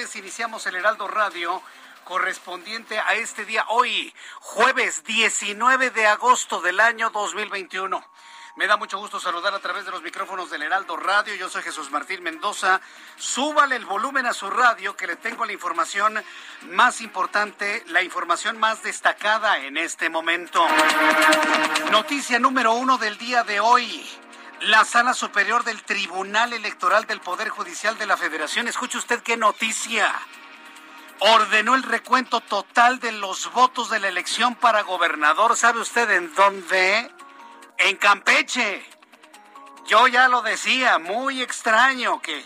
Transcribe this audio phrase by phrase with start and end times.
[0.00, 1.62] Iniciamos el Heraldo Radio
[2.04, 8.02] correspondiente a este día, hoy, jueves 19 de agosto del año 2021.
[8.56, 11.34] Me da mucho gusto saludar a través de los micrófonos del Heraldo Radio.
[11.34, 12.80] Yo soy Jesús Martín Mendoza.
[13.16, 16.24] Súbale el volumen a su radio que le tengo la información
[16.70, 20.66] más importante, la información más destacada en este momento.
[21.90, 24.08] Noticia número uno del día de hoy.
[24.60, 29.38] La Sala Superior del Tribunal Electoral del Poder Judicial de la Federación, escuche usted qué
[29.38, 30.14] noticia,
[31.18, 35.56] ordenó el recuento total de los votos de la elección para gobernador.
[35.56, 37.10] ¿Sabe usted en dónde?
[37.78, 38.84] En Campeche.
[39.86, 42.44] Yo ya lo decía, muy extraño que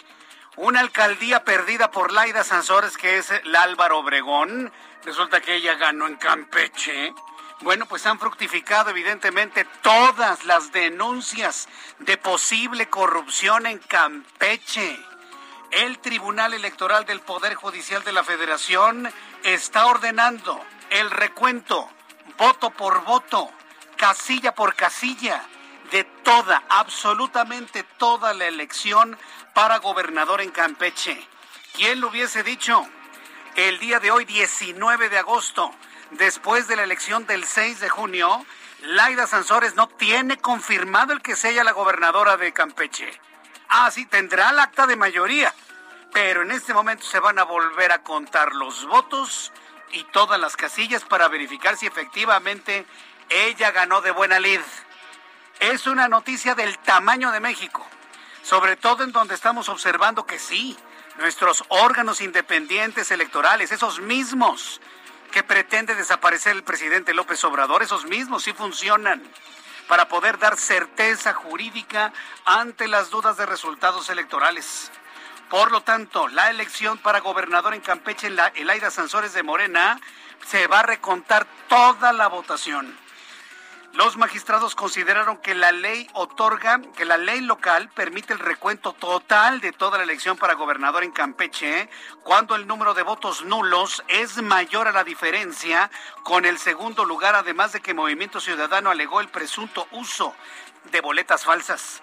[0.55, 4.73] una alcaldía perdida por Laida Sansores, que es la Álvaro Obregón,
[5.05, 7.13] resulta que ella ganó en Campeche.
[7.61, 11.69] Bueno, pues han fructificado evidentemente todas las denuncias
[12.01, 14.99] de posible corrupción en Campeche.
[15.71, 19.11] El Tribunal Electoral del Poder Judicial de la Federación
[19.45, 20.61] está ordenando
[20.91, 21.89] el recuento,
[22.37, 23.51] voto por voto,
[23.97, 25.43] casilla por casilla,
[25.91, 29.17] de toda, absolutamente toda la elección
[29.55, 31.27] para gobernador en Campeche.
[31.75, 32.87] ¿Quién lo hubiese dicho?
[33.55, 35.73] El día de hoy, 19 de agosto,
[36.17, 38.45] después de la elección del 6 de junio,
[38.83, 43.11] Laida Sansores no tiene confirmado el que sea la gobernadora de Campeche.
[43.69, 45.53] Ah, sí, tendrá el acta de mayoría,
[46.13, 49.53] pero en este momento se van a volver a contar los votos
[49.93, 52.87] y todas las casillas para verificar si efectivamente
[53.29, 54.61] ella ganó de buena lid.
[55.61, 57.87] Es una noticia del tamaño de México,
[58.43, 60.77] sobre todo en donde estamos observando que sí,
[61.19, 64.81] nuestros órganos independientes electorales, esos mismos
[65.35, 69.21] que pretende desaparecer el presidente López Obrador, esos mismos sí funcionan
[69.89, 72.13] para poder dar certeza jurídica
[72.45, 74.93] ante las dudas de resultados electorales.
[75.51, 80.01] Por lo tanto, la elección para gobernador en Campeche, en la Elaida Sansores de Morena,
[80.47, 82.97] se va a recontar toda la votación.
[83.95, 89.61] Los magistrados consideraron que la ley otorga, que la ley local permite el recuento total
[89.61, 91.89] de toda la elección para gobernador en Campeche
[92.25, 95.93] cuando el número de votos nulos es mayor a la diferencia
[96.25, 100.35] con el segundo lugar, además de que Movimiento Ciudadano alegó el presunto uso
[100.91, 102.03] de boletas falsas.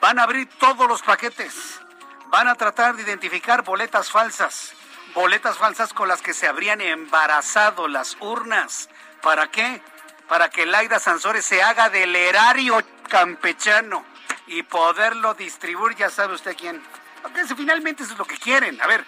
[0.00, 1.80] Van a abrir todos los paquetes,
[2.28, 4.74] van a tratar de identificar boletas falsas,
[5.12, 8.88] boletas falsas con las que se habrían embarazado las urnas.
[9.22, 9.82] ¿Para qué?
[10.32, 14.02] Para que Laida Sansores se haga del erario campechano
[14.46, 16.82] y poderlo distribuir, ya sabe usted quién.
[17.20, 18.80] Porque finalmente eso es lo que quieren.
[18.80, 19.04] A ver,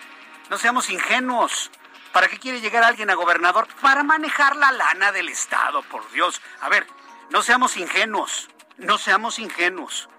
[0.50, 1.70] no seamos ingenuos.
[2.12, 3.66] ¿Para qué quiere llegar alguien a gobernador?
[3.80, 6.42] Para manejar la lana del Estado, por Dios.
[6.60, 6.86] A ver,
[7.30, 8.50] no seamos ingenuos.
[8.76, 10.10] No seamos ingenuos.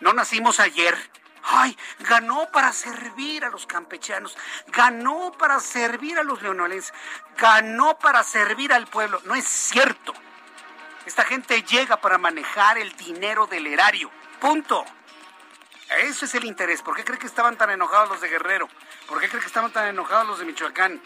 [0.00, 0.98] No nacimos ayer.
[1.44, 4.36] Ay, ganó para servir a los campechanos,
[4.66, 6.92] ganó para servir a los leonolenses,
[7.38, 9.22] ganó para servir al pueblo.
[9.24, 10.12] No es cierto.
[11.06, 14.10] Esta gente llega para manejar el dinero del erario.
[14.40, 14.84] Punto.
[16.02, 16.82] Eso es el interés.
[16.82, 18.68] ¿Por qué cree que estaban tan enojados los de Guerrero?
[19.06, 21.00] ¿Por qué cree que estaban tan enojados los de Michoacán?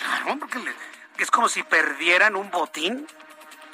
[0.00, 0.58] Claro, porque
[1.18, 3.06] es como si perdieran un botín.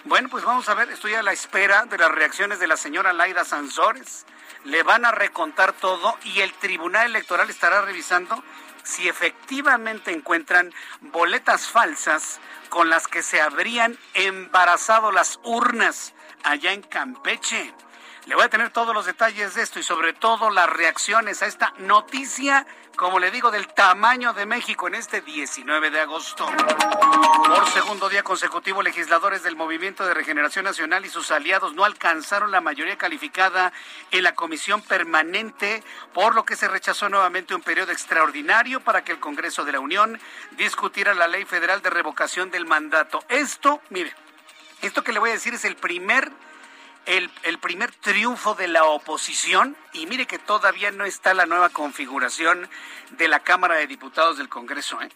[0.04, 3.14] Bueno, pues vamos a ver, estoy a la espera de las reacciones de la señora
[3.14, 4.26] Laida Sansores.
[4.64, 8.42] Le van a recontar todo y el Tribunal Electoral estará revisando
[8.88, 12.40] si efectivamente encuentran boletas falsas
[12.70, 17.74] con las que se habrían embarazado las urnas allá en Campeche.
[18.28, 21.46] Le voy a tener todos los detalles de esto y sobre todo las reacciones a
[21.46, 26.46] esta noticia, como le digo, del tamaño de México en este 19 de agosto.
[26.46, 32.50] Por segundo día consecutivo, legisladores del Movimiento de Regeneración Nacional y sus aliados no alcanzaron
[32.50, 33.72] la mayoría calificada
[34.10, 35.82] en la comisión permanente,
[36.12, 39.80] por lo que se rechazó nuevamente un periodo extraordinario para que el Congreso de la
[39.80, 40.20] Unión
[40.50, 43.24] discutiera la ley federal de revocación del mandato.
[43.30, 44.12] Esto, mire,
[44.82, 46.30] esto que le voy a decir es el primer
[47.08, 52.68] el, primer triunfo de la oposición y mire que todavía no está la nueva configuración
[53.12, 55.00] de la Cámara de Diputados del Congreso.
[55.00, 55.08] ¿eh?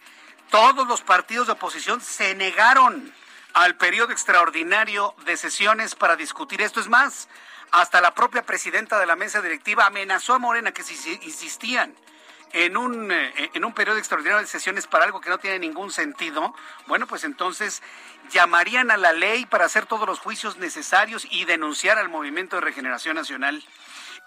[0.49, 3.13] Todos los partidos de oposición se negaron
[3.53, 6.79] al periodo extraordinario de sesiones para discutir esto.
[6.79, 7.29] Es más,
[7.69, 11.93] hasta la propia presidenta de la mesa directiva amenazó a Morena que si insistían
[12.53, 15.91] en un, eh, en un periodo extraordinario de sesiones para algo que no tiene ningún
[15.91, 16.55] sentido,
[16.85, 17.81] bueno, pues entonces
[18.31, 22.61] llamarían a la ley para hacer todos los juicios necesarios y denunciar al Movimiento de
[22.61, 23.63] Regeneración Nacional.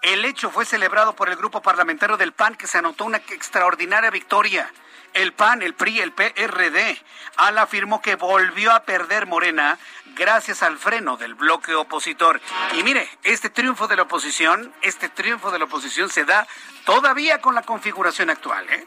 [0.01, 4.11] El hecho fue celebrado por el grupo parlamentario del PAN que se anotó una extraordinaria
[4.11, 4.71] victoria.
[5.17, 7.01] El PAN, el PRI, el PRD,
[7.37, 9.79] al afirmó que volvió a perder Morena
[10.13, 12.39] gracias al freno del bloque opositor.
[12.73, 16.45] Y mire, este triunfo de la oposición, este triunfo de la oposición se da
[16.85, 18.85] todavía con la configuración actual, ¿eh?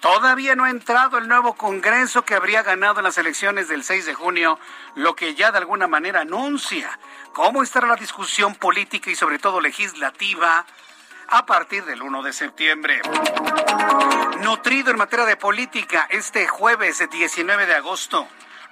[0.00, 4.06] Todavía no ha entrado el nuevo Congreso que habría ganado en las elecciones del 6
[4.06, 4.58] de junio,
[4.96, 6.98] lo que ya de alguna manera anuncia
[7.32, 10.66] cómo estará la discusión política y sobre todo legislativa
[11.28, 13.00] a partir del 1 de septiembre.
[14.40, 18.26] Nutrido en materia de política, este jueves 19 de agosto,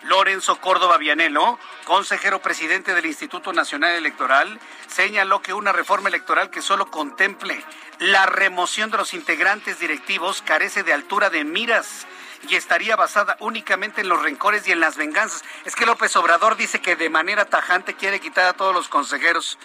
[0.04, 6.62] Lorenzo Córdoba Vianelo, consejero presidente del Instituto Nacional Electoral, señaló que una reforma electoral que
[6.62, 7.62] solo contemple
[7.98, 12.06] la remoción de los integrantes directivos carece de altura de miras
[12.48, 15.42] y estaría basada únicamente en los rencores y en las venganzas.
[15.64, 19.58] Es que López Obrador dice que de manera tajante quiere quitar a todos los consejeros.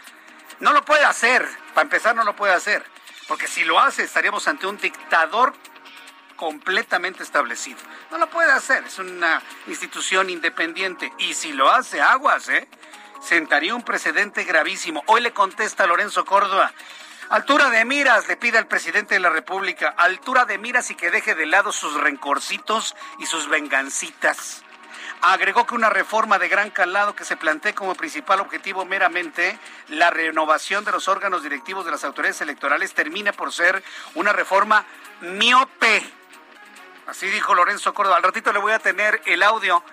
[0.61, 2.85] No lo puede hacer, para empezar no lo puede hacer,
[3.27, 5.53] porque si lo hace estaríamos ante un dictador
[6.35, 7.79] completamente establecido.
[8.11, 11.11] No lo puede hacer, es una institución independiente.
[11.17, 12.67] Y si lo hace, aguas, ¿eh?
[13.21, 15.03] Sentaría un precedente gravísimo.
[15.07, 16.71] Hoy le contesta Lorenzo Córdoba.
[17.29, 19.89] Altura de miras, le pide al presidente de la República.
[19.97, 24.63] Altura de miras y que deje de lado sus rencorcitos y sus vengancitas.
[25.21, 29.59] Agregó que una reforma de gran calado que se plantee como principal objetivo meramente
[29.89, 33.83] la renovación de los órganos directivos de las autoridades electorales termina por ser
[34.15, 34.85] una reforma
[35.21, 36.03] miope
[37.11, 38.15] Así dijo Lorenzo Córdoba.
[38.15, 39.83] Al ratito le voy a tener el audio.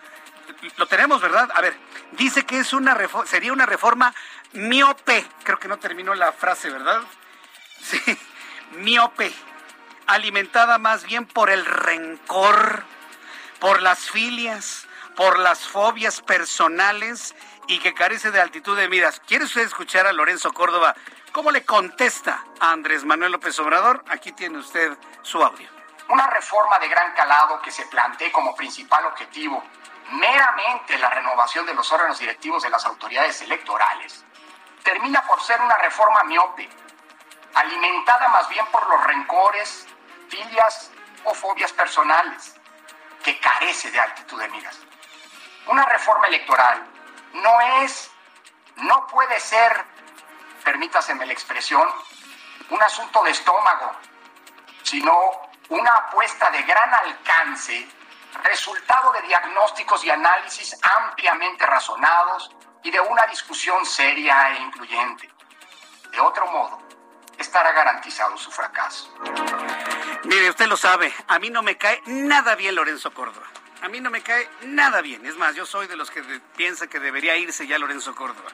[0.76, 1.50] Lo tenemos, ¿verdad?
[1.52, 1.76] A ver,
[2.12, 2.96] dice que es una
[3.26, 4.14] sería una reforma
[4.52, 5.26] miope.
[5.42, 7.00] Creo que no terminó la frase, ¿verdad?
[7.80, 8.18] Sí,
[8.72, 9.32] miope.
[10.08, 12.82] Alimentada más bien por el rencor,
[13.60, 14.87] por las filias,
[15.18, 17.34] por las fobias personales
[17.66, 19.20] y que carece de altitud de miras.
[19.26, 20.94] ¿Quiere usted escuchar a Lorenzo Córdoba
[21.32, 24.04] cómo le contesta a Andrés Manuel López Obrador?
[24.10, 25.68] Aquí tiene usted su audio.
[26.08, 29.64] Una reforma de gran calado que se plantee como principal objetivo
[30.12, 34.24] meramente la renovación de los órganos directivos de las autoridades electorales,
[34.84, 36.68] termina por ser una reforma miope,
[37.54, 39.84] alimentada más bien por los rencores,
[40.28, 40.92] filias
[41.24, 42.54] o fobias personales,
[43.24, 44.87] que carece de altitud de miras.
[45.68, 46.82] Una reforma electoral
[47.34, 48.10] no es,
[48.76, 49.84] no puede ser,
[50.64, 51.86] permítaseme la expresión,
[52.70, 53.92] un asunto de estómago,
[54.82, 55.12] sino
[55.68, 57.86] una apuesta de gran alcance,
[58.42, 62.50] resultado de diagnósticos y análisis ampliamente razonados
[62.82, 65.30] y de una discusión seria e incluyente.
[66.10, 66.80] De otro modo,
[67.36, 69.12] estará garantizado su fracaso.
[70.24, 73.46] Mire, usted lo sabe, a mí no me cae nada bien Lorenzo Córdoba.
[73.82, 75.24] A mí no me cae nada bien.
[75.26, 76.22] Es más, yo soy de los que
[76.56, 78.50] piensa que debería irse ya Lorenzo Córdoba.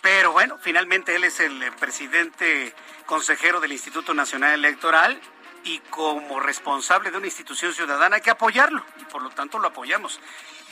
[0.00, 2.74] Pero bueno, finalmente él es el presidente
[3.06, 5.20] consejero del Instituto Nacional Electoral
[5.64, 9.68] y como responsable de una institución ciudadana hay que apoyarlo y por lo tanto lo
[9.68, 10.20] apoyamos.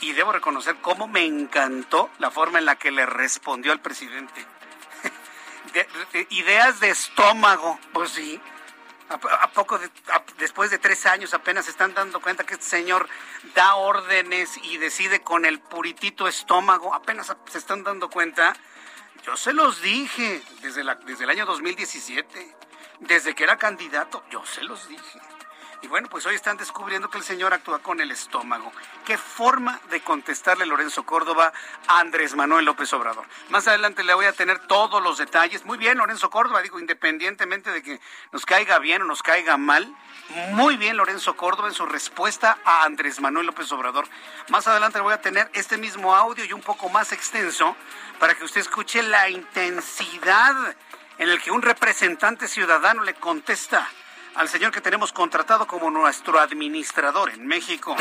[0.01, 4.45] Y debo reconocer cómo me encantó la forma en la que le respondió al presidente.
[6.29, 8.41] ideas de estómago, pues sí.
[9.09, 9.79] ¿A, poco
[10.37, 13.09] después de tres años apenas se están dando cuenta que este señor
[13.55, 16.93] da órdenes y decide con el puritito estómago?
[16.93, 18.55] Apenas se están dando cuenta.
[19.25, 22.55] Yo se los dije desde, la, desde el año 2017
[22.99, 25.19] desde que era candidato, yo se los dije.
[25.81, 28.69] Y bueno, pues hoy están descubriendo que el señor actúa con el estómago.
[29.05, 31.53] ¿Qué forma de contestarle Lorenzo Córdoba
[31.87, 33.25] a Andrés Manuel López Obrador?
[33.47, 35.63] Más adelante le voy a tener todos los detalles.
[35.63, 38.01] Muy bien, Lorenzo Córdoba, digo, independientemente de que
[38.33, 39.95] nos caiga bien o nos caiga mal.
[40.51, 44.05] Muy bien, Lorenzo Córdoba, en su respuesta a Andrés Manuel López Obrador.
[44.49, 47.73] Más adelante le voy a tener este mismo audio y un poco más extenso
[48.19, 50.75] para que usted escuche la intensidad
[51.19, 53.87] en el que un representante ciudadano le contesta
[54.39, 57.93] al señor que tenemos contratado como nuestro administrador en México.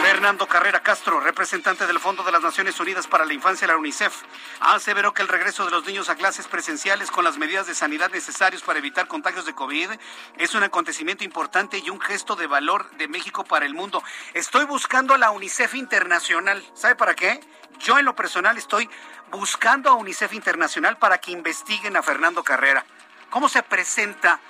[0.00, 4.22] Fernando Carrera Castro, representante del Fondo de las Naciones Unidas para la Infancia, la UNICEF,
[4.60, 8.10] aseveró que el regreso de los niños a clases presenciales con las medidas de sanidad
[8.10, 9.90] necesarias para evitar contagios de COVID
[10.38, 14.02] es un acontecimiento importante y un gesto de valor de México para el mundo.
[14.32, 16.64] Estoy buscando a la UNICEF Internacional.
[16.72, 17.38] ¿Sabe para qué?
[17.80, 18.88] Yo en lo personal estoy
[19.30, 22.86] buscando a UNICEF Internacional para que investiguen a Fernando Carrera.
[23.28, 24.40] ¿Cómo se presenta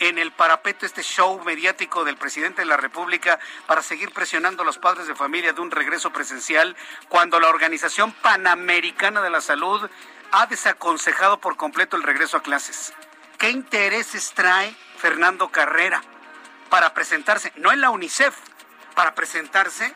[0.00, 4.66] en el parapeto este show mediático del presidente de la República para seguir presionando a
[4.66, 6.74] los padres de familia de un regreso presencial
[7.08, 9.88] cuando la Organización Panamericana de la Salud
[10.32, 12.94] ha desaconsejado por completo el regreso a clases.
[13.38, 16.02] ¿Qué intereses trae Fernando Carrera
[16.70, 18.34] para presentarse, no en la UNICEF,
[18.94, 19.94] para presentarse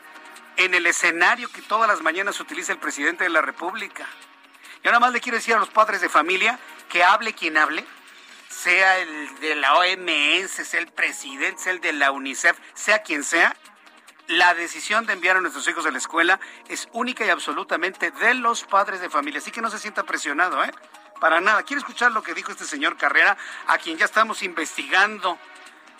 [0.57, 4.05] en el escenario que todas las mañanas utiliza el presidente de la República?
[4.83, 6.59] Yo nada más le quiero decir a los padres de familia
[6.89, 7.85] que hable quien hable,
[8.55, 13.23] sea el de la OMS, sea el presidente, sea el de la UNICEF, sea quien
[13.23, 13.55] sea,
[14.27, 18.33] la decisión de enviar a nuestros hijos a la escuela es única y absolutamente de
[18.33, 19.39] los padres de familia.
[19.39, 20.71] Así que no se sienta presionado, ¿eh?
[21.19, 21.63] Para nada.
[21.63, 25.37] ¿Quiere escuchar lo que dijo este señor Carrera, a quien ya estamos investigando?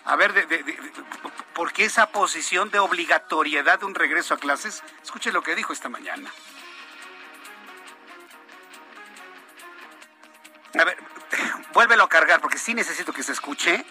[0.06, 0.34] A ver,
[1.54, 4.84] ¿por qué esa posición de obligatoriedad de un regreso a clases?
[5.04, 6.32] Escuche lo que dijo esta mañana.
[10.80, 10.98] A ver,
[11.74, 13.86] vuélvelo a cargar porque sí necesito que se escuche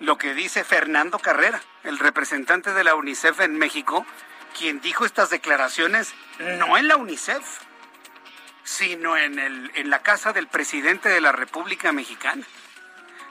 [0.00, 4.06] lo que dice Fernando Carrera, el representante de la UNICEF en México,
[4.58, 7.42] quien dijo estas declaraciones no en la UNICEF,
[8.64, 12.44] sino en, el, en la casa del presidente de la República Mexicana.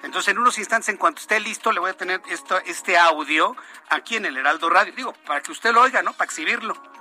[0.03, 3.55] Entonces, en unos instantes, en cuanto esté listo, le voy a tener esto, este audio
[3.89, 4.93] aquí en el Heraldo Radio.
[4.93, 6.13] Digo, para que usted lo oiga, ¿no?
[6.13, 6.92] Para exhibirlo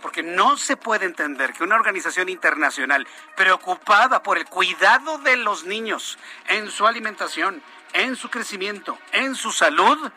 [0.00, 5.64] porque no se puede entender que una organización internacional preocupada por el cuidado de los
[5.64, 10.10] niños en su alimentación, en su crecimiento, en su salud,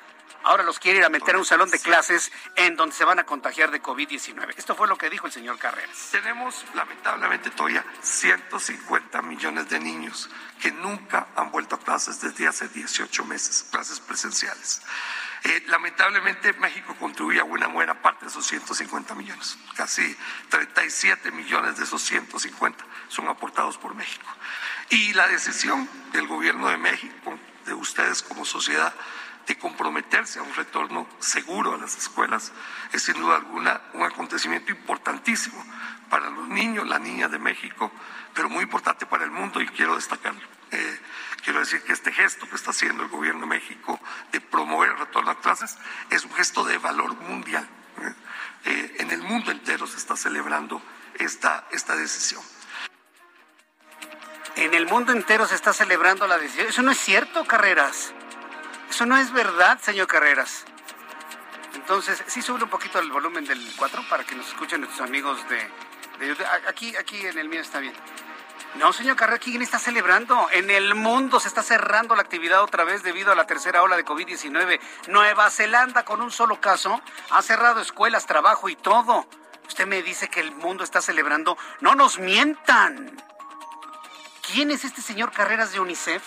[0.44, 3.20] ahora los quiere ir a meter a un salón de clases en donde se van
[3.20, 4.54] a contagiar de COVID-19.
[4.58, 6.10] Esto fue lo que dijo el señor Carreras.
[6.12, 10.30] Tenemos lamentablemente todavía 150 millones de niños
[10.62, 14.82] que nunca han vuelto a clases desde hace 18 meses, clases presenciales.
[15.46, 19.58] Eh, lamentablemente México contribuye a una buena parte de esos 150 millones.
[19.76, 20.16] Casi
[20.50, 24.26] 37 millones de esos 150 son aportados por México.
[24.90, 28.94] Y la decisión del gobierno de México, de ustedes como sociedad,
[29.46, 32.54] de comprometerse a un retorno seguro a las escuelas
[32.94, 35.62] es sin duda alguna un acontecimiento importantísimo
[36.10, 37.92] para los niños, las niñas de México,
[38.34, 40.42] pero muy importante para el mundo y quiero destacarlo.
[40.72, 41.00] Eh,
[41.44, 44.00] quiero decir que este gesto que está haciendo el gobierno de México
[44.32, 45.78] de promover el retorno a clases
[46.10, 47.68] es un gesto de valor mundial.
[48.02, 48.14] ¿eh?
[48.66, 50.82] Eh, en el mundo entero se está celebrando
[51.16, 52.42] esta, esta decisión.
[54.56, 56.68] En el mundo entero se está celebrando la decisión.
[56.68, 58.14] Eso no es cierto, Carreras.
[58.90, 60.66] Eso no es verdad, señor Carreras.
[61.74, 65.40] Entonces, sí sube un poquito el volumen del 4 para que nos escuchen nuestros amigos
[65.50, 65.58] de,
[66.26, 67.94] de, Aquí, aquí en el mío está bien.
[68.76, 70.48] No, señor Carrera, ¿quién está celebrando?
[70.52, 73.96] En el mundo se está cerrando la actividad otra vez debido a la tercera ola
[73.96, 74.80] de COVID-19.
[75.10, 77.00] Nueva Zelanda, con un solo caso,
[77.30, 79.28] ha cerrado escuelas, trabajo y todo.
[79.68, 81.56] Usted me dice que el mundo está celebrando.
[81.82, 83.16] No nos mientan.
[84.52, 86.24] ¿Quién es este señor Carreras de UNICEF?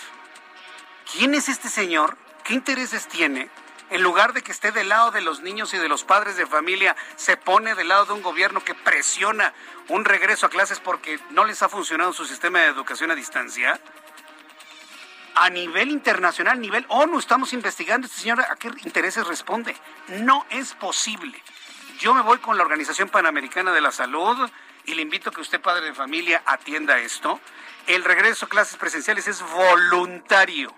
[1.11, 2.17] ¿Quién es este señor?
[2.45, 3.49] ¿Qué intereses tiene?
[3.89, 6.45] En lugar de que esté del lado de los niños y de los padres de
[6.45, 9.53] familia, se pone del lado de un gobierno que presiona
[9.87, 13.79] un regreso a clases porque no les ha funcionado su sistema de educación a distancia.
[15.35, 19.75] A nivel internacional, nivel ONU, estamos investigando este señor a qué intereses responde.
[20.07, 21.41] No es posible.
[21.99, 24.49] Yo me voy con la Organización Panamericana de la Salud
[24.85, 27.39] y le invito a que usted, padre de familia, atienda esto.
[27.85, 30.75] El regreso a clases presenciales es voluntario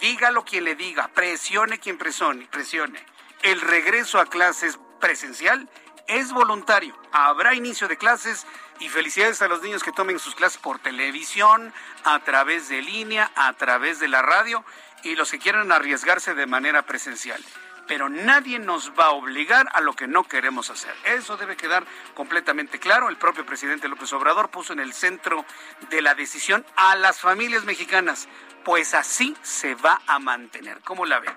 [0.00, 3.04] dígalo quien le diga, presione quien presione, presione.
[3.42, 5.68] El regreso a clases presencial
[6.08, 6.96] es voluntario.
[7.12, 8.46] Habrá inicio de clases
[8.80, 11.72] y felicidades a los niños que tomen sus clases por televisión,
[12.04, 14.64] a través de línea, a través de la radio
[15.02, 17.42] y los que quieran arriesgarse de manera presencial.
[17.86, 20.94] Pero nadie nos va a obligar a lo que no queremos hacer.
[21.04, 23.08] Eso debe quedar completamente claro.
[23.08, 25.44] El propio presidente López Obrador puso en el centro
[25.88, 28.28] de la decisión a las familias mexicanas
[28.64, 30.80] pues así se va a mantener.
[30.80, 31.34] ¿Cómo la ven?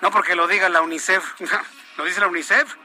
[0.00, 1.40] No porque lo diga la UNICEF,
[1.96, 2.76] lo dice la UNICEF.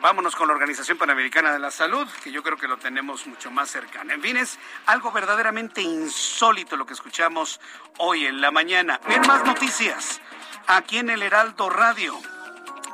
[0.00, 3.50] Vámonos con la Organización Panamericana de la Salud, que yo creo que lo tenemos mucho
[3.50, 4.14] más cercano.
[4.14, 7.60] En fin, es algo verdaderamente insólito lo que escuchamos
[7.98, 8.98] hoy en la mañana.
[9.06, 10.22] Bien, más noticias
[10.66, 12.18] aquí en el Heraldo Radio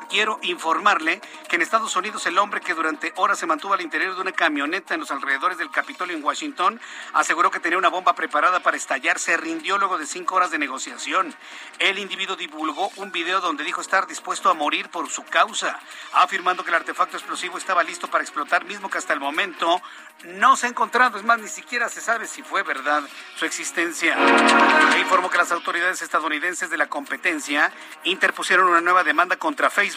[0.08, 4.14] quiero informarle que en Estados Unidos el hombre que durante horas se mantuvo al interior
[4.14, 6.80] de una camioneta en los alrededores del Capitolio en Washington
[7.12, 9.18] aseguró que tenía una bomba preparada para estallar.
[9.18, 11.34] Se rindió luego de cinco horas de negociación.
[11.78, 15.78] El individuo divulgó un video donde dijo estar dispuesto a morir por su causa,
[16.12, 19.80] afirmando que el artefacto explosivo estaba listo para explotar, mismo que hasta el momento
[20.24, 21.18] no se ha encontrado.
[21.18, 23.02] Es más, ni siquiera se sabe si fue verdad
[23.36, 24.16] su existencia.
[24.94, 27.72] E informó que las autoridades estadounidenses de la competencia
[28.04, 29.95] interpusieron una nueva demanda contra Facebook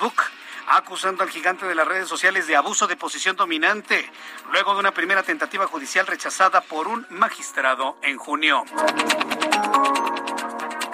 [0.67, 4.09] acusando al gigante de las redes sociales de abuso de posición dominante,
[4.51, 8.63] luego de una primera tentativa judicial rechazada por un magistrado en junio.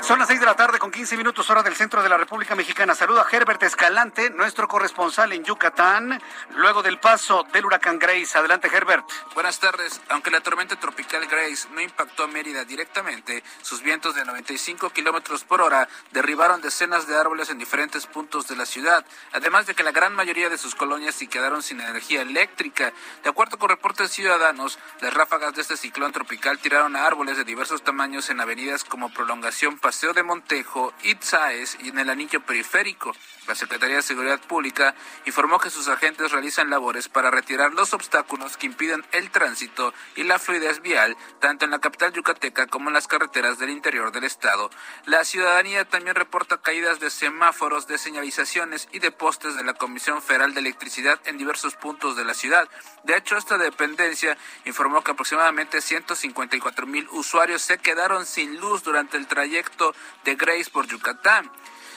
[0.05, 2.53] Son las seis de la tarde con 15 minutos hora del centro de la República
[2.53, 2.93] Mexicana.
[2.93, 6.21] Saluda a Herbert Escalante, nuestro corresponsal en Yucatán,
[6.57, 8.37] luego del paso del huracán Grace.
[8.37, 9.03] Adelante, Herbert.
[9.33, 9.99] Buenas tardes.
[10.09, 15.43] Aunque la tormenta tropical Grace no impactó a Mérida directamente, sus vientos de 95 kilómetros
[15.43, 19.81] por hora derribaron decenas de árboles en diferentes puntos de la ciudad, además de que
[19.81, 22.93] la gran mayoría de sus colonias se quedaron sin energía eléctrica.
[23.23, 27.43] De acuerdo con reportes ciudadanos, las ráfagas de este ciclón tropical tiraron a árboles de
[27.43, 33.13] diversos tamaños en avenidas como Prolongación De Montejo, Itzaes y en el anillo periférico.
[33.47, 34.93] La Secretaría de Seguridad Pública
[35.25, 40.23] informó que sus agentes realizan labores para retirar los obstáculos que impiden el tránsito y
[40.23, 44.25] la fluidez vial, tanto en la capital yucateca como en las carreteras del interior del
[44.25, 44.69] estado.
[45.05, 50.21] La ciudadanía también reporta caídas de semáforos, de señalizaciones y de postes de la Comisión
[50.21, 52.67] Federal de Electricidad en diversos puntos de la ciudad.
[53.03, 59.17] De hecho, esta dependencia informó que aproximadamente 154 mil usuarios se quedaron sin luz durante
[59.17, 59.84] el trayecto
[60.23, 61.51] de Grace por Yucatán.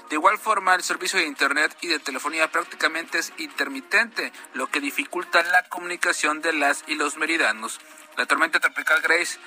[0.09, 4.80] De igual forma, el servicio de Internet y de telefonía prácticamente es intermitente, lo que
[4.80, 7.78] dificulta la comunicación de las y los meridanos.
[8.16, 9.38] La tormenta tropical Grace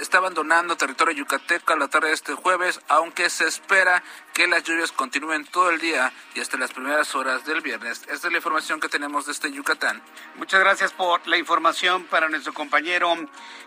[0.00, 4.02] está abandonando territorio yucateco a la tarde de este jueves, aunque se espera
[4.34, 8.02] que las lluvias continúen todo el día y hasta las primeras horas del viernes.
[8.08, 10.02] Esta es la información que tenemos desde Yucatán.
[10.34, 13.16] Muchas gracias por la información para nuestro compañero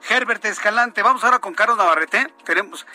[0.07, 1.01] Herbert Escalante.
[1.01, 2.31] Vamos ahora con Carlos Navarrete.
[2.43, 2.85] Tenemos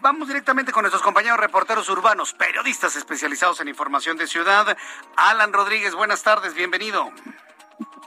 [0.00, 4.76] Vamos directamente con nuestros compañeros reporteros urbanos, periodistas especializados en información de ciudad.
[5.16, 7.10] Alan Rodríguez, buenas tardes, bienvenido.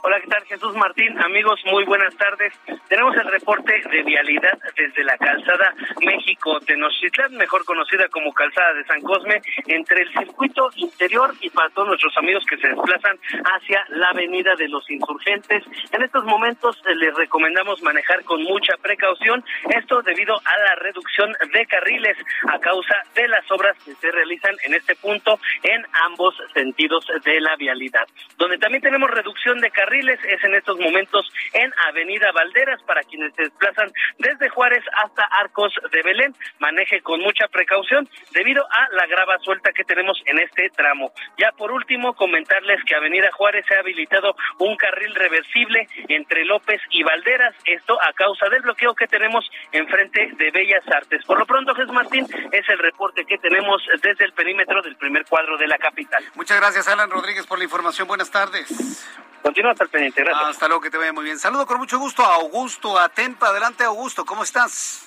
[0.00, 0.44] Hola, ¿qué tal?
[0.44, 2.52] Jesús Martín, amigos, muy buenas tardes.
[2.88, 8.84] Tenemos el reporte de vialidad desde la calzada México Tenochtitlán, mejor conocida como calzada de
[8.84, 13.18] San Cosme, entre el circuito interior y para todos nuestros amigos que se desplazan
[13.56, 15.64] hacia la avenida de los insurgentes.
[15.90, 21.32] En estos momentos eh, les recomendamos manejar con mucha precaución, esto debido a la reducción
[21.52, 26.36] de carriles a causa de las obras que se realizan en este punto en ambos
[26.54, 28.06] sentidos de la vialidad.
[28.36, 33.34] Donde también tenemos reducción de carriles es en estos momentos en Avenida Valderas para quienes
[33.34, 36.34] se desplazan desde Juárez hasta Arcos de Belén.
[36.58, 41.12] Maneje con mucha precaución debido a la grava suelta que tenemos en este tramo.
[41.38, 46.80] Ya por último, comentarles que Avenida Juárez se ha habilitado un carril reversible entre López
[46.90, 51.24] y Valderas, esto a causa del bloqueo que tenemos enfrente de Bellas Artes.
[51.24, 55.24] Por lo pronto, Jesús Martín, es el reporte que tenemos desde el perímetro del primer
[55.24, 56.22] cuadro de la capital.
[56.34, 58.06] Muchas gracias, Alan Rodríguez, por la información.
[58.06, 59.27] Buenas tardes.
[59.42, 60.22] Continúa el pendiente.
[60.22, 60.48] Gracias.
[60.50, 61.38] Hasta luego, que te vaya muy bien.
[61.38, 63.48] Saludo con mucho gusto a Augusto Atempa.
[63.48, 64.24] Adelante, Augusto.
[64.24, 65.06] ¿Cómo estás?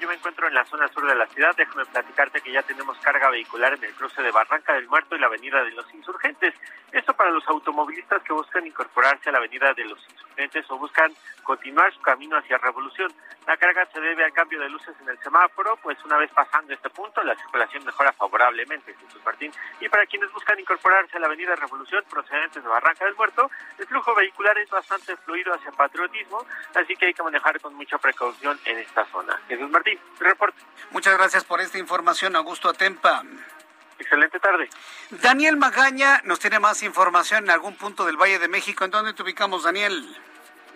[0.00, 1.52] Yo me encuentro en la zona sur de la ciudad.
[1.56, 5.18] Déjame platicarte que ya tenemos carga vehicular en el cruce de Barranca del Muerto y
[5.18, 6.54] la avenida de los Insurgentes.
[6.92, 11.12] Esto para los automovilistas que buscan incorporarse a la avenida de los Insurgentes o buscan
[11.42, 13.12] continuar su camino hacia Revolución.
[13.46, 16.72] La carga se debe al cambio de luces en el semáforo, pues una vez pasando
[16.72, 19.52] este punto, la circulación mejora favorablemente, Jesús Martín.
[19.80, 23.86] Y para quienes buscan incorporarse a la avenida Revolución procedentes de Barranca del Muerto, el
[23.86, 28.58] flujo vehicular es bastante fluido hacia patriotismo, así que hay que manejar con mucha precaución
[28.64, 29.38] en esta zona.
[29.48, 30.58] Jesús Martín, reporte.
[30.90, 33.22] Muchas gracias por esta información, Augusto Atempa.
[33.98, 34.68] Excelente tarde.
[35.10, 38.84] Daniel Magaña nos tiene más información en algún punto del Valle de México.
[38.84, 40.04] ¿En dónde te ubicamos, Daniel?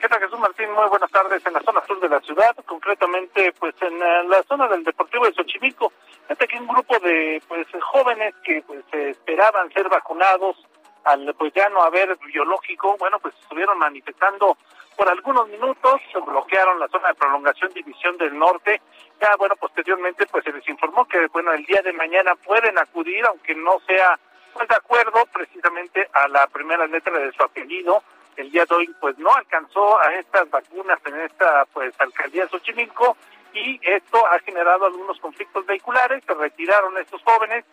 [0.00, 0.70] ¿Qué tal, Jesús Martín?
[0.72, 1.44] Muy buenas tardes.
[1.44, 5.34] En la zona sur de la ciudad, concretamente, pues en la zona del Deportivo de
[5.34, 5.92] Xochimilco.
[6.22, 10.56] Fíjate que un grupo de pues jóvenes que pues esperaban ser vacunados
[11.04, 14.56] al pues ya no haber biológico, bueno, pues estuvieron manifestando
[14.98, 18.82] por algunos minutos, se bloquearon la zona de prolongación División del Norte.
[19.20, 23.24] Ya, bueno, posteriormente pues se les informó que, bueno, el día de mañana pueden acudir,
[23.24, 24.18] aunque no sea
[24.52, 28.02] pues de acuerdo precisamente a la primera letra de su apellido.
[28.36, 32.48] El día de hoy pues no alcanzó a estas vacunas en esta pues alcaldía de
[32.48, 33.16] Xochimilco
[33.52, 37.64] y esto ha generado algunos conflictos vehiculares, se retiraron estos jóvenes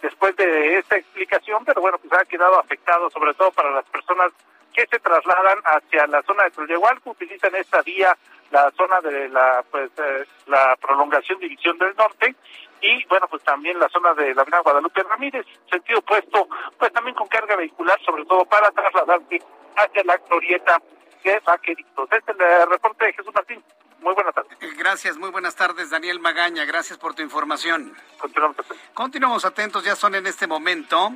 [0.00, 4.32] después de esta explicación, pero bueno, pues ha quedado afectado sobre todo para las personas
[4.72, 8.16] que se trasladan hacia la zona de que utilizan esta vía,
[8.50, 12.34] la zona de la pues eh, la prolongación división del norte
[12.80, 17.14] y bueno, pues también la zona de la avenida Guadalupe Ramírez, sentido opuesto, pues también
[17.14, 19.40] con carga vehicular, sobre todo para trasladarse
[19.76, 20.82] hacia la glorieta
[21.22, 22.08] de Vaqueritos.
[22.10, 23.62] Este es el reporte de Jesús Martín.
[24.00, 24.52] Muy buenas tardes.
[24.60, 26.64] Eh, gracias, muy buenas tardes, Daniel Magaña.
[26.64, 27.96] Gracias por tu información.
[28.18, 28.90] Continuamos atentos.
[28.94, 31.12] Continuamos atentos, ya son en este momento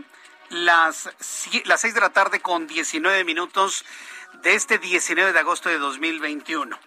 [0.50, 1.08] las,
[1.64, 3.84] las 6 de la tarde con 19 minutos
[4.42, 6.78] de este 19 de agosto de 2021.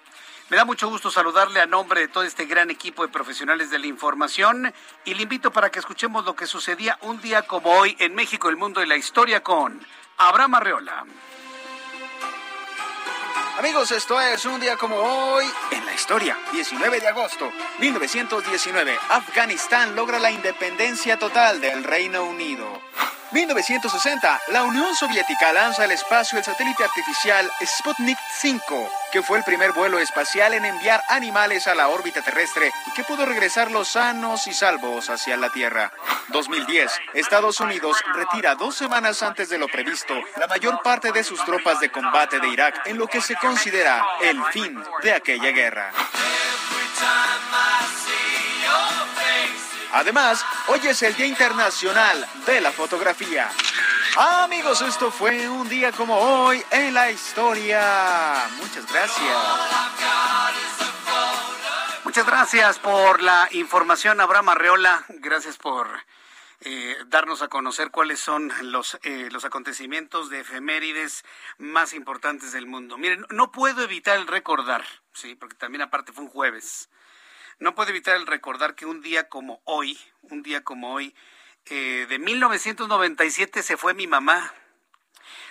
[0.50, 3.78] Me da mucho gusto saludarle a nombre de todo este gran equipo de profesionales de
[3.78, 4.74] la información
[5.06, 8.50] y le invito para que escuchemos lo que sucedía un día como hoy en México,
[8.50, 9.80] el mundo y la historia con
[10.17, 11.06] Abraham Arreola.
[13.60, 16.38] Amigos, esto es un día como hoy en la historia.
[16.54, 22.82] 19 de agosto 1919, Afganistán logra la independencia total del Reino Unido.
[23.32, 29.44] 1960, la Unión Soviética lanza al espacio el satélite artificial Sputnik 5, que fue el
[29.44, 34.48] primer vuelo espacial en enviar animales a la órbita terrestre y que pudo regresarlos sanos
[34.48, 35.92] y salvos hacia la Tierra.
[36.30, 41.44] 2010, Estados Unidos retira dos semanas antes de lo previsto la mayor parte de sus
[41.46, 45.92] tropas de combate de Irak en lo que se considera el fin de aquella guerra.
[49.91, 53.49] Además, hoy es el Día Internacional de la Fotografía.
[54.15, 58.47] amigos, esto fue un día como hoy en la historia.
[58.58, 59.38] Muchas gracias.
[62.04, 65.06] Muchas gracias por la información, Abraham Arreola.
[65.10, 65.88] Gracias por
[66.62, 71.23] eh, darnos a conocer cuáles son los, eh, los acontecimientos de efemérides
[71.58, 72.97] más importantes del mundo.
[72.97, 76.89] Miren, no puedo evitar el recordar, sí, porque también aparte fue un jueves.
[77.60, 81.13] No puedo evitar el recordar que un día como hoy, un día como hoy,
[81.65, 84.54] eh, de 1997 se fue mi mamá.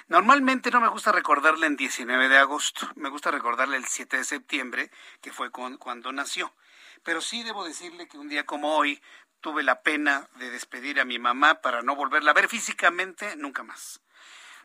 [0.07, 4.25] Normalmente no me gusta recordarla en 19 de agosto, me gusta recordarla el 7 de
[4.25, 4.91] septiembre,
[5.21, 6.55] que fue cuando nació.
[7.03, 9.03] Pero sí debo decirle que un día como hoy
[9.43, 13.63] tuve la pena de despedir a mi mamá para no volverla a ver físicamente nunca
[13.63, 14.01] más.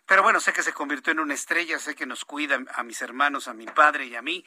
[0.06, 3.02] Pero bueno, sé que se convirtió en una estrella, sé que nos cuida a mis
[3.02, 4.46] hermanos, a mi padre y a mí,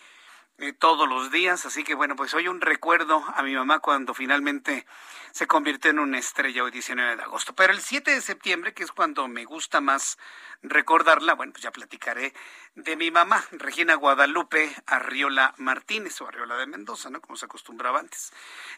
[0.79, 1.67] todos los días.
[1.67, 4.87] Así que bueno, pues hoy un recuerdo a mi mamá cuando finalmente
[5.33, 7.55] se convirtió en una estrella hoy 19 de agosto.
[7.55, 10.19] Pero el 7 de septiembre, que es cuando me gusta más
[10.63, 12.33] recordarla, bueno, pues ya platicaré
[12.75, 17.21] de mi mamá, Regina Guadalupe Arriola Martínez o Arriola de Mendoza, ¿no?
[17.21, 18.33] Como se acostumbraba antes.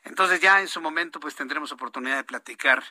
[0.04, 2.82] Entonces ya en su momento pues tendremos oportunidad de platicar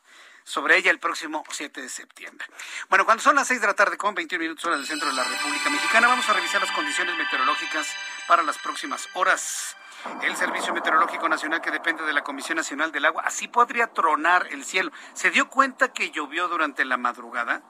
[0.48, 2.48] sobre ella el próximo 7 de septiembre.
[2.88, 5.14] Bueno, cuando son las 6 de la tarde con 21 minutos hora del centro de
[5.14, 7.94] la República Mexicana, vamos a revisar las condiciones meteorológicas
[8.30, 9.76] para las próximas horas.
[10.22, 14.48] El Servicio Meteorológico Nacional que depende de la Comisión Nacional del Agua, así podría tronar
[14.52, 14.90] el cielo.
[15.14, 17.62] ¿Se dio cuenta que llovió durante la madrugada?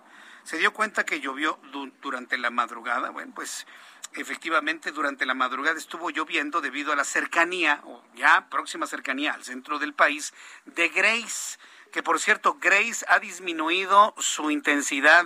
[0.43, 1.59] ¿Se dio cuenta que llovió
[1.99, 3.09] durante la madrugada?
[3.09, 3.65] Bueno, pues
[4.13, 9.43] efectivamente durante la madrugada estuvo lloviendo debido a la cercanía, o ya próxima cercanía al
[9.43, 10.31] centro del país,
[10.65, 11.57] de Grace
[11.91, 15.25] que por cierto, Grace ha disminuido su intensidad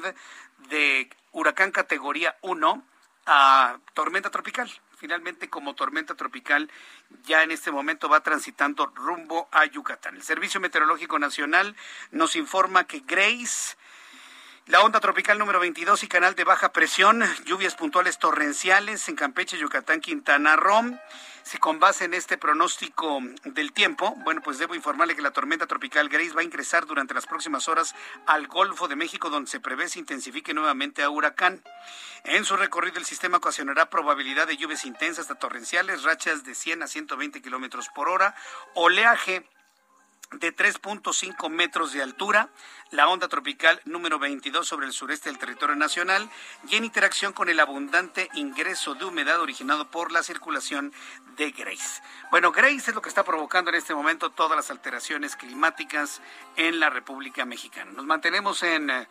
[0.70, 2.84] de huracán categoría 1
[3.26, 4.70] a tormenta tropical.
[4.98, 6.70] Finalmente, como tormenta tropical,
[7.24, 10.16] ya en este momento va transitando rumbo a Yucatán.
[10.16, 11.76] El Servicio Meteorológico Nacional
[12.12, 13.76] nos informa que Grace
[14.68, 19.58] la onda tropical número 22 y canal de baja presión, lluvias puntuales torrenciales en Campeche,
[19.58, 20.98] Yucatán, Quintana Roo.
[21.44, 25.68] Si con base en este pronóstico del tiempo, bueno, pues debo informarle que la tormenta
[25.68, 29.60] tropical Grace va a ingresar durante las próximas horas al Golfo de México, donde se
[29.60, 31.64] prevé se intensifique nuevamente a huracán.
[32.24, 36.84] En su recorrido, el sistema ocasionará probabilidad de lluvias intensas hasta torrenciales, rachas de 100
[36.84, 38.36] a 120 kilómetros por hora,
[38.76, 39.44] oleaje
[40.32, 42.50] de 3.5 metros de altura,
[42.92, 46.30] la onda tropical número 22 sobre el sureste del territorio nacional
[46.70, 50.94] y en interacción con el abundante ingreso de humedad originado por la circulación
[51.36, 52.02] de Grace.
[52.32, 56.22] Bueno, Grace es lo que está provocando en este momento todas las alteraciones climáticas
[56.56, 57.92] en la República Mexicana.
[57.92, 58.90] Nos mantenemos en...
[58.90, 59.08] Eh,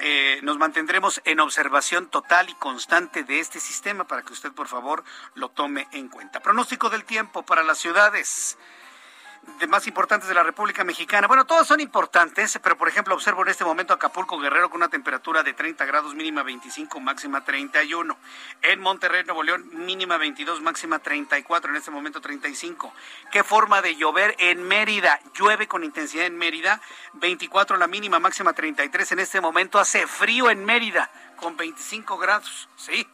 [0.00, 4.66] eh, nos mantendremos en observación total y constante de este sistema para que usted, por
[4.66, 6.40] favor, lo tome en cuenta.
[6.40, 8.58] Pronóstico del tiempo para las ciudades
[9.58, 11.26] de más importantes de la República Mexicana.
[11.26, 14.88] Bueno, todos son importantes, pero por ejemplo observo en este momento Acapulco Guerrero con una
[14.88, 18.16] temperatura de 30 grados, mínima 25, máxima 31.
[18.62, 22.92] En Monterrey, Nuevo León, mínima 22, máxima 34, en este momento 35.
[23.30, 25.20] ¿Qué forma de llover en Mérida?
[25.34, 26.80] Llueve con intensidad en Mérida,
[27.14, 29.12] 24 la mínima, máxima 33.
[29.12, 33.06] En este momento hace frío en Mérida con 25 grados, ¿sí?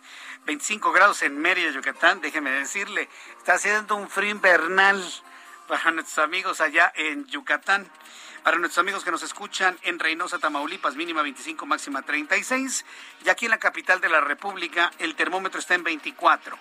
[0.46, 5.04] 25 grados en Mérida, Yucatán, déjeme decirle, está haciendo un frío invernal
[5.70, 7.88] para nuestros amigos allá en Yucatán.
[8.42, 12.84] Para nuestros amigos que nos escuchan en Reynosa, Tamaulipas, mínima 25, máxima 36.
[13.24, 16.58] Y aquí en la capital de la República, el termómetro está en 24.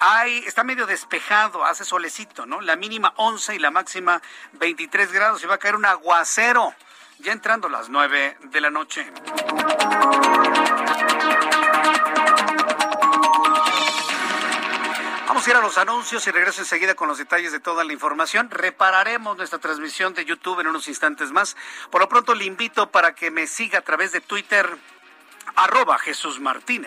[0.00, 2.60] Hay, está medio despejado, hace solecito, ¿no?
[2.60, 4.20] La mínima 11 y la máxima
[4.54, 5.42] 23 grados.
[5.44, 6.74] Y va a caer un aguacero
[7.18, 9.06] ya entrando las 9 de la noche.
[15.28, 17.92] Vamos a ir a los anuncios y regreso enseguida con los detalles de toda la
[17.92, 18.48] información.
[18.50, 21.54] Repararemos nuestra transmisión de YouTube en unos instantes más.
[21.90, 24.78] Por lo pronto le invito para que me siga a través de Twitter,
[25.54, 26.86] arroba Jesús Martín.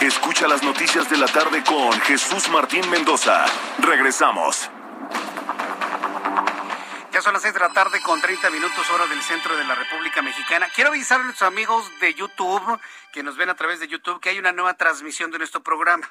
[0.00, 3.46] Escucha las noticias de la tarde con Jesús Martín Mendoza.
[3.78, 4.70] Regresamos.
[7.10, 9.74] Ya son las 6 de la tarde con 30 minutos hora del centro de la
[9.74, 10.68] República Mexicana.
[10.72, 12.78] Quiero avisar a nuestros amigos de YouTube,
[13.12, 16.08] que nos ven a través de YouTube, que hay una nueva transmisión de nuestro programa.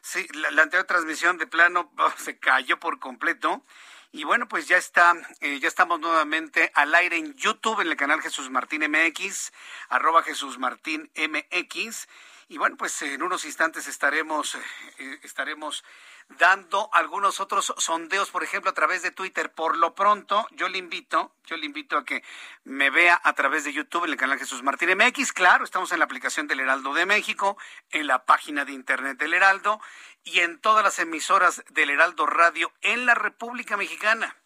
[0.00, 3.62] Sí, la, anterior transmisión de plano oh, se cayó por completo.
[4.10, 7.96] Y bueno, pues ya está, eh, ya estamos nuevamente al aire en YouTube, en el
[7.96, 9.52] canal Jesús Martín MX,
[9.90, 12.08] arroba Jesús Martín MX.
[12.50, 15.84] Y bueno, pues en unos instantes estaremos, eh, estaremos
[16.30, 19.52] dando algunos otros sondeos, por ejemplo, a través de Twitter.
[19.52, 22.24] Por lo pronto, yo le invito, yo le invito a que
[22.64, 25.34] me vea a través de YouTube en el canal Jesús Martín MX.
[25.34, 27.58] Claro, estamos en la aplicación del Heraldo de México,
[27.90, 29.78] en la página de internet del Heraldo
[30.24, 34.38] y en todas las emisoras del Heraldo Radio en la República Mexicana.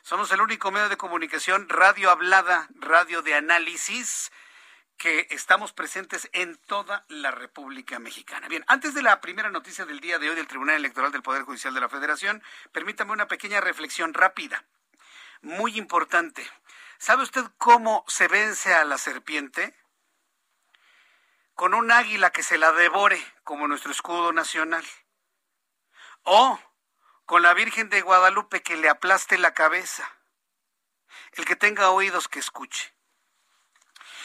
[0.00, 4.32] Somos el único medio de comunicación radio hablada, radio de análisis
[5.02, 8.46] que estamos presentes en toda la República Mexicana.
[8.46, 11.42] Bien, antes de la primera noticia del día de hoy del Tribunal Electoral del Poder
[11.42, 14.64] Judicial de la Federación, permítame una pequeña reflexión rápida,
[15.40, 16.48] muy importante.
[16.98, 19.74] ¿Sabe usted cómo se vence a la serpiente?
[21.54, 24.84] Con un águila que se la devore como nuestro escudo nacional.
[26.22, 26.60] O
[27.26, 30.08] con la Virgen de Guadalupe que le aplaste la cabeza.
[31.32, 32.94] El que tenga oídos que escuche.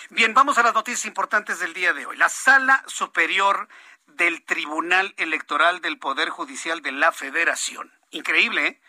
[0.09, 2.15] Bien, vamos a las noticias importantes del día de hoy.
[2.15, 3.67] La Sala Superior
[4.05, 7.91] del Tribunal Electoral del Poder Judicial de la Federación.
[8.11, 8.81] Increíble, ¿eh?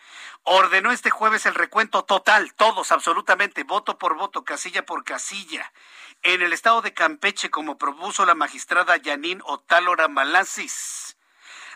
[0.43, 5.73] Ordenó este jueves el recuento total, todos, absolutamente, voto por voto, casilla por casilla,
[6.21, 11.17] en el estado de Campeche, como propuso la magistrada Yanín Otálora Malasis.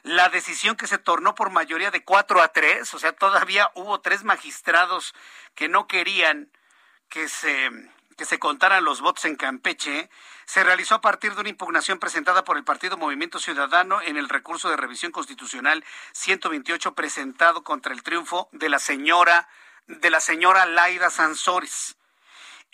[0.04, 4.00] La decisión que se tornó por mayoría de cuatro a tres, o sea, todavía hubo
[4.00, 5.14] tres magistrados
[5.54, 6.50] que no querían
[7.10, 7.70] que se
[8.16, 10.10] que se contaran los votos en Campeche
[10.46, 14.30] se realizó a partir de una impugnación presentada por el Partido Movimiento Ciudadano en el
[14.30, 19.48] recurso de revisión constitucional 128 presentado contra el triunfo de la señora
[19.88, 21.98] de la señora Laida Sansores.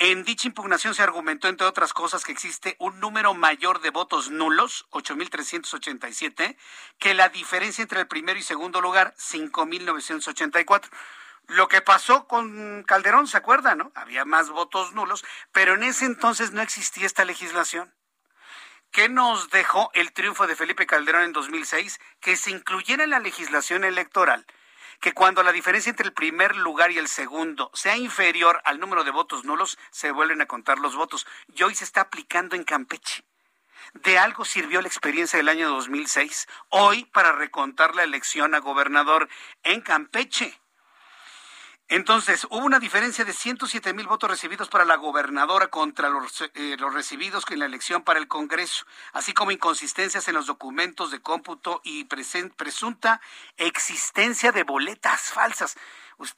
[0.02, 4.30] En dicha impugnación se argumentó, entre otras cosas, que existe un número mayor de votos
[4.30, 6.56] nulos, 8.387,
[7.00, 10.90] que la diferencia entre el primero y segundo lugar, 5.984.
[11.50, 13.92] Lo que pasó con Calderón, ¿se acuerda, no?
[13.96, 17.94] Había más votos nulos, pero en ese entonces no existía esta legislación.
[18.92, 22.00] ¿Qué nos dejó el triunfo de Felipe Calderón en 2006?
[22.20, 24.46] Que se incluyera en la legislación electoral
[25.00, 29.04] que cuando la diferencia entre el primer lugar y el segundo sea inferior al número
[29.04, 31.26] de votos nulos, se vuelven a contar los votos.
[31.56, 33.24] Y hoy se está aplicando en Campeche.
[33.94, 39.30] De algo sirvió la experiencia del año 2006, hoy para recontar la elección a gobernador
[39.64, 40.60] en Campeche.
[41.92, 46.78] Entonces, hubo una diferencia de 107 mil votos recibidos para la gobernadora contra los, eh,
[46.78, 51.20] los, recibidos en la elección para el Congreso, así como inconsistencias en los documentos de
[51.20, 53.22] cómputo y presunta
[53.58, 55.78] existencia de boletas falsas.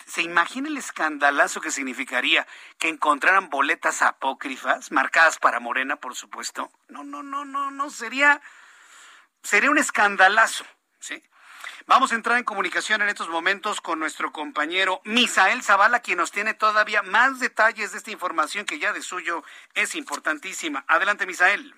[0.06, 6.72] ¿Se imagina el escandalazo que significaría que encontraran boletas apócrifas, marcadas para Morena, por supuesto?
[6.88, 8.42] No, no, no, no, no, sería,
[9.44, 10.64] sería un escandalazo,
[11.00, 11.22] ¿sí?
[11.92, 16.32] Vamos a entrar en comunicación en estos momentos con nuestro compañero Misael Zavala, quien nos
[16.32, 19.44] tiene todavía más detalles de esta información que ya de suyo
[19.76, 20.86] es importantísima.
[20.88, 21.74] Adelante, Misael.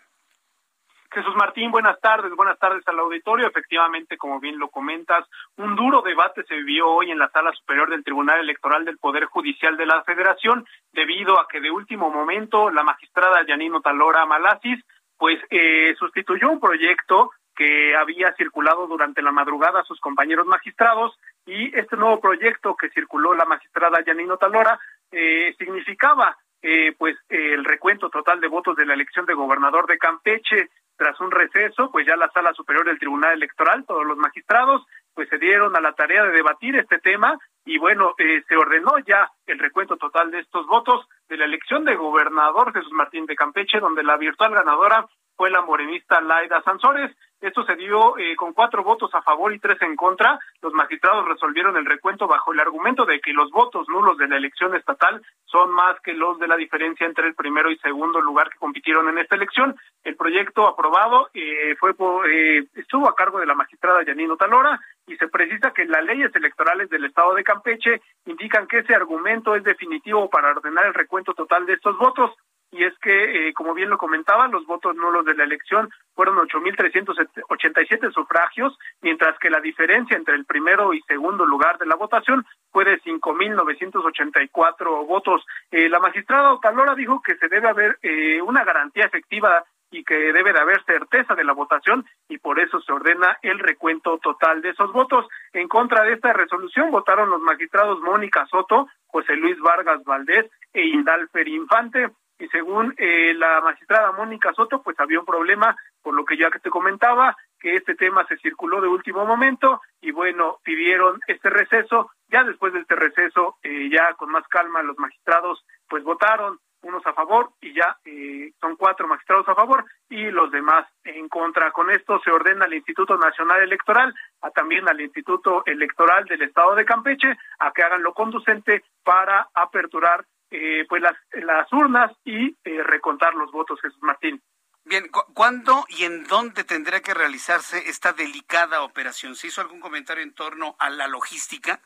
[1.10, 3.47] Jesús Martín, buenas tardes, buenas tardes al auditorio.
[3.47, 7.89] Efectivamente, como bien lo comentas, un duro debate se vivió hoy en la Sala Superior
[7.89, 12.69] del Tribunal Electoral del Poder Judicial de la Federación, debido a que de último momento
[12.69, 14.80] la magistrada Yanino Talora Malasis,
[15.17, 21.17] pues eh, sustituyó un proyecto que había circulado durante la madrugada a sus compañeros magistrados
[21.45, 24.79] y este nuevo proyecto que circuló la magistrada Yanino Talora
[25.11, 29.97] eh, significaba eh, pues el recuento total de votos de la elección de gobernador de
[29.97, 30.69] Campeche.
[30.95, 35.27] Tras un receso, pues ya la sala superior del Tribunal Electoral, todos los magistrados, pues
[35.27, 39.29] se dieron a la tarea de debatir este tema y bueno, eh, se ordenó ya
[39.45, 43.79] el recuento total de estos votos de la elección de gobernador Jesús Martín de Campeche,
[43.79, 45.05] donde la virtual ganadora
[45.36, 47.15] fue la morenista Laida Sansores.
[47.41, 50.39] Esto se dio eh, con cuatro votos a favor y tres en contra.
[50.62, 54.38] Los magistrados resolvieron el recuento bajo el argumento de que los votos nulos de la
[54.38, 58.50] elección estatal son más que los de la diferencia entre el primero y segundo lugar
[58.50, 59.76] que compitieron en esta elección.
[60.04, 61.91] El proyecto aprobado eh, fue
[62.30, 66.34] eh, estuvo a cargo de la magistrada Yanino Talora y se precisa que las leyes
[66.34, 71.34] electorales del estado de Campeche indican que ese argumento es definitivo para ordenar el recuento
[71.34, 72.32] total de estos votos
[72.73, 76.38] y es que, eh, como bien lo comentaba, los votos nulos de la elección fueron
[76.38, 82.43] 8.387 sufragios, mientras que la diferencia entre el primero y segundo lugar de la votación
[82.71, 85.45] fue de 5.984 votos.
[85.69, 90.33] Eh, la magistrada Otalora dijo que se debe haber eh, una garantía efectiva y que
[90.33, 94.63] debe de haber certeza de la votación y por eso se ordena el recuento total
[94.63, 95.27] de esos votos.
[95.53, 100.88] En contra de esta resolución votaron los magistrados Mónica Soto, José Luis Vargas Valdés e
[100.88, 102.09] Indalfer Infante
[102.39, 106.50] y según eh, la magistrada Mónica Soto, pues había un problema, por lo que ya
[106.50, 111.50] que te comentaba, que este tema se circuló de último momento y bueno, pidieron este
[111.50, 112.12] receso.
[112.28, 117.06] Ya después de este receso, eh, ya con más calma, los magistrados pues votaron unos
[117.08, 121.72] a favor y ya eh, son cuatro magistrados a favor y los demás en contra.
[121.72, 126.76] Con esto se ordena al Instituto Nacional Electoral, a también al Instituto Electoral del Estado
[126.76, 132.55] de Campeche, a que hagan lo conducente para aperturar eh, pues las, las urnas y
[132.63, 134.39] eh, recontar los votos, Jesús Martín.
[134.85, 139.35] Bien, ¿cuándo y en dónde tendrá que realizarse esta delicada operación?
[139.35, 141.79] ¿Se hizo algún comentario en torno a la logística?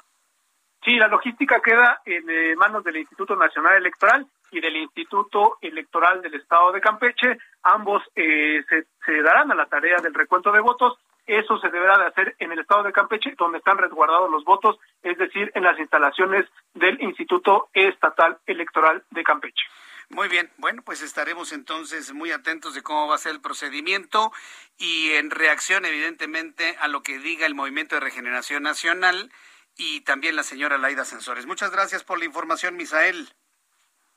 [0.84, 6.22] Sí, la logística queda en eh, manos del Instituto Nacional Electoral y del Instituto Electoral
[6.22, 7.38] del Estado de Campeche.
[7.64, 8.64] Ambos se,
[9.06, 10.98] se darán a la tarea del recuento de votos
[11.28, 14.80] eso se deberá de hacer en el estado de Campeche, donde están resguardados los votos,
[15.04, 19.64] es decir, en las instalaciones del Instituto Estatal Electoral de Campeche.
[20.10, 24.32] Muy bien, bueno, pues estaremos entonces muy atentos de cómo va a ser el procedimiento
[24.78, 29.30] y en reacción, evidentemente, a lo que diga el Movimiento de Regeneración Nacional
[29.76, 31.46] y también la señora Laida Sensores.
[31.46, 33.30] Muchas gracias por la información, Misael.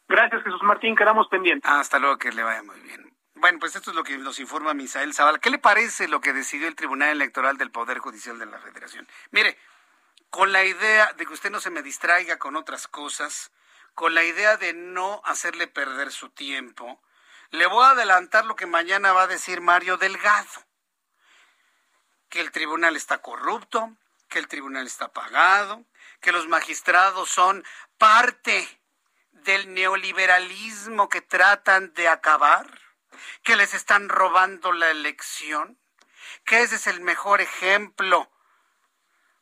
[0.09, 1.69] Gracias, Jesús Martín, quedamos pendientes.
[1.69, 3.10] Hasta luego, que le vaya muy bien.
[3.41, 5.39] Bueno, pues esto es lo que nos informa Misael Zavala.
[5.39, 9.09] ¿Qué le parece lo que decidió el Tribunal Electoral del Poder Judicial de la Federación?
[9.31, 9.59] Mire,
[10.29, 13.51] con la idea de que usted no se me distraiga con otras cosas,
[13.95, 17.03] con la idea de no hacerle perder su tiempo,
[17.49, 20.67] le voy a adelantar lo que mañana va a decir Mario Delgado.
[22.29, 23.97] Que el tribunal está corrupto,
[24.29, 25.87] que el tribunal está pagado,
[26.21, 27.65] que los magistrados son
[27.97, 28.69] parte
[29.33, 32.90] del neoliberalismo que tratan de acabar
[33.43, 35.79] que les están robando la elección,
[36.45, 38.31] que ese es el mejor ejemplo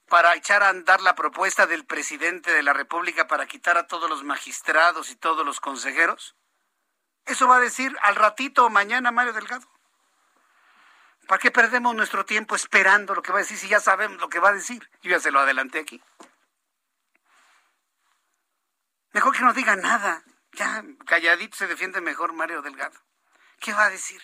[0.08, 4.08] para echar a andar la propuesta del presidente de la República para quitar a todos
[4.08, 6.34] los magistrados y todos los consejeros?
[7.26, 9.68] Eso va a decir al ratito o mañana Mario Delgado.
[11.26, 14.30] ¿Para qué perdemos nuestro tiempo esperando lo que va a decir si ya sabemos lo
[14.30, 14.90] que va a decir?
[15.02, 16.02] Yo ya se lo adelanté aquí.
[19.12, 20.22] Mejor que no diga nada.
[20.52, 22.98] Ya calladito se defiende mejor Mario Delgado.
[23.60, 24.22] ¿Qué va a decir?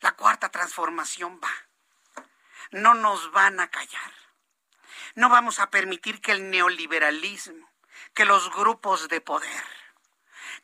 [0.00, 1.52] La cuarta transformación va.
[2.70, 4.12] No nos van a callar.
[5.14, 7.68] No vamos a permitir que el neoliberalismo,
[8.14, 9.64] que los grupos de poder,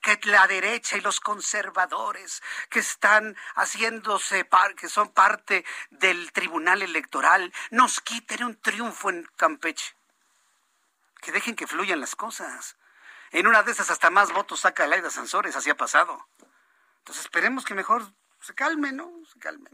[0.00, 7.52] que la derecha y los conservadores que están haciéndose, que son parte del tribunal electoral,
[7.70, 9.96] nos quiten un triunfo en Campeche.
[11.20, 12.76] Que dejen que fluyan las cosas.
[13.30, 16.28] En una de esas hasta más votos saca Laida Sansores, así ha pasado.
[17.04, 18.02] Entonces esperemos que mejor
[18.40, 19.12] se calme, ¿no?
[19.30, 19.68] Se calme.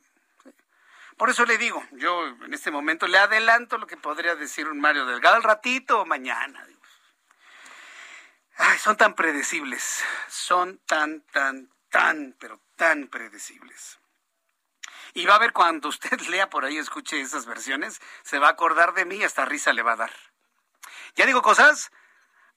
[1.16, 4.80] Por eso le digo, yo en este momento le adelanto lo que podría decir un
[4.80, 6.66] Mario Delgado al ratito o mañana.
[8.56, 14.00] Ay, son tan predecibles, son tan, tan, tan, pero tan predecibles.
[15.14, 18.52] Y va a ver cuando usted lea por ahí, escuche esas versiones, se va a
[18.52, 20.12] acordar de mí y hasta risa le va a dar.
[21.14, 21.92] ¿Ya digo cosas?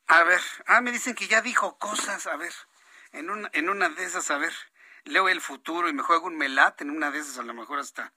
[0.07, 2.53] A ver, ah, me dicen que ya dijo cosas, a ver,
[3.13, 4.53] en una, en una de esas, a ver,
[5.05, 7.79] leo el futuro y me juego un melat, en una de esas a lo mejor
[7.79, 8.13] hasta.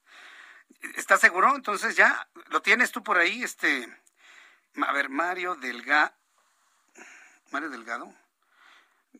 [0.95, 1.55] ¿Estás seguro?
[1.55, 3.43] Entonces ya, ¿lo tienes tú por ahí?
[3.43, 3.87] Este,
[4.85, 6.13] a ver, Mario Delgado.
[7.51, 8.13] Mario Delgado.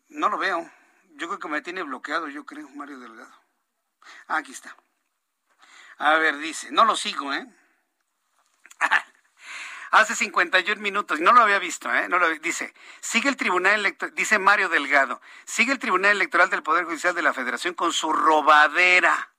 [0.10, 0.70] No lo veo.
[1.12, 3.34] Yo creo que me tiene bloqueado, yo creo, Mario Delgado.
[4.28, 4.76] Ah, aquí está.
[5.98, 7.48] A ver, dice, no lo sigo, ¿eh?
[9.92, 12.10] Hace 51 minutos, no lo había visto, ¿eh?
[12.10, 16.64] No lo, dice, sigue el Tribunal Electoral, dice Mario Delgado, sigue el Tribunal Electoral del
[16.64, 19.32] Poder Judicial de la Federación con su robadera.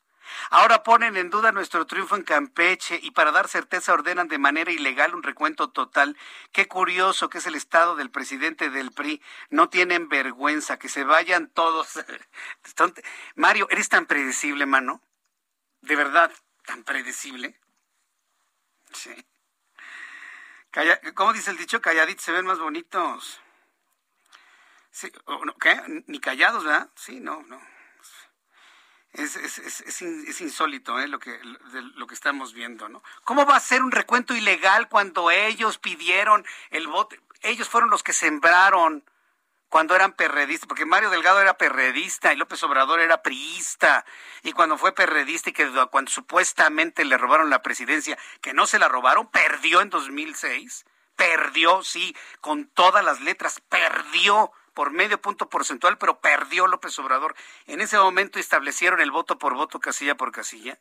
[0.51, 4.71] Ahora ponen en duda nuestro triunfo en Campeche y para dar certeza ordenan de manera
[4.71, 6.17] ilegal un recuento total.
[6.53, 9.23] Qué curioso que es el estado del presidente del PRI.
[9.51, 11.99] No tienen vergüenza, que se vayan todos.
[13.35, 15.03] Mario, eres tan predecible, mano.
[15.81, 16.33] De verdad,
[16.65, 17.59] tan predecible.
[18.93, 19.15] Sí.
[21.15, 21.81] ¿Cómo dice el dicho?
[21.81, 23.41] Calladitos se ven más bonitos.
[25.61, 26.05] ¿Qué?
[26.07, 26.89] Ni callados, ¿verdad?
[26.95, 27.61] Sí, no, no.
[29.13, 31.09] Es, es, es, es insólito ¿eh?
[31.09, 31.41] lo, que,
[31.95, 33.03] lo que estamos viendo, ¿no?
[33.25, 37.17] ¿Cómo va a ser un recuento ilegal cuando ellos pidieron el voto?
[37.41, 39.03] Ellos fueron los que sembraron
[39.69, 44.05] cuando eran perredistas, porque Mario Delgado era perredista y López Obrador era priista,
[44.43, 48.79] y cuando fue perredista y que cuando supuestamente le robaron la presidencia, que no se
[48.79, 55.49] la robaron, perdió en 2006, perdió, sí, con todas las letras, perdió por medio punto
[55.51, 57.35] porcentual, pero perdió López Obrador.
[57.67, 60.79] En ese momento establecieron el voto por voto, casilla por casilla.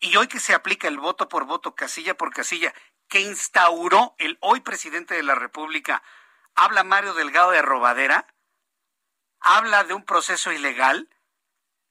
[0.00, 2.72] Y hoy que se aplica el voto por voto, casilla por casilla,
[3.08, 6.02] que instauró el hoy presidente de la República
[6.56, 8.26] ¿Habla Mario Delgado de robadera?
[9.40, 11.10] ¿Habla de un proceso ilegal?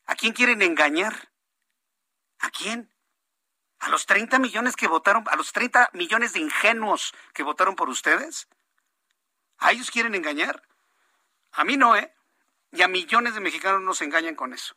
[0.07, 1.31] ¿A quién quieren engañar?
[2.39, 2.91] ¿A quién?
[3.77, 7.89] ¿A los 30 millones que votaron, a los 30 millones de ingenuos que votaron por
[7.89, 8.47] ustedes?
[9.59, 10.63] ¿A ellos quieren engañar?
[11.51, 12.11] A mí no, ¿eh?
[12.71, 14.75] Y a millones de mexicanos nos engañan con eso.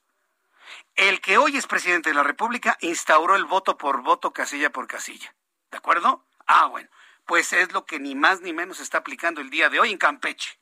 [0.96, 4.86] El que hoy es presidente de la República instauró el voto por voto, casilla por
[4.86, 5.34] casilla.
[5.70, 6.26] ¿De acuerdo?
[6.46, 6.90] Ah, bueno
[7.28, 9.98] pues es lo que ni más ni menos está aplicando el día de hoy en
[9.98, 10.58] Campeche.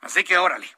[0.00, 0.68] Así que órale,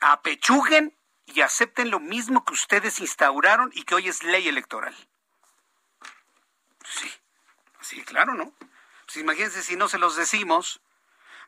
[0.00, 0.92] apechuguen
[1.24, 4.92] y acepten lo mismo que ustedes instauraron y que hoy es ley electoral.
[6.84, 7.08] Sí,
[7.80, 8.52] sí, claro, ¿no?
[9.04, 10.80] Pues imagínense si no se los decimos,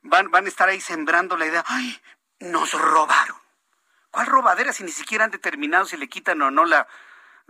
[0.02, 2.00] van, van a estar ahí sembrando la idea, ay,
[2.38, 3.36] nos robaron.
[4.12, 6.86] ¿Cuál robadera si ni siquiera han determinado si le quitan o no la,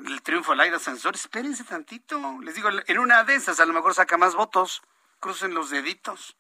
[0.07, 2.39] el triunfo a Laida Sansor, espérense tantito.
[2.43, 4.83] Les digo, en una de esas a lo mejor saca más votos.
[5.21, 6.37] Crucen los deditos.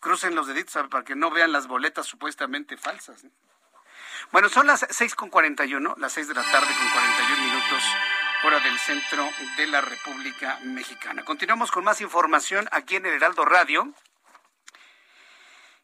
[0.00, 3.26] Crucen los deditos para que no vean las boletas supuestamente falsas.
[4.32, 7.82] Bueno, son las 6 con 41, las 6 de la tarde con 41 minutos,
[8.44, 11.24] hora del centro de la República Mexicana.
[11.24, 13.92] Continuamos con más información aquí en el Heraldo Radio.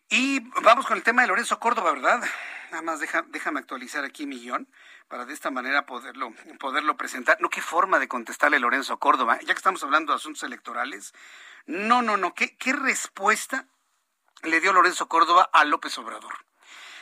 [0.09, 2.23] Y vamos con el tema de Lorenzo Córdoba, ¿verdad?
[2.71, 4.69] Nada más déjame actualizar aquí millón
[5.11, 7.37] para de esta manera poderlo, poderlo presentar.
[7.41, 11.13] No, qué forma de contestarle Lorenzo Córdoba, ya que estamos hablando de asuntos electorales.
[11.67, 13.67] No, no, no, qué, qué respuesta
[14.45, 16.33] le dio Lorenzo Córdoba a López Obrador.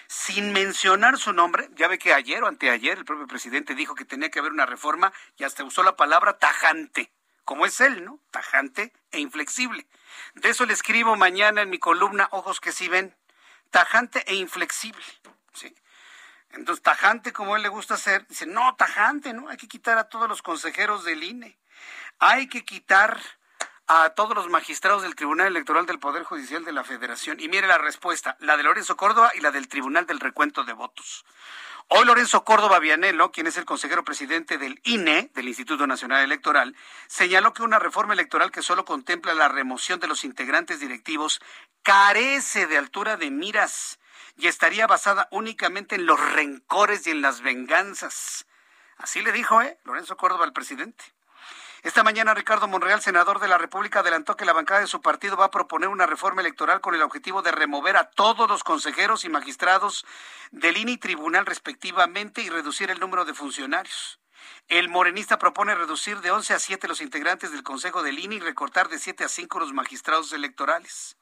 [0.07, 4.07] Sin mencionar su nombre, ya ve que ayer o anteayer el propio presidente dijo que
[4.07, 7.13] tenía que haber una reforma y hasta usó la palabra tajante,
[7.45, 8.19] como es él, ¿no?
[8.31, 9.87] Tajante e inflexible.
[10.35, 13.15] De eso le escribo mañana en mi columna Ojos que sí ven,
[13.71, 15.05] tajante e inflexible.
[15.53, 15.75] ¿sí?
[16.51, 19.49] Entonces, tajante como él le gusta hacer, dice, no, tajante, ¿no?
[19.49, 21.59] Hay que quitar a todos los consejeros del INE.
[22.19, 23.21] Hay que quitar
[23.87, 27.41] a todos los magistrados del Tribunal Electoral del Poder Judicial de la Federación.
[27.41, 30.75] Y mire la respuesta, la de Lorenzo Córdoba y la del Tribunal del Recuento de
[30.75, 31.25] Votos.
[31.91, 36.77] Hoy Lorenzo Córdoba Vianelo, quien es el consejero presidente del INE, del Instituto Nacional Electoral,
[37.07, 41.41] señaló que una reforma electoral que solo contempla la remoción de los integrantes directivos
[41.83, 43.99] carece de altura de miras
[44.39, 48.47] y estaría basada únicamente en los rencores y en las venganzas.
[48.97, 49.79] Así le dijo, ¿eh?
[49.85, 51.05] Lorenzo Córdoba al presidente.
[51.83, 55.37] Esta mañana Ricardo Monreal, senador de la República, adelantó que la bancada de su partido
[55.37, 59.25] va a proponer una reforma electoral con el objetivo de remover a todos los consejeros
[59.25, 60.05] y magistrados
[60.51, 64.21] del INE y tribunal respectivamente y reducir el número de funcionarios.
[64.69, 68.41] El morenista propone reducir de 11 a 7 los integrantes del Consejo del INE y
[68.41, 71.18] recortar de 7 a 5 los magistrados electorales.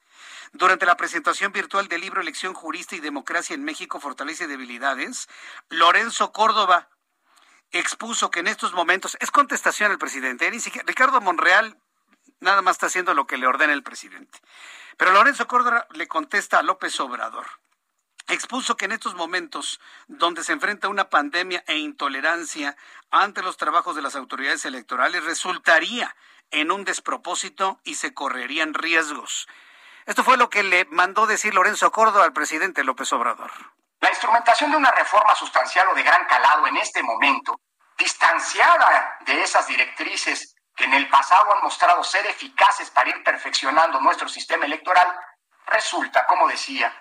[0.52, 5.28] Durante la presentación virtual del libro Elección Jurista y Democracia en México, Fortaleza y Debilidades,
[5.68, 6.88] Lorenzo Córdoba
[7.72, 11.76] expuso que en estos momentos, es contestación al presidente, ni siquiera, Ricardo Monreal
[12.40, 14.40] nada más está haciendo lo que le ordena el presidente.
[14.96, 17.46] Pero Lorenzo Córdoba le contesta a López Obrador.
[18.28, 22.76] expuso que en estos momentos donde se enfrenta una pandemia e intolerancia
[23.10, 26.16] ante los trabajos de las autoridades electorales resultaría
[26.50, 29.46] en un despropósito y se correrían riesgos.
[30.06, 33.50] Esto fue lo que le mandó decir Lorenzo Córdoba al presidente López Obrador.
[33.98, 37.60] La instrumentación de una reforma sustancial o de gran calado en este momento,
[37.98, 44.00] distanciada de esas directrices que en el pasado han mostrado ser eficaces para ir perfeccionando
[44.00, 45.08] nuestro sistema electoral,
[45.66, 46.94] resulta, como decía,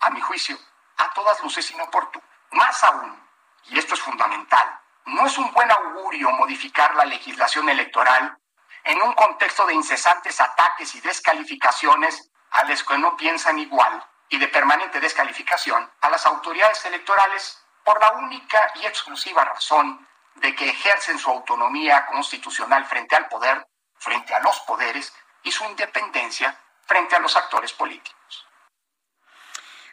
[0.00, 0.56] a mi juicio,
[0.96, 2.24] a todas luces inoportuno.
[2.52, 3.22] Más aún,
[3.64, 8.38] y esto es fundamental, no es un buen augurio modificar la legislación electoral
[8.84, 14.38] en un contexto de incesantes ataques y descalificaciones a los que no piensan igual y
[14.38, 20.70] de permanente descalificación a las autoridades electorales por la única y exclusiva razón de que
[20.70, 23.66] ejercen su autonomía constitucional frente al poder,
[23.98, 28.46] frente a los poderes y su independencia frente a los actores políticos.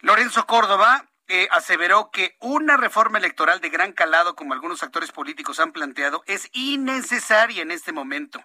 [0.01, 1.05] Lorenzo Córdoba
[1.35, 6.21] eh, aseveró que una reforma electoral de gran calado, como algunos actores políticos han planteado,
[6.27, 8.39] es innecesaria en este momento,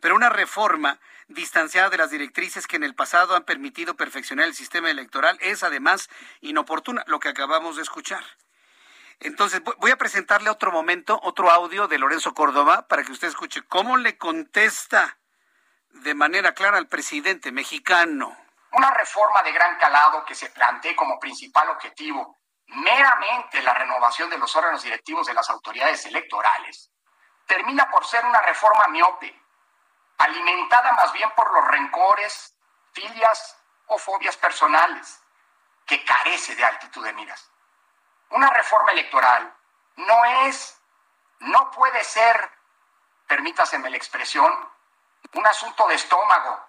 [0.00, 4.56] pero una reforma distanciada de las directrices que en el pasado han permitido perfeccionar el
[4.56, 8.24] sistema electoral es además inoportuna, lo que acabamos de escuchar.
[9.20, 13.62] Entonces, voy a presentarle otro momento, otro audio de Lorenzo Córdoba para que usted escuche
[13.62, 15.16] cómo le contesta
[15.90, 18.36] de manera clara al presidente mexicano.
[18.72, 24.38] Una reforma de gran calado que se plantee como principal objetivo meramente la renovación de
[24.38, 26.90] los órganos directivos de las autoridades electorales,
[27.46, 29.40] termina por ser una reforma miope,
[30.18, 32.56] alimentada más bien por los rencores,
[32.92, 35.22] filias o fobias personales,
[35.84, 37.50] que carece de altitud de miras.
[38.30, 39.54] Una reforma electoral
[39.96, 40.80] no es,
[41.40, 42.50] no puede ser,
[43.26, 44.70] permítaseme la expresión,
[45.34, 46.68] un asunto de estómago,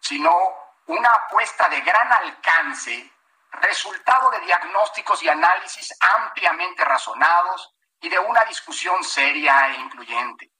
[0.00, 3.12] sino una apuesta de gran alcance,
[3.52, 10.52] resultado de diagnósticos y análisis ampliamente razonados y de una discusión seria e incluyente.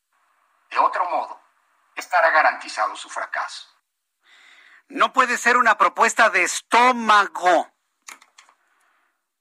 [0.71, 1.41] De otro modo,
[1.95, 3.69] estará garantizado su fracaso.
[4.89, 7.73] No puede ser una propuesta de estómago.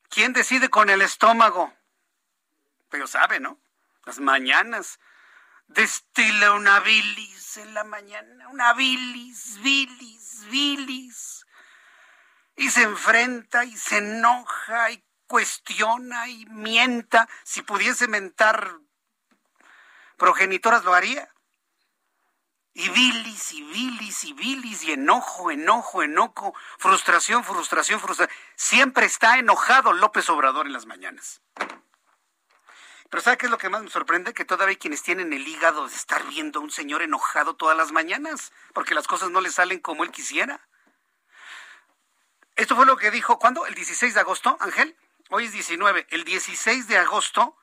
[0.10, 1.74] ¿Quién decide con el estómago?
[2.90, 3.60] Pero sabe, ¿no?
[4.06, 5.00] Las mañanas
[5.68, 11.46] destila una bilis en la mañana, una bilis, bilis, bilis.
[12.56, 17.28] Y se enfrenta y se enoja y cuestiona y mienta.
[17.44, 18.80] Si pudiese mentar
[20.18, 21.30] progenitoras lo haría.
[22.74, 28.38] Y bilis y bilis y bilis y enojo, enojo, enojo, frustración, frustración, frustración.
[28.56, 31.42] Siempre está enojado López Obrador en las mañanas.
[33.10, 34.34] Pero ¿sabe qué es lo que más me sorprende?
[34.34, 37.78] Que todavía hay quienes tienen el hígado de estar viendo a un señor enojado todas
[37.78, 40.68] las mañanas, porque las cosas no le salen como él quisiera.
[42.56, 43.66] Esto fue lo que dijo, ¿cuándo?
[43.66, 44.96] El 16 de agosto, Ángel.
[45.30, 46.08] Hoy es 19.
[46.10, 47.58] El 16 de agosto,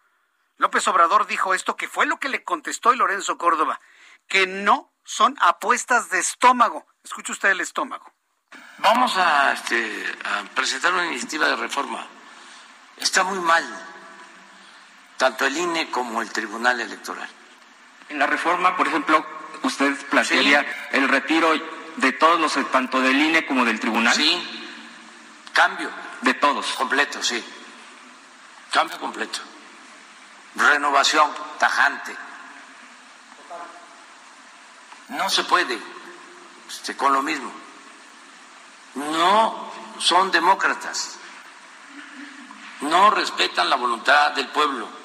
[0.58, 3.80] López Obrador dijo esto, que fue lo que le contestó Lorenzo Córdoba,
[4.28, 6.86] que no son apuestas de estómago.
[7.02, 8.12] Escuche usted el estómago.
[8.78, 12.06] Vamos a, este, a presentar una iniciativa de reforma.
[12.98, 13.91] Está muy mal
[15.22, 17.28] tanto el INE como el Tribunal Electoral.
[18.08, 19.24] En la reforma, por ejemplo,
[19.62, 21.52] usted plantearía el retiro
[21.94, 24.16] de todos los, tanto del INE como del Tribunal.
[24.16, 24.74] Sí,
[25.52, 25.88] cambio.
[26.22, 26.66] De todos.
[26.72, 27.40] Completo, sí.
[28.72, 29.38] Cambio completo.
[30.56, 32.16] Renovación tajante.
[35.10, 35.78] No se puede
[36.68, 37.52] este, con lo mismo.
[38.96, 39.70] No
[40.00, 41.16] son demócratas.
[42.80, 45.01] No respetan la voluntad del pueblo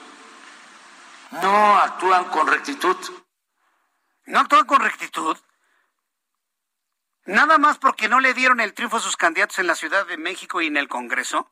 [1.31, 2.97] no actúan con rectitud.
[4.25, 5.37] ¿No actúan con rectitud?
[7.25, 10.17] Nada más porque no le dieron el triunfo a sus candidatos en la Ciudad de
[10.17, 11.51] México y en el Congreso.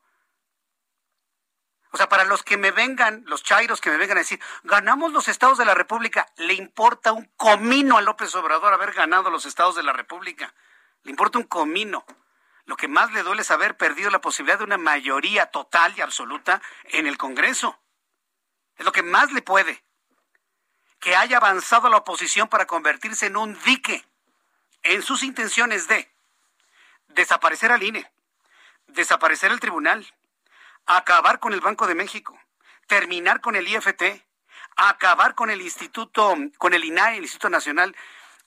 [1.92, 5.12] O sea, para los que me vengan, los chairos que me vengan a decir, ganamos
[5.12, 9.46] los estados de la República, le importa un comino a López Obrador haber ganado los
[9.46, 10.52] estados de la República.
[11.02, 12.04] Le importa un comino.
[12.64, 16.00] Lo que más le duele es haber perdido la posibilidad de una mayoría total y
[16.00, 17.78] absoluta en el Congreso.
[18.76, 19.82] Es lo que más le puede.
[21.00, 24.04] Que haya avanzado la oposición para convertirse en un dique
[24.82, 26.10] en sus intenciones de
[27.08, 28.10] desaparecer al INE,
[28.86, 30.06] desaparecer el tribunal,
[30.86, 32.38] acabar con el Banco de México,
[32.86, 34.22] terminar con el IFT,
[34.76, 37.96] acabar con el Instituto, con el INAE, el Instituto Nacional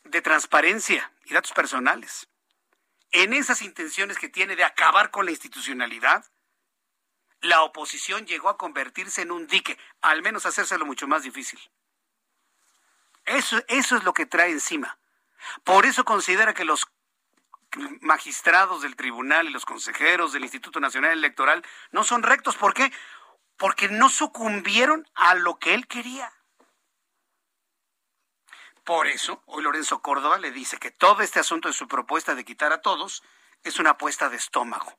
[0.04, 2.28] de Transparencia y Datos Personales.
[3.12, 6.24] En esas intenciones que tiene de acabar con la institucionalidad,
[7.42, 11.60] la oposición llegó a convertirse en un dique, al menos hacérselo mucho más difícil.
[13.26, 14.98] Eso, eso es lo que trae encima.
[15.64, 16.88] Por eso considera que los
[18.02, 22.58] magistrados del tribunal y los consejeros del Instituto Nacional Electoral no son rectos.
[22.58, 22.92] ¿Por qué?
[23.58, 26.32] Porque no sucumbieron a lo que él quería.
[28.84, 32.44] Por eso, hoy Lorenzo Córdoba le dice que todo este asunto de su propuesta de
[32.44, 33.22] quitar a todos
[33.64, 34.98] es una apuesta de estómago.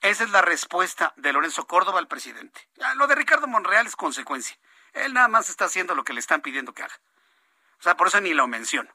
[0.00, 2.68] Esa es la respuesta de Lorenzo Córdoba al presidente.
[2.96, 4.56] Lo de Ricardo Monreal es consecuencia.
[4.92, 7.00] Él nada más está haciendo lo que le están pidiendo que haga.
[7.80, 8.94] O sea, por eso ni lo menciono.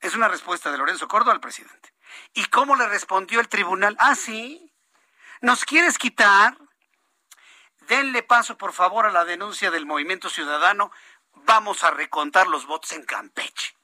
[0.00, 1.94] Es una respuesta de Lorenzo Córdoba al presidente.
[2.34, 3.96] ¿Y cómo le respondió el tribunal?
[3.98, 4.72] Ah, sí.
[5.40, 6.56] ¿Nos quieres quitar?
[7.88, 10.92] Denle paso, por favor, a la denuncia del movimiento ciudadano
[11.34, 13.76] vamos a recontar los votos en Campeche.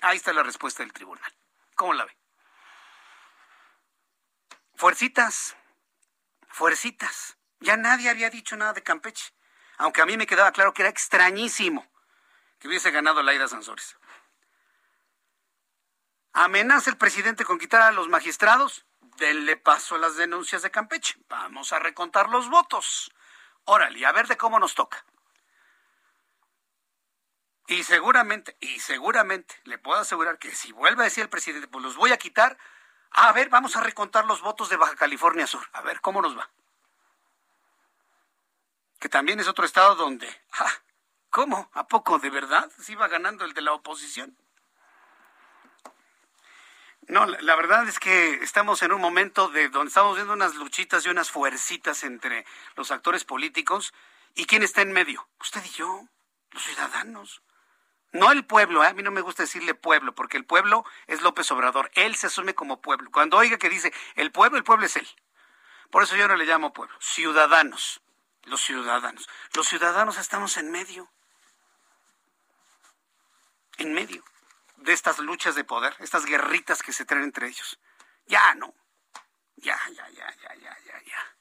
[0.00, 1.32] Ahí está la respuesta del tribunal.
[1.74, 2.16] ¿Cómo la ve?
[4.74, 5.56] Fuercitas,
[6.56, 7.36] fuercitas.
[7.60, 9.34] Ya nadie había dicho nada de Campeche,
[9.76, 11.86] aunque a mí me quedaba claro que era extrañísimo
[12.58, 13.96] que hubiese ganado Laida Sansores.
[16.32, 18.86] ¿Amenaza el presidente con quitar a los magistrados?
[19.18, 21.16] Denle paso a las denuncias de Campeche.
[21.28, 23.10] Vamos a recontar los votos.
[23.64, 25.04] Órale, a ver de cómo nos toca.
[27.66, 31.84] Y seguramente, y seguramente, le puedo asegurar que si vuelve a decir el presidente, pues
[31.84, 32.56] los voy a quitar,
[33.10, 36.36] a ver, vamos a recontar los votos de Baja California Sur, a ver cómo nos
[36.36, 36.48] va.
[38.98, 40.72] Que también es otro estado donde, ah,
[41.30, 41.70] ¿cómo?
[41.74, 42.70] ¿A poco de verdad?
[42.80, 44.36] ¿Se iba ganando el de la oposición?
[47.08, 50.56] No, la, la verdad es que estamos en un momento de donde estamos viendo unas
[50.56, 52.44] luchitas y unas fuercitas entre
[52.74, 53.94] los actores políticos
[54.34, 55.28] y quién está en medio.
[55.40, 56.08] Usted y yo,
[56.50, 57.42] los ciudadanos.
[58.16, 58.88] No el pueblo, ¿eh?
[58.88, 61.90] a mí no me gusta decirle pueblo, porque el pueblo es López Obrador.
[61.94, 63.10] Él se asume como pueblo.
[63.10, 65.06] Cuando oiga que dice el pueblo, el pueblo es él.
[65.90, 66.96] Por eso yo no le llamo pueblo.
[66.98, 68.00] Ciudadanos.
[68.44, 69.28] Los ciudadanos.
[69.54, 71.10] Los ciudadanos estamos en medio.
[73.76, 74.24] En medio
[74.76, 77.78] de estas luchas de poder, estas guerritas que se traen entre ellos.
[78.26, 78.74] Ya, ¿no?
[79.56, 81.36] Ya, ya, ya, ya, ya, ya, ya.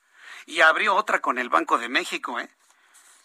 [0.46, 2.50] Y abrió otra con el Banco de México, ¿eh?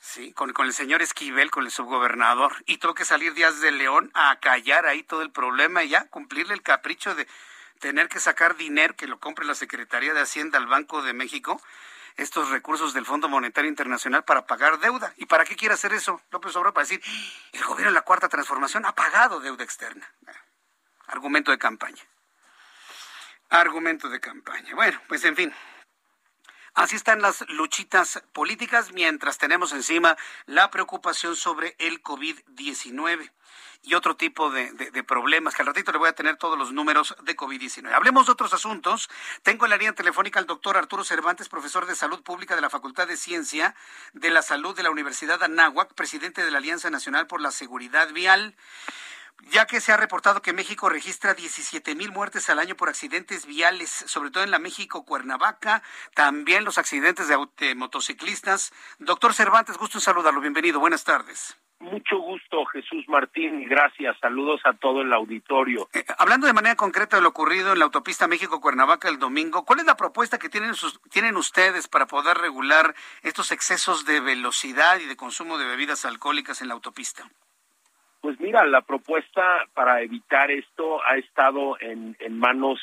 [0.03, 4.11] Sí, con, el señor Esquivel, con el subgobernador, y tuvo que salir Díaz de León
[4.15, 7.29] a callar ahí todo el problema y ya cumplirle el capricho de
[7.81, 11.61] tener que sacar dinero que lo compre la Secretaría de Hacienda al Banco de México,
[12.17, 15.13] estos recursos del Fondo Monetario Internacional para pagar deuda.
[15.19, 16.73] ¿Y para qué quiere hacer eso López Obrador?
[16.73, 17.03] Para decir,
[17.53, 20.11] el gobierno en la Cuarta Transformación ha pagado deuda externa.
[21.09, 22.03] Argumento de campaña.
[23.51, 24.75] Argumento de campaña.
[24.75, 25.55] Bueno, pues en fin,
[26.75, 30.17] Así están las luchitas políticas mientras tenemos encima
[30.47, 33.31] la preocupación sobre el COVID-19
[33.83, 37.17] y otro tipo de, problemas, que al ratito le voy a tener todos los números
[37.23, 37.93] de COVID-19.
[37.93, 39.09] Hablemos de otros asuntos.
[39.43, 42.71] Tengo en la línea telefónica al doctor Arturo Cervantes, profesor de Salud Pública de la
[42.71, 43.75] Facultad de Ciencia
[44.13, 47.51] de la Salud de la Universidad de Anáhuac, presidente de la Alianza Nacional por la
[47.51, 48.55] Seguridad Vial
[49.51, 53.47] ya que se ha reportado que México registra 17 mil muertes al año por accidentes
[53.47, 55.83] viales, sobre todo en la México Cuernavaca,
[56.15, 58.73] también los accidentes de, motociclistas.
[58.99, 60.41] Doctor Cervantes, gusto en saludarlo.
[60.41, 60.81] Bienvenido.
[60.81, 61.59] Buenas tardes.
[61.81, 64.15] Mucho gusto, Jesús Martín, y gracias.
[64.21, 65.89] Saludos a todo el auditorio.
[65.95, 69.81] Eh, hablando de manera concreta de lo ocurrido en la autopista México-Cuernavaca el domingo, ¿cuál
[69.81, 74.99] es la propuesta que tienen, sus, tienen ustedes para poder regular estos excesos de velocidad
[75.01, 77.31] y de consumo de bebidas alcohólicas en la autopista?
[78.21, 82.79] Pues mira, la propuesta para evitar esto ha estado en, en manos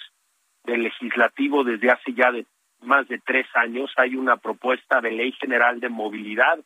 [0.63, 2.45] del legislativo desde hace ya de
[2.81, 3.91] más de tres años.
[3.97, 6.59] Hay una propuesta de ley general de movilidad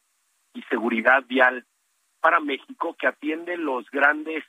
[0.53, 1.65] y seguridad vial
[2.21, 4.43] para México que atiende los grandes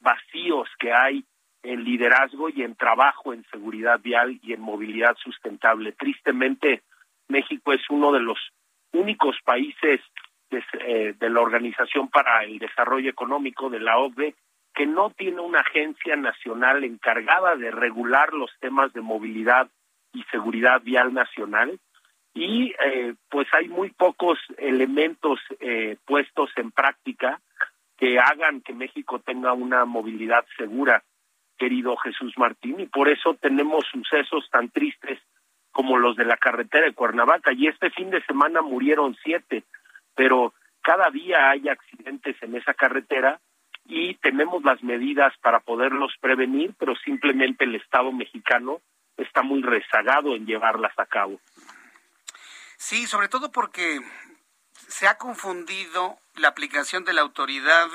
[0.00, 1.24] vacíos que hay
[1.62, 5.92] en liderazgo y en trabajo en seguridad vial y en movilidad sustentable.
[5.92, 6.82] Tristemente,
[7.28, 8.38] México es uno de los
[8.92, 10.00] únicos países
[10.52, 14.34] eh, de, la Organización para el Desarrollo Económico de la OCDE,
[14.74, 19.68] que no tiene una agencia nacional encargada de regular los temas de movilidad
[20.12, 21.78] y seguridad vial nacional.
[22.34, 27.40] Y eh, pues hay muy pocos elementos eh, puestos en práctica
[27.96, 31.04] que hagan que México tenga una movilidad segura,
[31.58, 35.20] querido Jesús Martín, y por eso tenemos sucesos tan tristes
[35.70, 39.64] como los de la carretera de Cuernavaca, y este fin de semana murieron siete,
[40.20, 40.52] pero
[40.82, 43.40] cada día hay accidentes en esa carretera
[43.86, 48.82] y tenemos las medidas para poderlos prevenir, pero simplemente el Estado mexicano
[49.16, 51.40] está muy rezagado en llevarlas a cabo.
[52.76, 53.98] Sí, sobre todo porque
[54.88, 57.88] se ha confundido la aplicación de la autoridad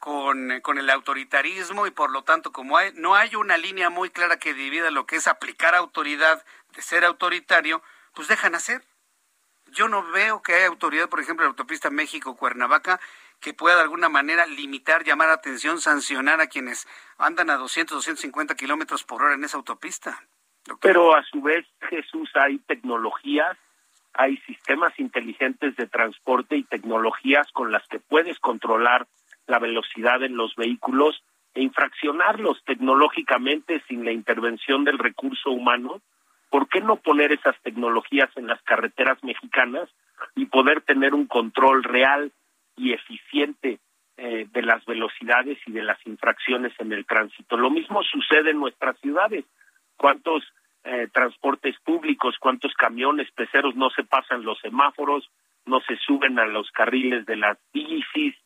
[0.00, 4.10] con, con, el autoritarismo y por lo tanto como hay, no hay una línea muy
[4.10, 6.44] clara que divida lo que es aplicar autoridad
[6.74, 7.80] de ser autoritario,
[8.12, 8.82] pues dejan hacer
[9.74, 13.00] yo no veo que haya autoridad, por ejemplo, la autopista México-Cuernavaca,
[13.40, 16.86] que pueda de alguna manera limitar, llamar atención, sancionar a quienes
[17.18, 20.22] andan a 200, 250 kilómetros por hora en esa autopista.
[20.80, 23.58] Pero a su vez, Jesús, hay tecnologías,
[24.14, 29.06] hay sistemas inteligentes de transporte y tecnologías con las que puedes controlar
[29.46, 31.22] la velocidad en los vehículos
[31.52, 36.00] e infraccionarlos tecnológicamente sin la intervención del recurso humano.
[36.54, 39.88] ¿Por qué no poner esas tecnologías en las carreteras mexicanas
[40.36, 42.30] y poder tener un control real
[42.76, 43.80] y eficiente
[44.16, 47.56] eh, de las velocidades y de las infracciones en el tránsito.
[47.56, 49.44] Lo mismo sucede en nuestras ciudades.
[49.96, 50.44] ¿Cuántos
[50.84, 55.28] eh, transportes públicos, cuántos camiones, peceros no se pasan los semáforos,
[55.66, 58.36] no se suben a los carriles de las bicis?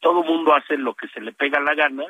[0.00, 2.06] Todo mundo hace lo que se le pega la gana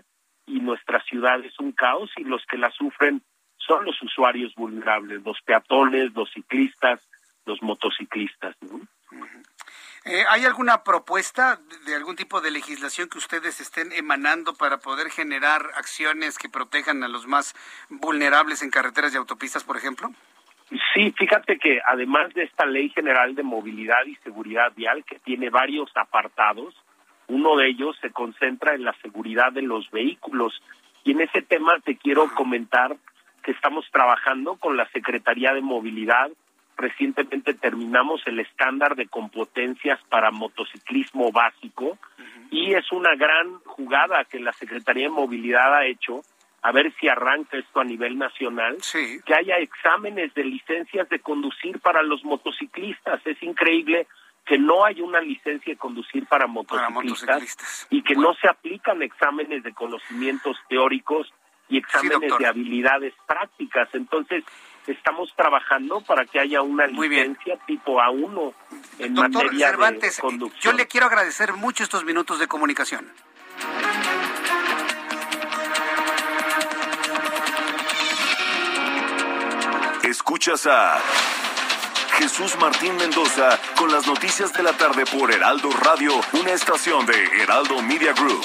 [0.47, 3.21] y nuestra ciudad es un caos y los que la sufren
[3.67, 7.01] son los usuarios vulnerables, los peatones, los ciclistas,
[7.47, 8.57] los motociclistas.
[8.63, 8.81] ¿no?
[10.05, 15.11] Eh, ¿Hay alguna propuesta de algún tipo de legislación que ustedes estén emanando para poder
[15.11, 17.55] generar acciones que protejan a los más
[17.89, 20.13] vulnerables en carreteras y autopistas, por ejemplo?
[20.93, 25.51] Sí, fíjate que además de esta Ley General de Movilidad y Seguridad Vial, que tiene
[25.51, 26.75] varios apartados,
[27.29, 30.61] uno de ellos se concentra en la seguridad de los vehículos.
[31.05, 32.97] Y en ese tema te quiero comentar
[33.43, 36.31] que estamos trabajando con la Secretaría de Movilidad,
[36.77, 41.99] Recientemente terminamos el estándar de competencias para motociclismo básico
[42.51, 46.23] y es una gran jugada que la Secretaría de Movilidad ha hecho
[46.63, 48.79] a ver si arranca esto a nivel nacional,
[49.25, 53.21] que haya exámenes de licencias de conducir para los motociclistas.
[53.27, 54.07] Es increíble
[54.45, 59.63] que no hay una licencia de conducir para motociclistas, y que no se aplican exámenes
[59.63, 61.33] de conocimientos teóricos
[61.73, 63.89] y exámenes de habilidades prácticas.
[63.95, 64.45] Entonces,
[64.87, 68.53] estamos trabajando para que haya una licencia tipo A1
[68.99, 70.61] en materia de conducción.
[70.61, 73.11] Yo le quiero agradecer mucho estos minutos de comunicación.
[80.05, 80.99] Escuchas a
[82.19, 87.43] Jesús Martín Mendoza con las noticias de la tarde por Heraldo Radio, una estación de
[87.43, 88.45] Heraldo Media Group.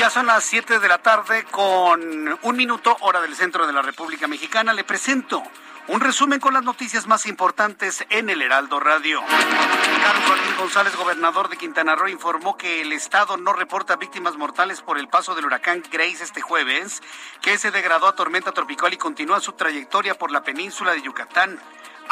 [0.00, 3.82] Ya son las 7 de la tarde con un minuto hora del centro de la
[3.82, 4.72] República Mexicana.
[4.72, 5.42] Le presento
[5.88, 9.20] un resumen con las noticias más importantes en el Heraldo Radio.
[9.20, 14.80] Carlos Joaquín González, gobernador de Quintana Roo, informó que el Estado no reporta víctimas mortales
[14.80, 17.02] por el paso del huracán Grace este jueves,
[17.42, 21.60] que se degradó a tormenta tropical y continúa su trayectoria por la península de Yucatán.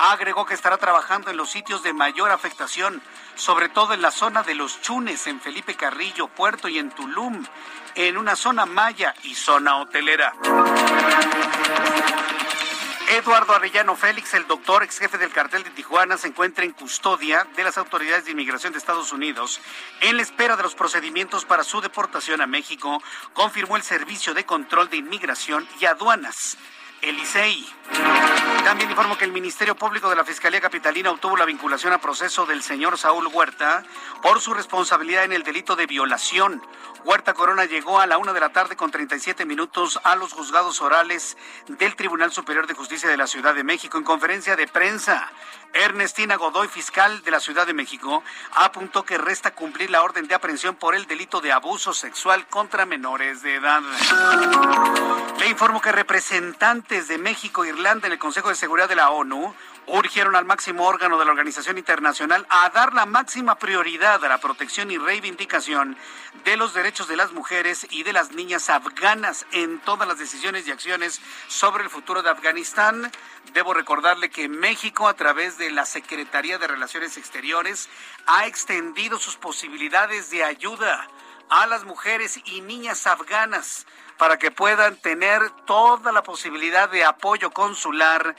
[0.01, 3.03] Agregó que estará trabajando en los sitios de mayor afectación,
[3.35, 7.45] sobre todo en la zona de los Chunes, en Felipe Carrillo, Puerto y en Tulum,
[7.97, 10.35] en una zona maya y zona hotelera.
[13.09, 17.49] Eduardo Arellano Félix, el doctor ex jefe del cartel de Tijuana, se encuentra en custodia
[17.57, 19.61] de las autoridades de inmigración de Estados Unidos
[20.01, 24.47] en la espera de los procedimientos para su deportación a México, confirmó el Servicio de
[24.47, 26.57] Control de Inmigración y Aduanas.
[27.03, 27.67] Elisei.
[28.65, 32.45] También informo que el Ministerio Público de la Fiscalía Capitalina obtuvo la vinculación a proceso
[32.45, 33.83] del señor Saúl Huerta
[34.23, 36.63] por su responsabilidad en el delito de violación.
[37.05, 40.83] Huerta Corona llegó a la una de la tarde con 37 minutos a los juzgados
[40.83, 41.37] orales
[41.69, 45.33] del Tribunal Superior de Justicia de la Ciudad de México en conferencia de prensa.
[45.73, 48.23] Ernestina Godoy, fiscal de la Ciudad de México,
[48.55, 52.87] apuntó que resta cumplir la orden de aprehensión por el delito de abuso sexual contra
[52.87, 53.83] menores de edad.
[55.39, 59.11] Le informo que representantes de México e Irlanda en el Consejo de Seguridad de la
[59.11, 59.55] ONU
[59.89, 64.39] urgieron al máximo órgano de la Organización Internacional a dar la máxima prioridad a la
[64.39, 65.97] protección y reivindicación
[66.45, 70.67] de los derechos de las mujeres y de las niñas afganas en todas las decisiones
[70.67, 73.11] y acciones sobre el futuro de Afganistán.
[73.55, 77.89] Debo recordarle que México, a través de la Secretaría de Relaciones Exteriores,
[78.27, 81.09] ha extendido sus posibilidades de ayuda
[81.49, 83.87] a las mujeres y niñas afganas
[84.19, 88.35] para que puedan tener toda la posibilidad de apoyo consular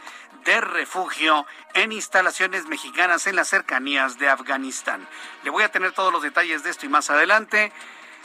[0.46, 5.08] de refugio en instalaciones mexicanas en las cercanías de Afganistán.
[5.44, 7.72] Le voy a tener todos los detalles de esto y más adelante.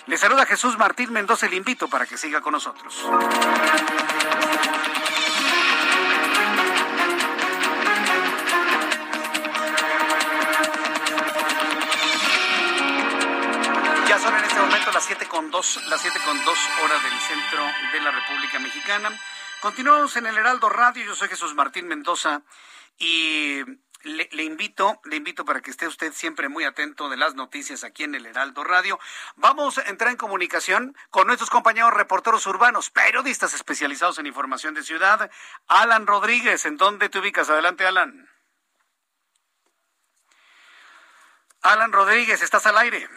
[0.06, 2.94] Le saluda Jesús Martín Mendoza, le invito para que siga con nosotros.
[14.08, 17.18] Ya son en este momento las 7 con 2, las 7 con 2 horas del
[17.20, 19.10] centro de la República Mexicana.
[19.64, 22.42] Continuamos en el Heraldo Radio, yo soy Jesús Martín Mendoza
[22.98, 23.62] y
[24.02, 28.04] le, invito, le invito para que esté usted siempre muy atento de las noticias aquí
[28.04, 29.00] en el Heraldo Radio.
[29.36, 34.82] Vamos a entrar en comunicación con nuestros compañeros reporteros urbanos, periodistas especializados en información de
[34.82, 35.30] ciudad.
[35.66, 37.48] Alan Rodríguez, ¿en dónde te ubicas?
[37.48, 38.28] Adelante, Alan.
[41.62, 43.08] Alan Rodríguez, estás al aire.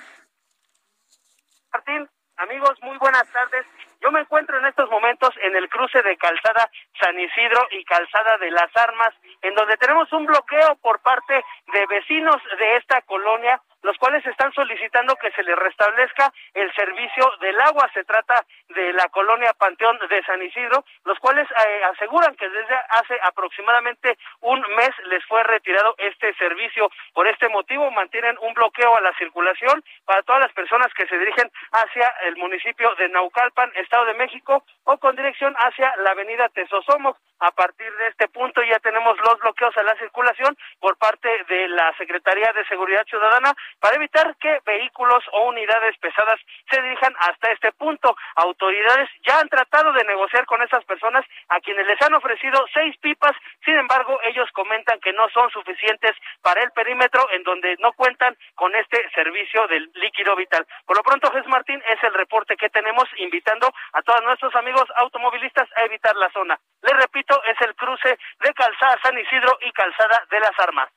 [1.73, 3.65] Martín, amigos, muy buenas tardes.
[4.01, 6.69] Yo me encuentro en estos momentos en el cruce de Calzada
[6.99, 11.43] San Isidro y Calzada de las Armas, en donde tenemos un bloqueo por parte
[11.73, 17.31] de vecinos de esta colonia los cuales están solicitando que se les restablezca el servicio
[17.39, 17.89] del agua.
[17.93, 22.75] Se trata de la colonia Panteón de San Isidro, los cuales eh, aseguran que desde
[22.89, 26.89] hace aproximadamente un mes les fue retirado este servicio.
[27.13, 31.17] Por este motivo mantienen un bloqueo a la circulación para todas las personas que se
[31.17, 36.49] dirigen hacia el municipio de Naucalpan, Estado de México, o con dirección hacia la avenida
[36.49, 37.17] Tesosomoc.
[37.39, 41.67] A partir de este punto ya tenemos los bloqueos a la circulación por parte de
[41.69, 47.51] la Secretaría de Seguridad Ciudadana para evitar que vehículos o unidades pesadas se dirijan hasta
[47.51, 48.15] este punto.
[48.35, 52.97] Autoridades ya han tratado de negociar con esas personas a quienes les han ofrecido seis
[52.97, 57.93] pipas, sin embargo ellos comentan que no son suficientes para el perímetro en donde no
[57.93, 60.65] cuentan con este servicio del líquido vital.
[60.85, 64.85] Por lo pronto, Jesús Martín, es el reporte que tenemos invitando a todos nuestros amigos
[64.95, 66.59] automovilistas a evitar la zona.
[66.81, 70.89] Les repito, es el cruce de Calzada San Isidro y Calzada de las Armas.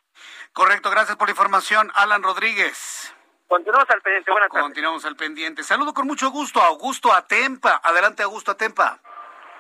[0.53, 3.15] Correcto, gracias por la información, Alan Rodríguez.
[3.49, 4.63] Continuamos al pendiente, buenas tardes.
[4.63, 5.63] Continuamos al pendiente.
[5.65, 7.81] Saludo con mucho gusto a Augusto Atempa.
[7.83, 9.01] Adelante, Augusto Atempa.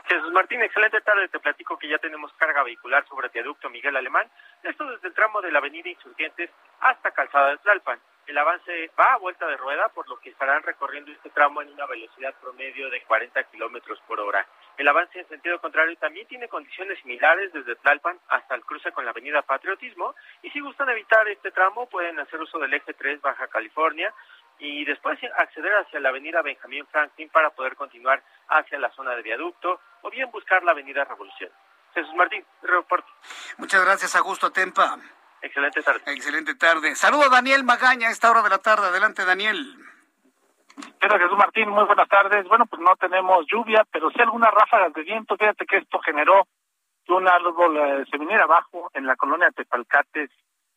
[0.07, 1.29] Jesús Martín, excelente tarde.
[1.29, 4.31] Te platico que ya tenemos carga vehicular sobre el viaducto Miguel Alemán.
[4.62, 6.51] Esto desde el tramo de la avenida Insurgentes
[6.81, 8.01] hasta Calzada de Tlalpan.
[8.27, 11.73] El avance va a vuelta de rueda, por lo que estarán recorriendo este tramo en
[11.73, 14.47] una velocidad promedio de 40 kilómetros por hora.
[14.77, 19.05] El avance en sentido contrario también tiene condiciones similares desde Tlalpan hasta el cruce con
[19.05, 20.14] la avenida Patriotismo.
[20.43, 24.14] Y si gustan evitar este tramo, pueden hacer uso del eje 3 Baja California
[24.59, 29.23] y después acceder hacia la avenida Benjamín Franklin para poder continuar hacia la zona de
[29.23, 31.51] viaducto o bien buscar la avenida Revolución.
[31.95, 33.09] Jesús Martín, reporte.
[33.59, 34.97] Muchas gracias, Augusto Tempa.
[35.43, 36.01] Excelente tarde.
[36.07, 36.95] Excelente tarde.
[36.95, 38.88] Saludo a Daniel Magaña a esta hora de la tarde.
[38.88, 39.76] Adelante, Daniel.
[41.01, 41.68] Gracias, Jesús Martín.
[41.70, 42.47] Muy buenas tardes.
[42.49, 45.36] Bueno, pues no tenemos lluvia, pero sí algunas ráfagas de viento.
[45.36, 46.47] Fíjate que esto generó
[47.05, 50.30] que un árbol eh, se viniera abajo en la colonia Tepalcates,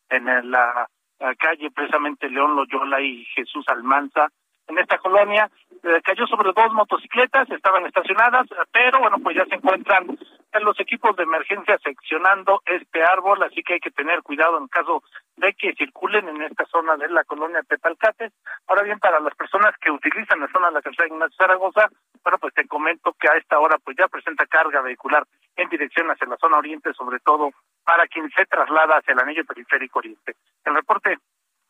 [0.10, 0.88] en la,
[1.20, 4.30] la calle precisamente León Loyola y Jesús Almanza.
[4.68, 5.50] En esta colonia
[5.84, 10.18] eh, cayó sobre dos motocicletas, estaban estacionadas, pero bueno, pues ya se encuentran
[10.62, 15.04] los equipos de emergencia seccionando este árbol, así que hay que tener cuidado en caso
[15.38, 18.32] de que circulen en esta zona de la colonia Tepalcates.
[18.68, 21.90] Ahora bien, para las personas que utilizan la zona de la calzada Ignacio Zaragoza,
[22.24, 25.26] bueno, pues te comento que a esta hora pues ya presenta carga vehicular
[25.56, 27.52] en dirección hacia la zona oriente, sobre todo
[27.84, 30.36] para quien se traslada hacia el anillo periférico oriente.
[30.66, 31.18] El reporte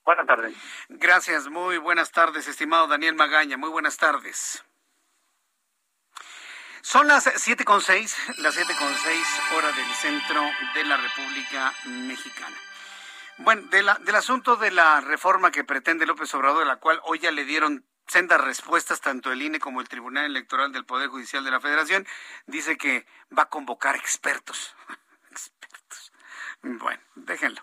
[0.06, 0.54] Buenas tardes.
[0.90, 3.56] Gracias, muy buenas tardes, estimado Daniel Magaña.
[3.56, 4.66] Muy buenas tardes.
[6.84, 9.26] Son las siete con seis, las siete con seis
[9.56, 10.44] hora del centro
[10.76, 12.58] de la República Mexicana.
[13.38, 17.32] Bueno, del asunto de la reforma que pretende López Obrador, de la cual hoy ya
[17.32, 21.52] le dieron sendas respuestas tanto el INE como el Tribunal Electoral del Poder Judicial de
[21.52, 22.06] la Federación,
[22.48, 24.76] dice que va a convocar expertos.
[25.32, 26.12] expertos.
[26.64, 27.62] Bueno, déjenlo.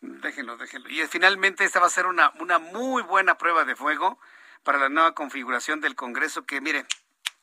[0.00, 0.88] Déjenlo, déjenlo.
[0.90, 4.20] Y finalmente esta va a ser una, una muy buena prueba de fuego
[4.62, 6.86] para la nueva configuración del Congreso que, mire,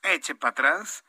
[0.04, 1.04] eche para atrás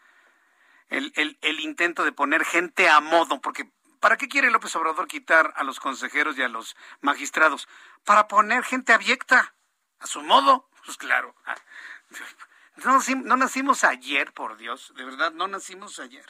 [0.88, 3.70] el, el, el intento de poner gente a modo, porque
[4.00, 7.68] ¿para qué quiere López Obrador quitar a los consejeros y a los magistrados?
[8.04, 9.54] Para poner gente abyecta,
[9.98, 10.68] a su modo.
[10.84, 11.34] Pues claro.
[12.76, 16.24] No, no nacimos ayer, por Dios, de verdad, no nacimos ayer.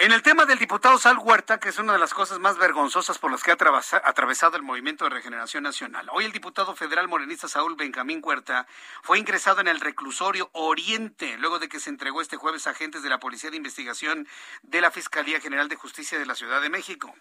[0.00, 3.18] En el tema del diputado Sal Huerta, que es una de las cosas más vergonzosas
[3.18, 3.56] por las que ha
[4.04, 8.68] atravesado el Movimiento de Regeneración Nacional, hoy el diputado federal morenista Saúl Benjamín Huerta
[9.02, 13.02] fue ingresado en el reclusorio Oriente, luego de que se entregó este jueves a agentes
[13.02, 14.28] de la Policía de Investigación
[14.62, 17.12] de la Fiscalía General de Justicia de la Ciudad de México.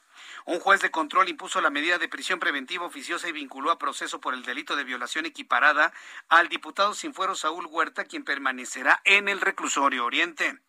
[0.46, 4.22] Un juez de control impuso la medida de prisión preventiva oficiosa y vinculó a proceso
[4.22, 5.94] por el delito de violación equiparada
[6.30, 10.60] al diputado sin fuero Saúl Huerta, quien permanecerá en el reclusorio Oriente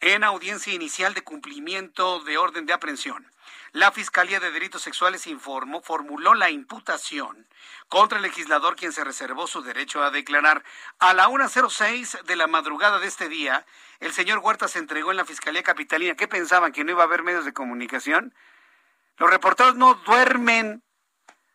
[0.00, 3.30] en audiencia inicial de cumplimiento de orden de aprehensión.
[3.72, 7.48] La Fiscalía de Delitos Sexuales informó, formuló la imputación
[7.88, 10.62] contra el legislador quien se reservó su derecho a declarar.
[10.98, 13.66] A la 1.06 de la madrugada de este día,
[14.00, 16.14] el señor Huerta se entregó en la Fiscalía Capitalina.
[16.14, 16.72] ¿Qué pensaban?
[16.72, 18.34] ¿Que no iba a haber medios de comunicación?
[19.16, 20.82] Los reporteros no duermen.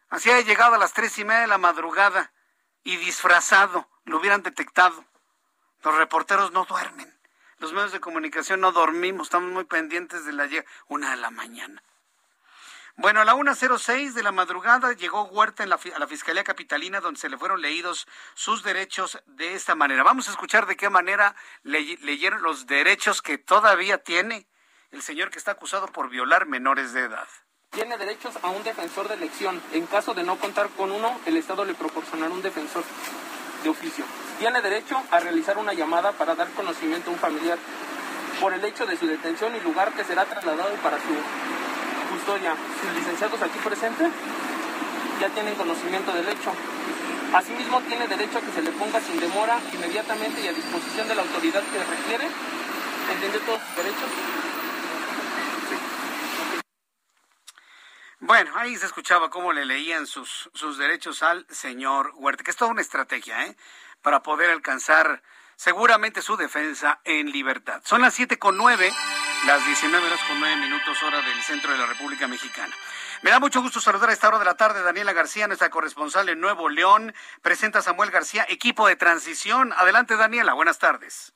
[0.10, 2.34] Así ha llegado a las tres y media de la madrugada
[2.84, 5.06] y disfrazado, lo hubieran detectado.
[5.84, 7.19] Los reporteros no duermen.
[7.60, 10.48] Los medios de comunicación no dormimos, estamos muy pendientes de la
[10.88, 11.84] una de la mañana.
[12.96, 17.02] Bueno, a la 1.06 de la madrugada llegó Huerta en la, a la Fiscalía Capitalina
[17.02, 20.04] donde se le fueron leídos sus derechos de esta manera.
[20.04, 24.48] Vamos a escuchar de qué manera leyeron los derechos que todavía tiene
[24.92, 27.28] el señor que está acusado por violar menores de edad.
[27.72, 29.62] Tiene derechos a un defensor de elección.
[29.74, 32.84] En caso de no contar con uno, el Estado le proporcionará un defensor
[33.64, 34.06] de oficio.
[34.40, 37.58] Tiene derecho a realizar una llamada para dar conocimiento a un familiar
[38.40, 41.12] por el hecho de su detención y lugar que será trasladado para su
[42.14, 42.56] custodia.
[42.82, 44.10] Sus licenciados aquí presentes
[45.20, 46.52] ya tienen conocimiento del hecho.
[47.34, 51.16] Asimismo, tiene derecho a que se le ponga sin demora, inmediatamente y a disposición de
[51.16, 52.26] la autoridad que requiere.
[53.12, 54.10] ¿Entiende todos sus derechos?
[58.22, 62.58] Bueno, ahí se escuchaba cómo le leían sus, sus derechos al señor Huerta, que es
[62.58, 63.56] toda una estrategia, ¿eh?
[64.02, 65.24] Para poder alcanzar
[65.56, 67.82] seguramente su defensa en libertad.
[67.86, 68.92] Son las siete con nueve,
[69.46, 72.76] las 19 horas con nueve minutos hora del centro de la República Mexicana.
[73.22, 76.28] Me da mucho gusto saludar a esta hora de la tarde Daniela García, nuestra corresponsal
[76.28, 77.14] en Nuevo León.
[77.42, 79.74] Presenta Samuel García, equipo de transición.
[79.74, 81.34] Adelante Daniela, buenas tardes.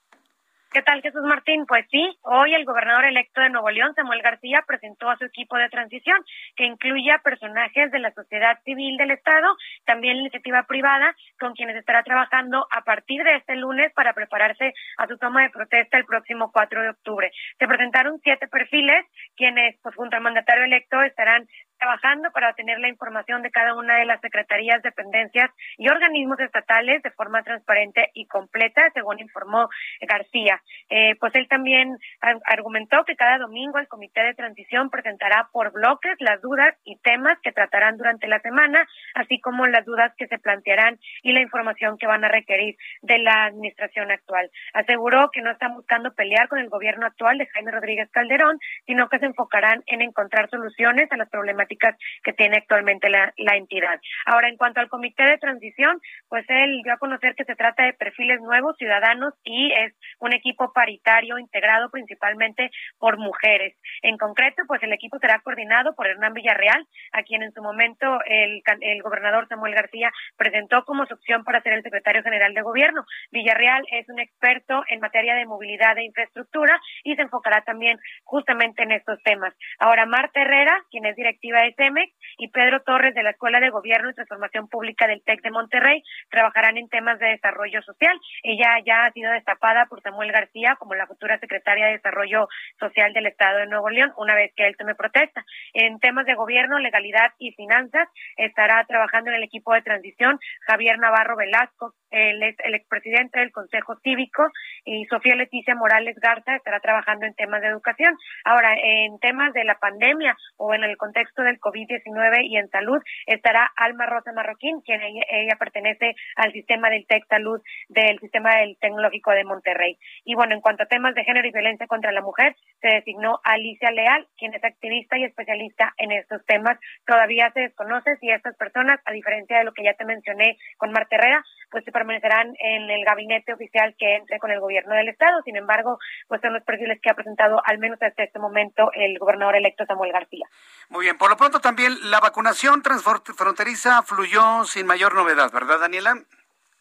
[0.74, 1.68] ¿Qué tal, Jesús Martín?
[1.68, 5.56] Pues sí, hoy el gobernador electo de Nuevo León, Samuel García, presentó a su equipo
[5.56, 6.18] de transición,
[6.56, 9.56] que incluye a personajes de la sociedad civil del Estado,
[9.86, 14.74] también la iniciativa privada, con quienes estará trabajando a partir de este lunes para prepararse
[14.98, 17.32] a su toma de protesta el próximo 4 de octubre.
[17.60, 19.06] Se presentaron siete perfiles,
[19.36, 21.48] quienes, pues junto al mandatario electo, estarán
[21.78, 27.04] trabajando para tener la información de cada una de las secretarías, dependencias y organismos estatales
[27.04, 29.68] de forma transparente y completa, según informó
[30.02, 30.63] García.
[30.90, 31.98] Eh, pues él también
[32.46, 37.40] argumentó que cada domingo el Comité de Transición presentará por bloques las dudas y temas
[37.42, 41.98] que tratarán durante la semana, así como las dudas que se plantearán y la información
[41.98, 44.50] que van a requerir de la administración actual.
[44.74, 49.10] Aseguró que no están buscando pelear con el gobierno actual de Jaime Rodríguez Calderón, sino
[49.10, 54.00] que se enfocarán en encontrar soluciones a las problemáticas que tiene actualmente la, entidad.
[54.26, 57.84] Ahora, en cuanto al comité de transición, pues él dio a conocer que se trata
[57.84, 63.76] de perfiles nuevos, ciudadanos, y es un equipo paritario integrado principalmente por mujeres.
[64.02, 68.20] En concreto, pues el equipo será coordinado por Hernán Villarreal, a quien en su momento
[68.26, 72.62] el, el gobernador Samuel García presentó como su opción para ser el secretario general de
[72.62, 73.06] gobierno.
[73.32, 78.84] Villarreal es un experto en materia de movilidad e infraestructura y se enfocará también justamente
[78.84, 79.54] en estos temas.
[79.80, 83.70] Ahora, Marta Herrera, quien es directiva de CEMEX, y Pedro Torres de la Escuela de
[83.70, 88.18] Gobierno y Transformación Pública del TEC de Monterrey trabajarán en temas de desarrollo social.
[88.44, 90.43] Ella ya ha sido destapada por Samuel García
[90.80, 92.48] como la futura secretaria de Desarrollo
[92.80, 95.46] Social del Estado de Nuevo León, una vez que él tome protesta.
[95.74, 100.98] En temas de gobierno, legalidad y finanzas estará trabajando en el equipo de transición Javier
[101.00, 104.44] Navarro Velasco, el, el expresidente del Consejo Cívico,
[104.86, 108.16] y Sofía Leticia Morales Garza estará trabajando en temas de educación.
[108.44, 113.02] Ahora, en temas de la pandemia o en el contexto del COVID-19 y en salud
[113.26, 118.78] estará Alma Rosa Marroquín, quien ella, pertenece al sistema del TEC Salud del sistema del
[118.80, 119.98] tecnológico de Monterrey.
[120.26, 123.40] Y bueno, en cuanto a temas de género y violencia contra la mujer, se designó
[123.44, 126.78] Alicia Leal, quien es activista y especialista en estos temas.
[127.06, 130.92] Todavía se desconoce si estas personas, a diferencia de lo que ya te mencioné con
[130.92, 135.10] Marta Herrera, pues se permanecerán en el gabinete oficial que entre con el gobierno del
[135.10, 135.42] estado.
[135.44, 135.98] Sin embargo,
[136.28, 139.86] pues son los perfiles que ha presentado al menos hasta este momento el gobernador electo
[139.86, 140.46] Samuel García.
[140.90, 146.16] Muy bien, por lo pronto también la vacunación transfronteriza fluyó sin mayor novedad, ¿verdad, Daniela?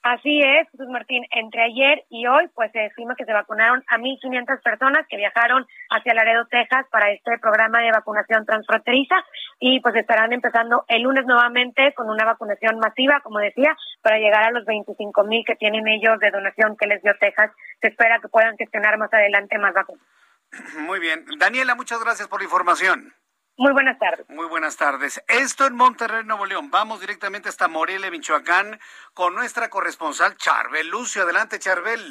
[0.02, 1.24] Así es, Jesús Martín.
[1.30, 5.64] Entre ayer y hoy, pues se estima que se vacunaron a 1.500 personas que viajaron
[5.90, 9.14] hacia Laredo, Texas, para este programa de vacunación transfronteriza
[9.60, 14.42] y pues estarán empezando el lunes nuevamente con una vacunación masiva, como decía, para llegar
[14.42, 17.52] a los 25.000 que tienen ellos de donación que les dio Texas.
[17.80, 20.04] Se espera que puedan gestionar más adelante más vacunas.
[20.80, 21.24] Muy bien.
[21.38, 23.14] Daniela, muchas gracias por la información.
[23.62, 24.28] Muy buenas tardes.
[24.28, 25.22] Muy buenas tardes.
[25.28, 26.72] Esto en Monterrey, Nuevo León.
[26.72, 28.80] Vamos directamente hasta Morelia, Michoacán,
[29.14, 31.22] con nuestra corresponsal Charbel Lucio.
[31.22, 32.02] Adelante, Charbel.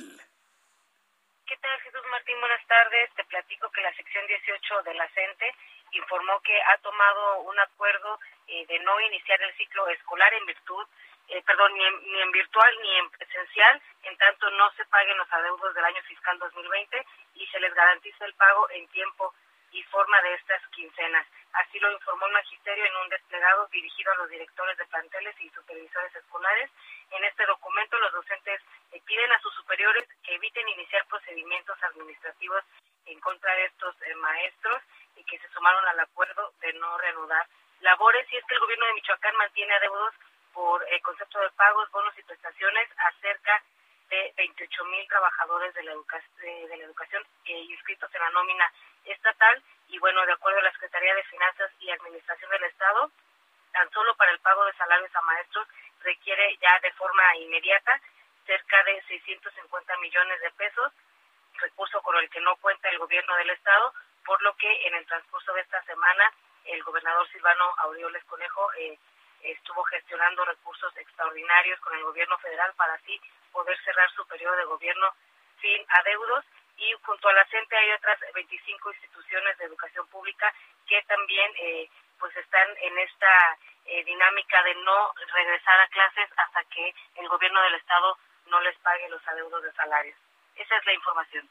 [1.46, 2.40] ¿Qué tal, Jesús Martín?
[2.40, 3.10] Buenas tardes.
[3.18, 5.54] Te platico que la sección 18 de la CENTE
[5.92, 10.88] informó que ha tomado un acuerdo eh, de no iniciar el ciclo escolar en virtud,
[11.28, 15.18] eh, perdón, ni en, ni en virtual ni en presencial, en tanto no se paguen
[15.18, 19.34] los adeudos del año fiscal 2020 y se les garantiza el pago en tiempo
[19.72, 21.26] y forma de estas quincenas.
[21.54, 25.50] Así lo informó el magisterio en un desplegado dirigido a los directores de planteles y
[25.50, 26.70] supervisores escolares.
[27.12, 28.62] En este documento los docentes
[28.92, 32.64] eh, piden a sus superiores que eviten iniciar procedimientos administrativos
[33.06, 34.82] en contra de estos eh, maestros
[35.16, 37.46] y que se sumaron al acuerdo de no reanudar
[37.82, 38.26] labores.
[38.32, 40.14] Y es que el gobierno de Michoacán mantiene adeudos
[40.54, 43.64] por el concepto de pagos, bonos y prestaciones a cerca
[44.12, 48.72] de 28 mil trabajadores de la, de la educación eh, inscritos en la nómina
[49.06, 49.64] estatal.
[49.88, 53.10] Y bueno, de acuerdo a la Secretaría de Finanzas y Administración del Estado,
[53.72, 55.68] tan solo para el pago de salarios a maestros
[56.04, 58.00] requiere ya de forma inmediata
[58.46, 60.92] cerca de 650 millones de pesos,
[61.60, 63.94] recurso con el que no cuenta el gobierno del Estado,
[64.26, 66.32] por lo que en el transcurso de esta semana
[66.66, 68.98] el gobernador Silvano Aureoles Conejo eh,
[69.44, 73.20] estuvo gestionando recursos extraordinarios con el gobierno federal para así
[73.52, 75.14] poder cerrar su periodo de gobierno
[75.62, 76.46] sin adeudos
[76.78, 80.52] y junto a la CENTE hay otras 25 instituciones de educación pública
[80.88, 81.90] que también eh,
[82.20, 87.62] pues están en esta eh, dinámica de no regresar a clases hasta que el gobierno
[87.62, 90.18] del estado no les pague los adeudos de salarios.
[90.56, 91.50] Esa es la información.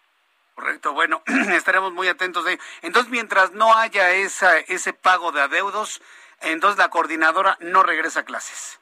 [0.54, 1.22] Correcto, bueno,
[1.52, 6.02] estaremos muy atentos de Entonces, mientras no haya esa, ese pago de adeudos,
[6.40, 8.79] entonces la coordinadora no regresa a clases.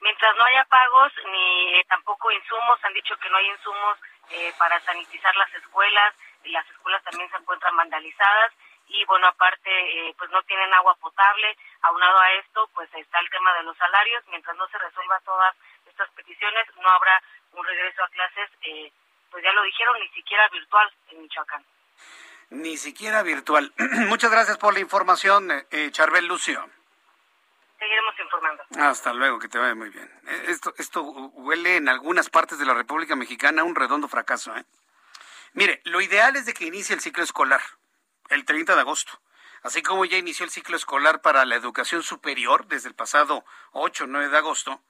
[0.00, 3.98] Mientras no haya pagos ni eh, tampoco insumos, han dicho que no hay insumos
[4.30, 8.52] eh, para sanitizar las escuelas, las escuelas también se encuentran vandalizadas
[8.88, 13.30] y bueno, aparte eh, pues no tienen agua potable, aunado a esto pues está el
[13.30, 15.54] tema de los salarios, mientras no se resuelva todas
[15.86, 17.22] estas peticiones no habrá
[17.52, 18.92] un regreso a clases, eh,
[19.30, 21.64] pues ya lo dijeron, ni siquiera virtual en Michoacán.
[22.50, 23.72] Ni siquiera virtual.
[24.08, 26.77] Muchas gracias por la información, eh, Charbel Lucio
[27.78, 28.64] seguiremos informando.
[28.78, 30.10] Hasta luego, que te vaya muy bien.
[30.26, 34.54] Eh, esto, esto huele en algunas partes de la República Mexicana un redondo fracaso.
[34.56, 34.64] ¿eh?
[35.52, 37.60] Mire, lo ideal es de que inicie el ciclo escolar
[38.28, 39.20] el 30 de agosto.
[39.62, 44.04] Así como ya inició el ciclo escolar para la educación superior desde el pasado 8
[44.04, 44.82] o 9 de agosto,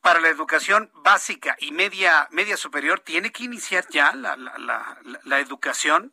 [0.00, 5.40] para la educación básica y media, media superior tiene que iniciar ya la, la, la,
[5.40, 6.12] educación,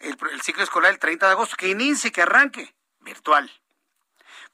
[0.00, 3.50] el, el, ciclo escolar el 30 de agosto, que inicie, que arranque virtual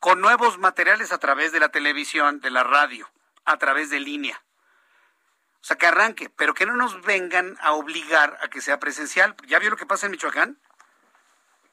[0.02, 3.08] con nuevos materiales a través de la televisión, de la radio,
[3.44, 4.42] a través de línea.
[5.60, 9.36] O sea, que arranque, pero que no nos vengan a obligar a que sea presencial.
[9.46, 10.60] ¿Ya vio lo que pasa en Michoacán?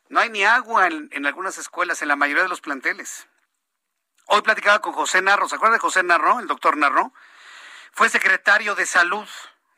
[0.10, 3.28] No hay ni agua en, algunas escuelas, en la mayoría de los planteles.
[4.28, 7.12] Hoy platicaba con José Narro, ¿se acuerda de José Narro, el doctor Narro?
[7.94, 9.28] Fue secretario de salud.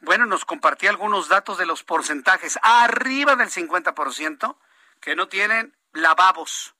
[0.01, 2.59] Bueno, nos compartía algunos datos de los porcentajes.
[2.63, 4.57] Arriba del 50%
[4.99, 6.75] que no tienen lavabos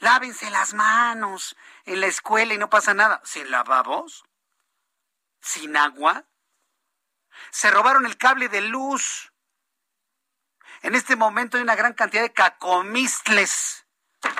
[0.00, 3.20] lávense las manos en la escuela y no pasa nada.
[3.24, 4.24] ¿Sin lavabos?
[5.40, 6.24] ¿Sin agua?
[7.50, 9.32] Se robaron el cable de luz.
[10.82, 13.86] En este momento hay una gran cantidad de cacomistles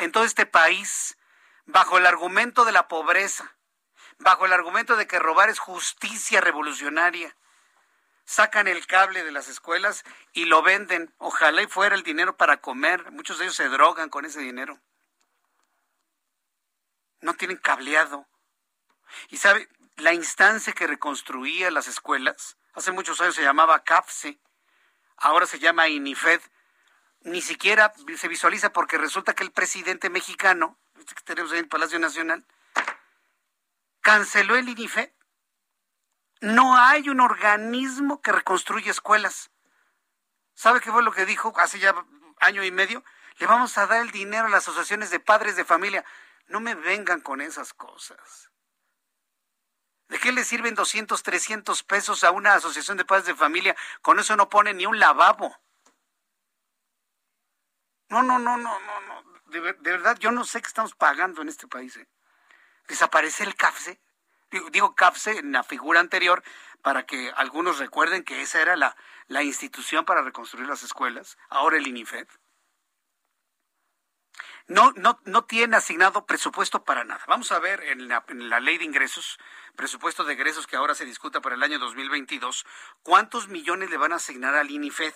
[0.01, 1.17] en todo este país
[1.67, 3.57] bajo el argumento de la pobreza,
[4.19, 7.37] bajo el argumento de que robar es justicia revolucionaria.
[8.25, 11.13] Sacan el cable de las escuelas y lo venden.
[11.19, 13.11] Ojalá y fuera el dinero para comer.
[13.11, 14.81] Muchos de ellos se drogan con ese dinero
[17.21, 18.27] no tienen cableado.
[19.29, 24.41] Y sabe, la instancia que reconstruía las escuelas, hace muchos años se llamaba CAFSE,
[25.17, 26.41] ahora se llama INIFED,
[27.23, 31.69] ni siquiera se visualiza porque resulta que el presidente mexicano, este que tenemos en el
[31.69, 32.47] Palacio Nacional,
[34.01, 35.11] canceló el INIFED.
[36.41, 39.51] No hay un organismo que reconstruya escuelas.
[40.55, 41.95] ¿Sabe qué fue lo que dijo hace ya
[42.41, 43.05] año y medio?
[43.39, 46.05] Le vamos a dar el dinero a las asociaciones de padres de familia.
[46.51, 48.51] No me vengan con esas cosas.
[50.09, 53.77] ¿De qué le sirven 200, 300 pesos a una asociación de padres de familia?
[54.03, 55.57] Con eso no pone ni un lavabo.
[58.09, 59.25] No, no, no, no, no, no.
[59.47, 61.97] De, verdad, yo no sé qué estamos pagando en este país.
[61.97, 62.09] ¿eh?
[62.89, 64.01] Desaparece el CAFSE.
[64.51, 66.43] Digo, digo CAFSE en la figura anterior
[66.83, 68.97] para que algunos recuerden que esa era la,
[69.29, 71.39] la institución para reconstruir las escuelas.
[71.49, 72.27] Ahora el INIFED
[74.71, 77.25] no, no, no tiene asignado presupuesto para nada.
[77.27, 79.37] Vamos a ver en la, ley de ingresos,
[79.75, 82.65] presupuesto de ingresos que ahora se discuta para el año 2022,
[83.03, 85.13] cuántos millones le van a asignar al INIFED.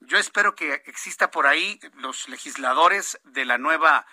[0.00, 4.06] Yo espero que exista por ahí los legisladores de la nueva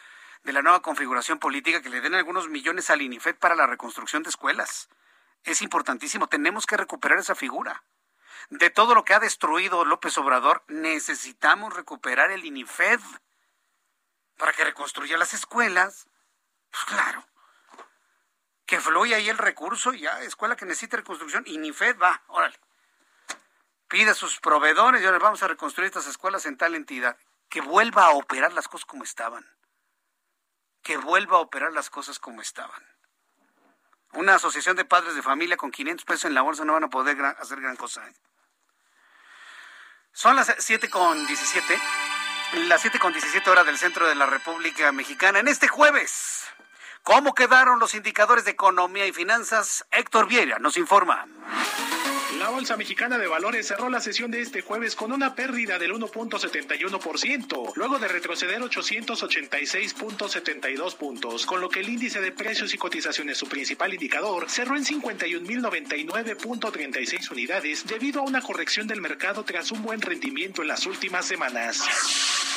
[0.44, 4.22] de la nueva configuración política que le den algunos millones al INIFED para la reconstrucción
[4.22, 4.90] de escuelas.
[5.44, 7.84] Es importantísimo, tenemos que recuperar esa figura.
[8.50, 13.00] De todo lo que ha destruido López Obrador, necesitamos recuperar el INIFED
[14.38, 16.08] para que reconstruya las escuelas.
[16.72, 17.26] Pues claro.
[18.66, 22.60] Que fluya ahí el recurso ya, escuela que necesite reconstrucción y ni FED va, órale.
[23.88, 27.18] pide a sus proveedores y ahora vamos a reconstruir estas escuelas en tal entidad.
[27.50, 29.46] Que vuelva a operar las cosas como estaban.
[30.82, 32.84] Que vuelva a operar las cosas como estaban.
[34.14, 36.90] Una asociación de padres de familia con 500 pesos en la bolsa no van a
[36.90, 38.08] poder hacer gran cosa.
[38.08, 38.14] ¿eh?
[40.12, 41.80] Son las 7 con 17,
[42.54, 45.40] las 7 con 17 horas del centro de la República Mexicana.
[45.40, 46.44] En este jueves,
[47.04, 49.86] ¿cómo quedaron los indicadores de economía y finanzas?
[49.92, 51.26] Héctor Vieira nos informa.
[52.40, 55.94] La Bolsa Mexicana de Valores cerró la sesión de este jueves con una pérdida del
[55.94, 63.38] 1.71%, luego de retroceder 886.72 puntos, con lo que el índice de precios y cotizaciones,
[63.38, 69.82] su principal indicador, cerró en 51.099.36 unidades debido a una corrección del mercado tras un
[69.82, 71.86] buen rendimiento en las últimas semanas.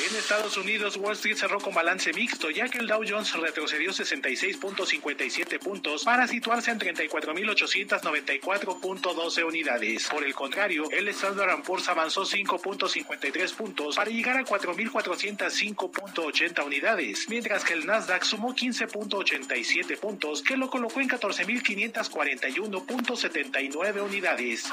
[0.09, 3.91] En Estados Unidos, Wall Street cerró con balance mixto, ya que el Dow Jones retrocedió
[3.91, 9.68] 66.57 puntos para situarse en 34.894.12 unidades.
[10.11, 17.65] Por el contrario, el Standard Poor's avanzó 5.53 puntos para llegar a 4.405.80 unidades, mientras
[17.65, 24.65] que el Nasdaq sumó 15.87 puntos, que lo colocó en 14.541.79 unidades.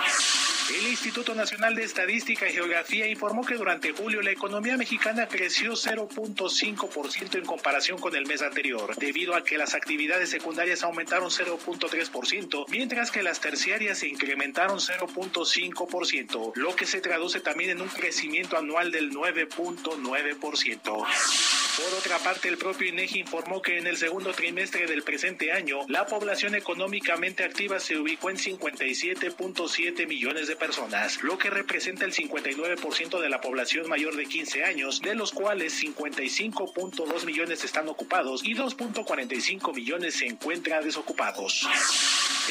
[0.74, 5.74] El Instituto Nacional de Estadística y Geografía informó que durante julio la economía mexicana creció
[5.74, 12.66] 0.5% en comparación con el mes anterior, debido a que las actividades secundarias aumentaron 0.3%,
[12.70, 18.58] mientras que las terciarias se incrementaron 0.5%, lo que se traduce también en un crecimiento
[18.58, 21.06] anual del 9.9%.
[21.76, 25.80] Por otra parte, el propio INEGI informó que en el segundo trimestre del presente año,
[25.90, 32.14] la población económicamente activa se ubicó en 57.7 millones de personas, lo que representa el
[32.14, 38.44] 59% de la población mayor de 15 años, de los cuales 55.2 millones están ocupados
[38.46, 41.68] y 2.45 millones se encuentran desocupados.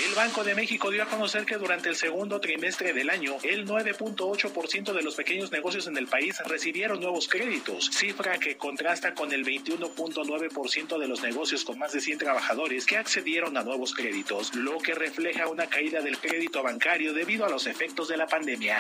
[0.07, 3.67] El Banco de México dio a conocer que durante el segundo trimestre del año, el
[3.67, 9.33] 9.8% de los pequeños negocios en el país recibieron nuevos créditos, cifra que contrasta con
[9.33, 14.55] el 21.9% de los negocios con más de 100 trabajadores que accedieron a nuevos créditos,
[14.55, 18.79] lo que refleja una caída del crédito bancario debido a los efectos de la pandemia.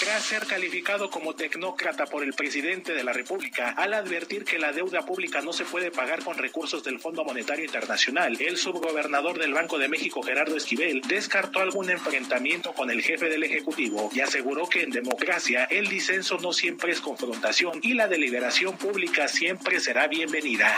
[0.00, 4.72] Tras ser calificado como tecnócrata por el presidente de la República al advertir que la
[4.72, 9.54] deuda pública no se puede pagar con recursos del Fondo Monetario Internacional, el subgobernador del
[9.54, 12.45] Banco de México, Gerardo Esquivel, descartó algún enfrentamiento
[12.76, 17.00] con el jefe del Ejecutivo y aseguró que en democracia el disenso no siempre es
[17.00, 20.72] confrontación y la deliberación pública siempre será bienvenida.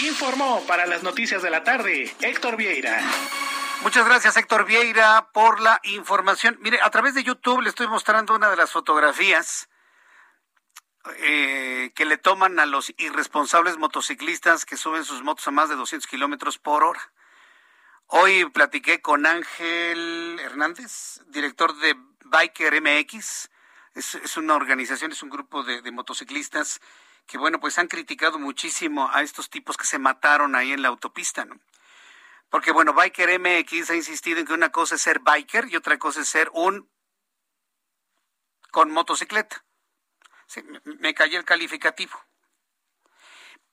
[0.00, 3.00] Informó para las noticias de la tarde Héctor Vieira.
[3.82, 6.58] Muchas gracias, Héctor Vieira, por la información.
[6.60, 9.68] Mire, a través de YouTube le estoy mostrando una de las fotografías
[11.20, 15.76] eh, que le toman a los irresponsables motociclistas que suben sus motos a más de
[15.76, 17.00] 200 kilómetros por hora.
[18.12, 23.48] Hoy platiqué con Ángel Hernández, director de Biker MX.
[23.94, 26.80] Es, una organización, es un grupo de, motociclistas
[27.28, 30.88] que, bueno, pues han criticado muchísimo a estos tipos que se mataron ahí en la
[30.88, 31.60] autopista, ¿no?
[32.48, 35.96] Porque bueno, Biker MX ha insistido en que una cosa es ser biker y otra
[36.00, 36.90] cosa es ser un
[38.72, 39.64] con motocicleta.
[40.82, 42.20] me, cayó el calificativo.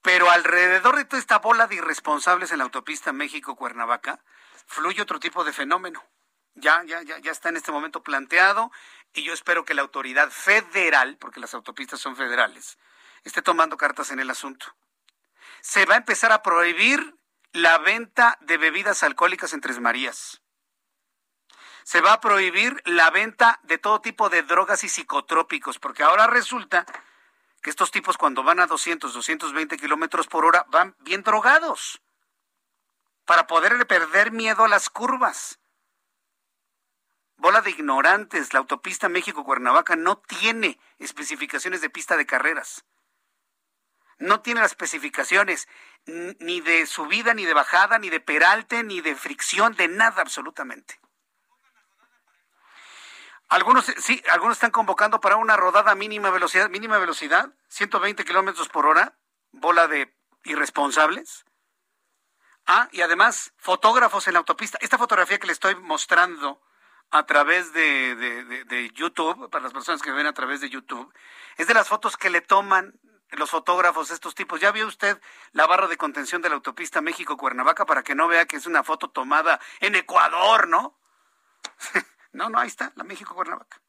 [0.08, 4.24] Pero alrededor de toda esta bola de irresponsables en la autopista México-Cuernavaca,
[4.66, 6.02] fluye otro tipo de fenómeno.
[6.56, 8.72] Ya, ya, ya, ya está en este momento planteado
[9.12, 12.78] y yo espero que la autoridad federal, porque las autopistas son federales,
[13.26, 14.78] esté tomando cartas en el asunto.
[15.60, 17.18] Se va a empezar a prohibir
[17.52, 20.42] la venta de bebidas alcohólicas en Tres Marías.
[21.84, 26.28] Se va a prohibir la venta de todo tipo de drogas y psicotrópicos, porque ahora
[26.28, 26.86] resulta
[27.62, 32.02] que estos tipos cuando van a 200, 220 kilómetros por hora van bien drogados
[33.26, 35.60] para poder perder miedo a las curvas.
[37.38, 42.86] Bola de ignorantes, la autopista México-Cuernavaca no tiene especificaciones de pista de carreras
[44.20, 45.68] no tiene las especificaciones
[46.06, 51.00] ni de subida, ni de bajada, ni de peralte, ni de fricción, de nada absolutamente.
[53.50, 58.86] Algunos, sí, algunos están convocando para una rodada mínima velocidad, mínima velocidad, 120 kilómetros por
[58.86, 59.18] hora,
[59.52, 60.14] bola de
[60.44, 61.46] irresponsables.
[62.66, 64.78] Ah, y además, fotógrafos en la autopista.
[64.82, 66.62] Esta fotografía que le estoy mostrando
[67.10, 71.14] a través de, de YouTube, para las personas que ven a través de YouTube,
[71.56, 73.00] es de las fotos que le toman
[73.32, 74.60] los fotógrafos, estos tipos.
[74.60, 75.22] ¿Ya vio usted
[75.52, 78.84] la barra de contención de la autopista México-Cuernavaca para que no vea que es una
[78.84, 80.98] foto tomada en Ecuador, ¿no?
[82.38, 83.82] no, no, ahí está, la México-Cuernavaca.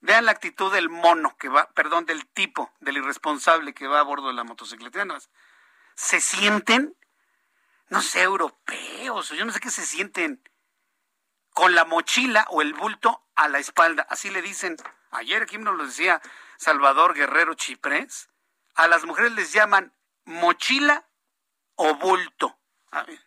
[0.00, 4.04] Vean la actitud del mono que va, perdón, del tipo, del irresponsable que va a
[4.04, 5.04] bordo de la motocicleta.
[5.96, 6.96] se sienten,
[7.88, 10.48] no sé, europeos, yo no sé qué se sienten,
[11.50, 14.06] con la mochila o el bulto a la espalda.
[14.08, 14.76] Así le dicen.
[15.10, 16.22] Ayer aquí nos lo decía
[16.56, 18.28] Salvador Guerrero Chiprés.
[18.76, 19.92] A las mujeres les llaman
[20.24, 21.08] mochila
[21.74, 22.56] o bulto.
[22.92, 23.20] A ver.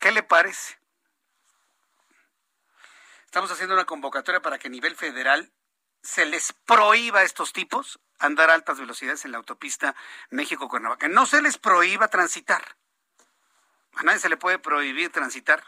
[0.00, 0.77] ¿Qué le parece?
[3.28, 5.52] Estamos haciendo una convocatoria para que a nivel federal
[6.02, 9.94] se les prohíba a estos tipos andar a altas velocidades en la autopista
[10.30, 11.08] México-Cuernavaca.
[11.08, 12.78] No se les prohíba transitar.
[13.96, 15.62] A nadie se le puede prohibir transitar,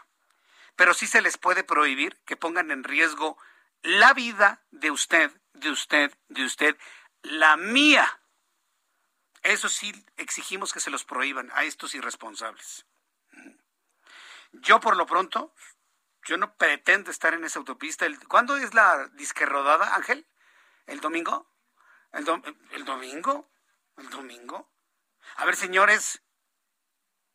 [0.75, 3.37] pero sí se les puede prohibir que pongan en riesgo
[3.83, 6.75] la vida de usted, de usted, de usted,
[7.21, 8.21] la mía.
[9.43, 12.87] Eso sí exigimos que se los prohíban a estos irresponsables.
[14.51, 15.53] Yo por lo pronto,
[16.25, 18.05] yo no pretendo estar en esa autopista.
[18.27, 20.27] ¿Cuándo es la disque rodada, Ángel?
[20.85, 21.51] ¿El domingo?
[22.11, 22.25] ¿El,
[22.71, 23.49] ¿El domingo?
[23.97, 24.71] ¿El domingo?
[25.35, 26.21] A ver, señores,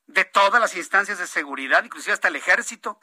[0.07, 2.99] de todas las instancias de seguridad, inclusive hasta el ejército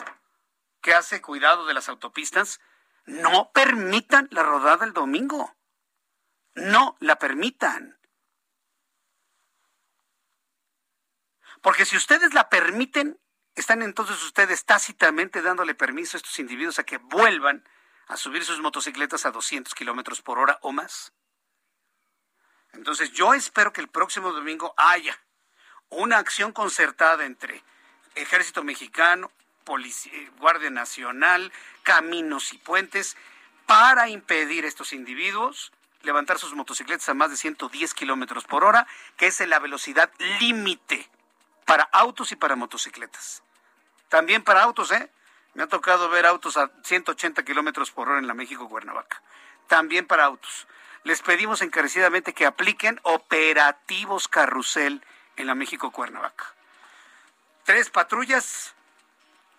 [0.82, 2.60] que hace cuidado de las autopistas,
[3.06, 5.56] no permitan la rodada el domingo.
[6.56, 8.00] No la permitan.
[11.62, 13.20] Porque si ustedes la permiten,
[13.56, 17.64] están entonces ustedes tácitamente dándole permiso a estos individuos a que vuelvan
[18.08, 21.14] a subir sus motocicletas a 200 kilómetros por hora o más.
[22.74, 25.18] Entonces yo espero que el próximo domingo haya
[25.90, 27.64] una acción concertada entre
[28.16, 29.32] Ejército Mexicano,
[29.64, 31.52] Policía, Guardia Nacional,
[31.84, 33.16] Caminos y Puentes
[33.66, 35.72] para impedir a estos individuos
[36.02, 41.10] levantar sus motocicletas a más de 110 kilómetros por hora, que es la velocidad límite
[41.66, 43.43] para autos y para motocicletas.
[44.14, 45.10] También para autos, ¿eh?
[45.56, 49.20] Me ha tocado ver autos a 180 kilómetros por hora en la México Cuernavaca.
[49.68, 50.68] También para autos.
[51.04, 55.04] Les pedimos encarecidamente que apliquen operativos carrusel
[55.36, 56.46] en la México Cuernavaca.
[57.64, 58.76] Tres patrullas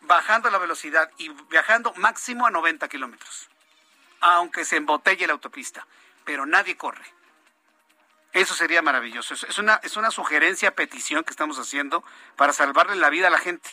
[0.02, 3.48] bajando la velocidad y viajando máximo a 90 kilómetros.
[4.20, 5.84] Aunque se embotelle la autopista.
[6.24, 7.12] Pero nadie corre.
[8.32, 9.34] Eso sería maravilloso.
[9.34, 12.04] Es una, es una sugerencia, petición que estamos haciendo
[12.36, 13.68] para salvarle la vida a la gente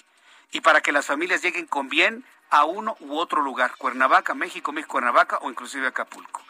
[0.51, 4.71] y para que las familias lleguen con bien a uno u otro lugar, Cuernavaca, México,
[4.71, 6.41] México, Cuernavaca o inclusive Acapulco.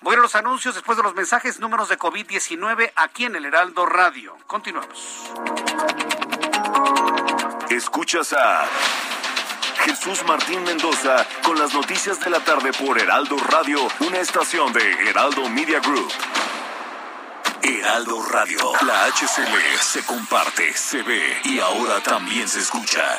[0.00, 3.84] Voy a los anuncios después de los mensajes, números de COVID-19 aquí en el Heraldo
[3.84, 4.36] Radio.
[4.46, 5.32] Continuamos.
[7.68, 8.64] Escuchas a
[9.84, 15.08] Jesús Martín Mendoza con las noticias de la tarde por Heraldo Radio, una estación de
[15.08, 16.12] Heraldo Media Group.
[17.62, 18.72] Heraldo Radio.
[18.86, 23.18] La HCL se comparte, se ve y ahora también se escucha.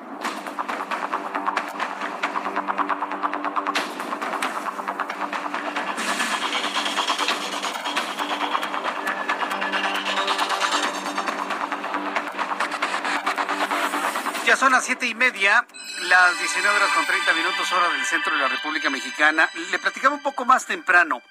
[14.61, 15.65] Son las siete y media,
[16.03, 19.49] las 19 horas con 30 minutos, hora del centro de la República Mexicana.
[19.71, 21.23] Le platicaba un poco más temprano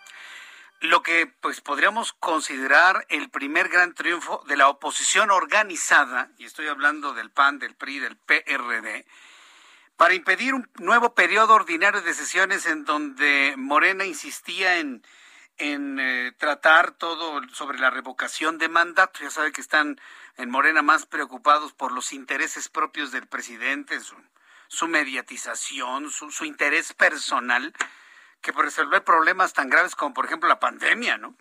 [0.80, 6.66] lo que pues podríamos considerar el primer gran triunfo de la oposición organizada, y estoy
[6.66, 9.06] hablando del PAN, del PRI, del PRD,
[9.96, 15.06] para impedir un nuevo periodo ordinario de sesiones en donde Morena insistía en
[15.60, 19.20] en eh, tratar todo sobre la revocación de mandato.
[19.22, 20.00] Ya sabe que están
[20.36, 24.00] en Morena más preocupados por los intereses propios del presidente,
[24.68, 27.74] su, mediatización, su, su, interés personal,
[28.40, 31.36] que por resolver problemas tan graves como por ejemplo la pandemia, ¿no?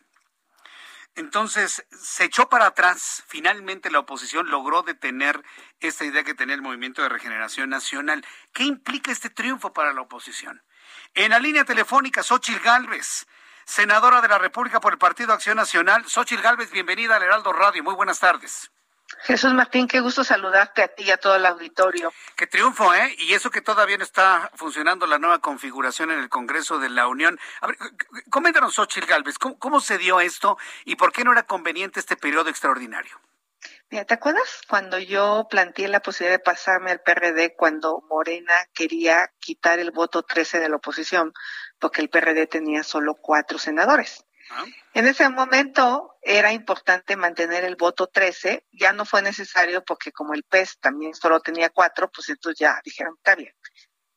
[1.15, 5.43] Entonces se echó para atrás, finalmente la oposición logró detener
[5.79, 8.25] esta idea que tenía el Movimiento de Regeneración Nacional.
[8.53, 10.61] ¿Qué implica este triunfo para la oposición?
[11.13, 13.25] En la línea telefónica, Xochitl Gálvez,
[13.69, 16.03] senadora de la República por el Partido Acción Nacional.
[16.07, 17.83] Xochitl Gálvez, bienvenida al Heraldo Radio.
[17.83, 18.71] Muy buenas tardes.
[19.21, 22.11] Jesús Martín, qué gusto saludarte a ti y a todo el auditorio.
[22.35, 23.15] Qué triunfo, ¿eh?
[23.19, 27.07] Y eso que todavía no está funcionando la nueva configuración en el Congreso de la
[27.07, 27.39] Unión.
[27.61, 27.77] A ver,
[28.31, 32.49] coméntanos, Xochitl Gálvez, ¿cómo, se dio esto y por qué no era conveniente este periodo
[32.49, 33.19] extraordinario?
[33.91, 39.31] Mira, ¿te acuerdas cuando yo planteé la posibilidad de pasarme al PRD cuando Morena quería
[39.39, 41.33] quitar el voto 13 de la oposición?
[41.79, 44.25] Porque el PRD tenía solo cuatro senadores.
[44.51, 44.65] Ah.
[44.93, 50.33] En ese momento era importante mantener el voto 13, ya no fue necesario porque como
[50.33, 53.53] el PES también solo tenía cuatro, pues entonces ya dijeron, está bien,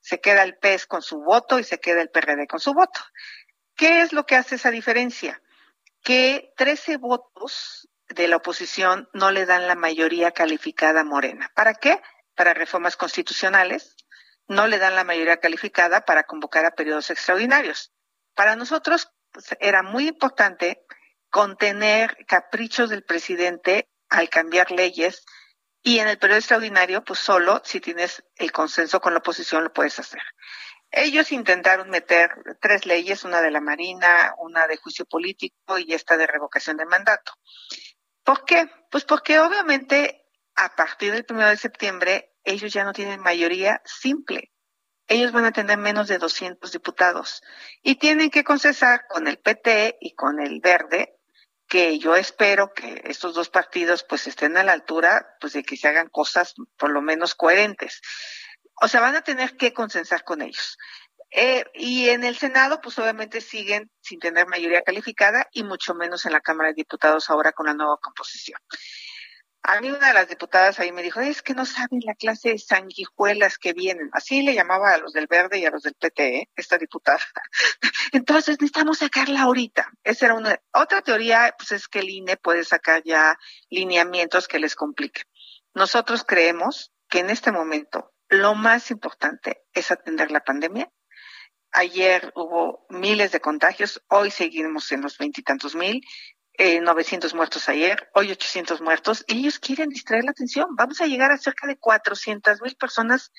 [0.00, 3.00] se queda el PES con su voto y se queda el PRD con su voto.
[3.76, 5.42] ¿Qué es lo que hace esa diferencia?
[6.02, 11.50] Que 13 votos de la oposición no le dan la mayoría calificada a Morena.
[11.54, 12.00] ¿Para qué?
[12.34, 13.96] Para reformas constitucionales.
[14.52, 17.90] No le dan la mayoría calificada para convocar a periodos extraordinarios.
[18.34, 20.84] Para nosotros pues, era muy importante
[21.30, 25.24] contener caprichos del presidente al cambiar leyes
[25.82, 29.72] y en el periodo extraordinario, pues solo si tienes el consenso con la oposición lo
[29.72, 30.20] puedes hacer.
[30.90, 32.30] Ellos intentaron meter
[32.60, 36.84] tres leyes, una de la Marina, una de juicio político y esta de revocación de
[36.84, 37.32] mandato.
[38.22, 38.70] ¿Por qué?
[38.90, 44.52] Pues porque obviamente a partir del primero de septiembre ellos ya no tienen mayoría simple.
[45.08, 47.42] Ellos van a tener menos de 200 diputados
[47.82, 51.18] y tienen que concesar con el PT y con el Verde
[51.68, 55.76] que yo espero que estos dos partidos pues estén a la altura pues de que
[55.76, 58.00] se hagan cosas por lo menos coherentes.
[58.80, 60.76] O sea, van a tener que consensar con ellos.
[61.30, 66.26] Eh, y en el Senado, pues obviamente siguen sin tener mayoría calificada y mucho menos
[66.26, 68.60] en la Cámara de Diputados ahora con la nueva composición.
[69.64, 72.50] A mí una de las diputadas ahí me dijo, es que no saben la clase
[72.50, 74.10] de sanguijuelas que vienen.
[74.12, 76.50] Así le llamaba a los del Verde y a los del PT, ¿eh?
[76.56, 77.20] esta diputada.
[78.12, 79.90] Entonces necesitamos sacarla ahorita.
[80.02, 80.60] Esa era una.
[80.72, 83.38] Otra teoría, pues es que el INE puede sacar ya
[83.70, 85.24] lineamientos que les compliquen.
[85.74, 90.90] Nosotros creemos que en este momento lo más importante es atender la pandemia
[91.74, 96.02] Ayer hubo miles de contagios, hoy seguimos en los veintitantos mil,
[96.54, 100.66] eh, 900 muertos ayer, hoy 800 muertos, ellos quieren distraer la atención.
[100.76, 103.32] Vamos a llegar a cerca de 400 mil personas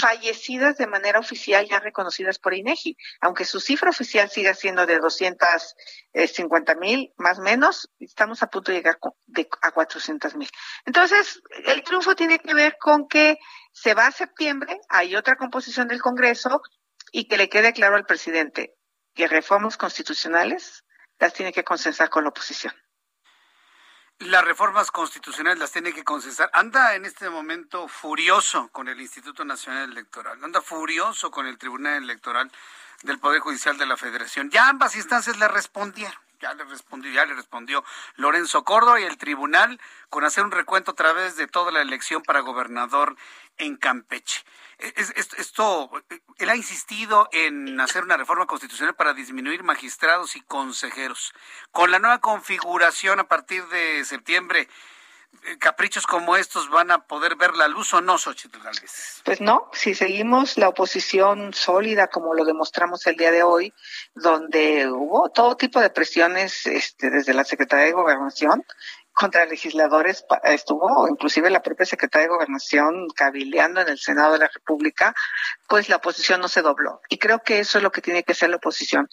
[0.00, 4.98] fallecidas de manera oficial ya reconocidas por INEGI, aunque su cifra oficial siga siendo de
[4.98, 8.98] 250 mil, más o menos, estamos a punto de llegar
[9.60, 10.48] a 400 mil.
[10.86, 13.38] Entonces, el triunfo tiene que ver con que
[13.72, 16.62] se va a septiembre, hay otra composición del Congreso,
[17.14, 18.74] y que le quede claro al presidente
[19.14, 20.83] que reformas constitucionales
[21.24, 22.74] las tiene que consensar con la oposición.
[24.18, 26.50] Las reformas constitucionales las tiene que consensar.
[26.52, 32.02] Anda en este momento furioso con el Instituto Nacional Electoral, anda furioso con el Tribunal
[32.02, 32.52] Electoral
[33.02, 34.50] del Poder Judicial de la Federación.
[34.50, 36.23] Ya ambas instancias le respondieron.
[36.40, 37.84] Ya le respondió, ya le respondió
[38.16, 39.80] Lorenzo Córdoba y el tribunal
[40.10, 43.16] con hacer un recuento a través de toda la elección para gobernador
[43.56, 44.44] en Campeche.
[44.78, 45.90] Esto,
[46.38, 51.32] él ha insistido en hacer una reforma constitucional para disminuir magistrados y consejeros.
[51.70, 54.68] Con la nueva configuración a partir de septiembre,
[55.58, 59.22] caprichos como estos van a poder ver la luz o no, Xochitl Galvez?
[59.24, 63.72] Pues no, si seguimos la oposición sólida como lo demostramos el día de hoy,
[64.14, 68.64] donde hubo todo tipo de presiones este, desde la Secretaría de Gobernación
[69.12, 74.50] contra legisladores, estuvo inclusive la propia Secretaría de Gobernación cabildeando en el Senado de la
[74.52, 75.14] República,
[75.68, 77.00] pues la oposición no se dobló.
[77.08, 79.08] Y creo que eso es lo que tiene que hacer la oposición.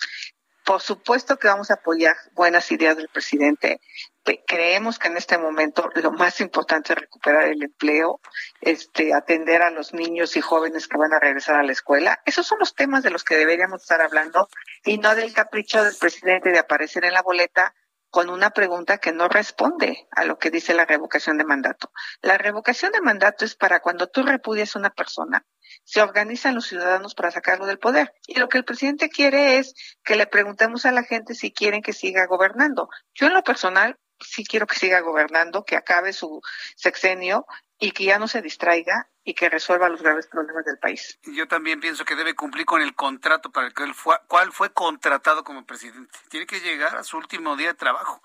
[0.66, 3.80] Por supuesto que vamos a apoyar buenas ideas del presidente.
[4.24, 8.20] Creemos que en este momento lo más importante es recuperar el empleo,
[8.62, 12.22] este, atender a los niños y jóvenes que van a regresar a la escuela.
[12.26, 14.48] Esos son los temas de los que deberíamos estar hablando
[14.86, 17.74] y no del capricho del presidente de aparecer en la boleta
[18.12, 21.92] con una pregunta que no responde a lo que dice la revocación de mandato.
[22.22, 25.46] La revocación de mandato es para cuando tú repudias a una persona,
[25.86, 28.14] se organizan los ciudadanos para sacarlo del poder.
[28.28, 29.74] Y lo que el presidente quiere es
[30.04, 32.90] que le preguntemos a la gente si quieren que siga gobernando.
[33.14, 36.42] Yo en lo personal sí quiero que siga gobernando, que acabe su
[36.76, 37.46] sexenio
[37.80, 41.20] y que ya no se distraiga y que resuelva los graves problemas del país.
[41.24, 44.52] Yo también pienso que debe cumplir con el contrato para el que él fue, cuál
[44.52, 46.18] fue contratado como presidente.
[46.30, 48.22] Tiene que llegar a su último día de trabajo.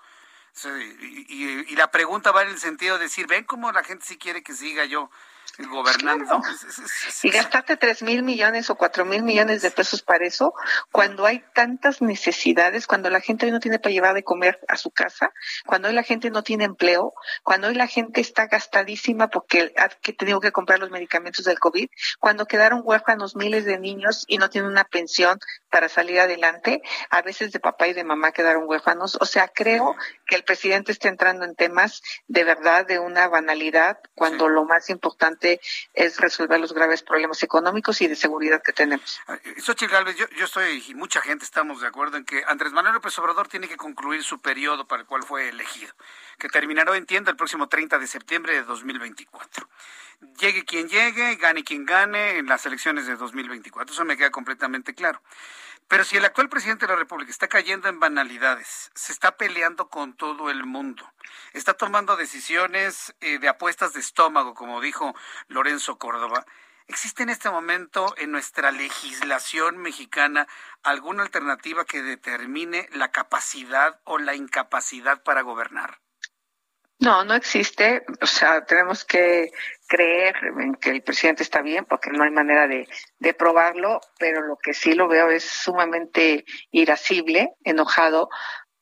[0.99, 4.43] y, la pregunta va en el sentido de decir, ven cómo la gente sí quiere
[4.43, 5.09] que siga yo
[5.69, 6.41] gobernando.
[7.23, 10.53] Y gastarte tres mil millones o cuatro mil millones de pesos para eso,
[10.91, 14.77] cuando hay tantas necesidades, cuando la gente hoy no tiene para llevar de comer a
[14.77, 15.31] su casa,
[15.65, 17.13] cuando hoy la gente no tiene empleo,
[17.43, 21.89] cuando hoy la gente está gastadísima porque ha tenido que comprar los medicamentos del COVID,
[22.19, 27.21] cuando quedaron huérfanos miles de niños y no tienen una pensión para salir adelante, a
[27.21, 29.17] veces de papá y de mamá quedaron huérfanos.
[29.19, 29.95] O sea, creo
[30.25, 34.89] que el presidente está entrando en temas de verdad de una banalidad, cuando lo más
[34.89, 35.36] importante
[35.93, 39.19] es resolver los graves problemas económicos y de seguridad que tenemos.
[39.57, 42.95] Xochitl Gálvez, yo, yo estoy, y mucha gente estamos de acuerdo en que Andrés Manuel
[42.95, 45.93] López Obrador tiene que concluir su periodo para el cual fue elegido,
[46.37, 49.67] que terminará, entiendo, el próximo 30 de septiembre de 2024
[50.39, 53.93] llegue quien llegue, gane quien gane en las elecciones de 2024.
[53.93, 55.21] Eso me queda completamente claro.
[55.87, 59.87] Pero si el actual presidente de la República está cayendo en banalidades, se está peleando
[59.87, 61.09] con todo el mundo,
[61.53, 65.15] está tomando decisiones eh, de apuestas de estómago, como dijo
[65.47, 66.45] Lorenzo Córdoba,
[66.87, 70.47] ¿existe en este momento en nuestra legislación mexicana
[70.83, 75.99] alguna alternativa que determine la capacidad o la incapacidad para gobernar?
[76.99, 78.03] No, no existe.
[78.21, 79.51] O sea, tenemos que
[79.87, 82.87] creer en que el presidente está bien porque no hay manera de,
[83.19, 88.29] de probarlo, pero lo que sí lo veo es sumamente irascible, enojado,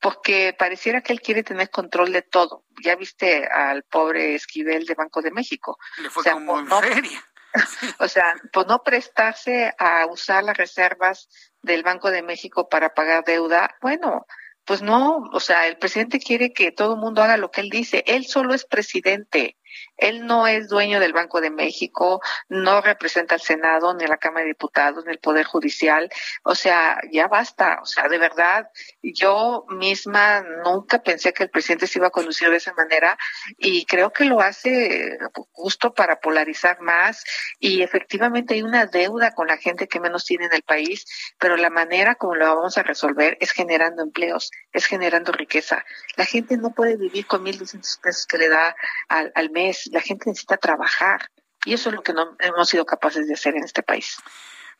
[0.00, 2.64] porque pareciera que él quiere tener control de todo.
[2.82, 5.78] Ya viste al pobre Esquivel de Banco de México.
[5.98, 7.22] Le fue como en feria.
[7.98, 11.28] o sea, por no prestarse a usar las reservas
[11.62, 14.26] del Banco de México para pagar deuda, bueno,
[14.66, 17.70] pues no, o sea, el presidente quiere que todo el mundo haga lo que él
[17.70, 18.02] dice.
[18.06, 19.56] Él solo es presidente.
[19.96, 24.18] Él no es dueño del Banco de México, no representa al Senado, ni a la
[24.18, 26.10] Cámara de Diputados, ni el Poder Judicial.
[26.42, 27.78] O sea, ya basta.
[27.82, 28.68] O sea, de verdad,
[29.02, 33.18] yo misma nunca pensé que el presidente se iba a conducir de esa manera
[33.58, 35.18] y creo que lo hace
[35.52, 37.24] justo para polarizar más
[37.58, 41.04] y efectivamente hay una deuda con la gente que menos tiene en el país,
[41.38, 45.84] pero la manera como lo vamos a resolver es generando empleos, es generando riqueza.
[46.16, 48.76] La gente no puede vivir con 1.200 pesos que le da
[49.08, 49.50] al, al
[49.92, 51.30] la gente necesita trabajar
[51.64, 54.18] y eso es lo que no hemos sido capaces de hacer en este país.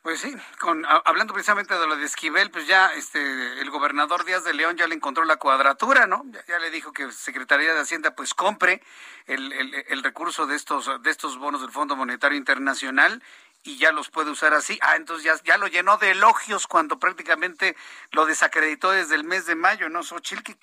[0.01, 4.45] Pues sí, con, hablando precisamente de lo de Esquivel, pues ya este el gobernador Díaz
[4.45, 6.23] de León ya le encontró la cuadratura, ¿no?
[6.47, 8.81] Ya, le dijo que Secretaría de Hacienda pues compre
[9.25, 13.21] el, el, recurso de estos de estos bonos del Fondo Monetario Internacional
[13.63, 14.79] y ya los puede usar así.
[14.81, 17.75] Ah, entonces ya, ya lo llenó de elogios cuando prácticamente
[18.11, 20.03] lo desacreditó desde el mes de mayo, ¿no?
[20.03, 20.53] Xochitl,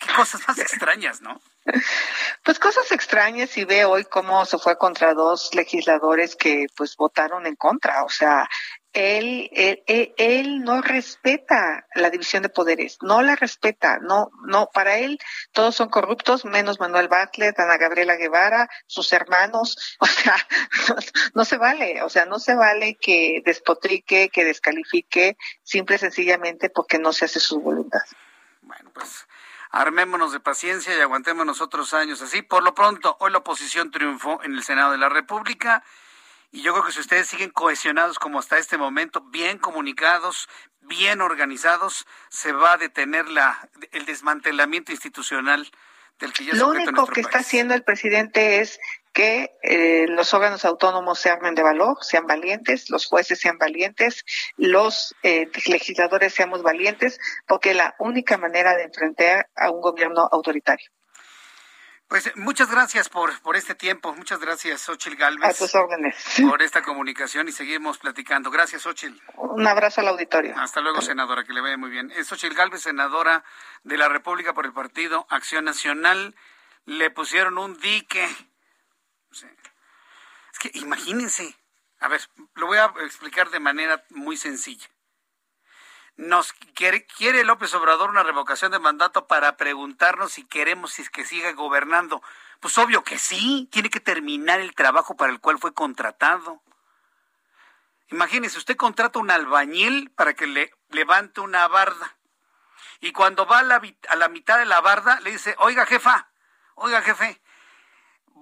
[0.00, 1.40] qué cosas más extrañas, ¿no?
[2.42, 7.46] Pues cosas extrañas y ve hoy cómo se fue contra dos legisladores que pues votaron
[7.46, 8.02] en contra.
[8.04, 8.48] O sea,
[8.92, 14.98] él, él, él, no respeta la división de poderes, no la respeta, no, no, para
[14.98, 15.20] él
[15.52, 20.34] todos son corruptos, menos Manuel Bartlett, Ana Gabriela Guevara, sus hermanos, o sea,
[21.34, 26.68] no, se vale, o sea, no se vale que despotrique, que descalifique, simple y sencillamente
[26.68, 28.02] porque no se hace su voluntad.
[28.62, 29.26] Bueno, pues
[29.70, 32.42] armémonos de paciencia y aguantémonos otros años así.
[32.42, 35.84] Por lo pronto, hoy la oposición triunfó en el Senado de la República
[36.52, 40.48] y yo creo que si ustedes siguen cohesionados como hasta este momento, bien comunicados,
[40.80, 45.70] bien organizados, se va a detener la, el desmantelamiento institucional
[46.18, 48.80] del que ya Lo único que está haciendo el presidente es
[49.20, 54.24] que eh, los órganos autónomos se armen de valor, sean valientes, los jueces sean valientes,
[54.56, 60.26] los eh, legisladores seamos valientes, porque es la única manera de enfrentar a un gobierno
[60.32, 60.88] autoritario.
[62.08, 64.14] Pues muchas gracias por, por este tiempo.
[64.14, 65.50] Muchas gracias, Xochil Galvez.
[65.50, 66.16] A tus órdenes.
[66.48, 68.50] Por esta comunicación y seguimos platicando.
[68.50, 69.20] Gracias, Xochil.
[69.36, 70.54] Un abrazo al auditorio.
[70.56, 72.10] Hasta luego, senadora, que le vaya muy bien.
[72.12, 73.44] Es Xochil Galvez, senadora
[73.84, 76.34] de la República por el Partido Acción Nacional.
[76.86, 78.26] Le pusieron un dique.
[79.32, 81.56] Es que imagínense.
[81.98, 82.20] A ver,
[82.54, 84.88] lo voy a explicar de manera muy sencilla
[86.20, 91.10] nos quiere, quiere López Obrador una revocación de mandato para preguntarnos si queremos si es
[91.10, 92.22] que siga gobernando.
[92.60, 96.62] Pues obvio que sí, tiene que terminar el trabajo para el cual fue contratado.
[98.10, 102.16] Imagínese, usted contrata un albañil para que le levante una barda.
[103.00, 106.30] Y cuando va a la, a la mitad de la barda, le dice, oiga jefa,
[106.74, 107.40] oiga jefe,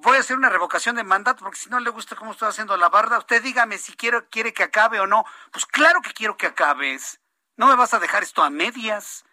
[0.02, 2.76] voy a hacer una revocación de mandato porque si no le gusta cómo estoy haciendo
[2.76, 5.24] la barda, usted dígame si quiere, que acabe o no.
[5.50, 7.20] Pues claro que quiero que acabes.
[7.56, 9.24] No me vas a dejar esto a medias.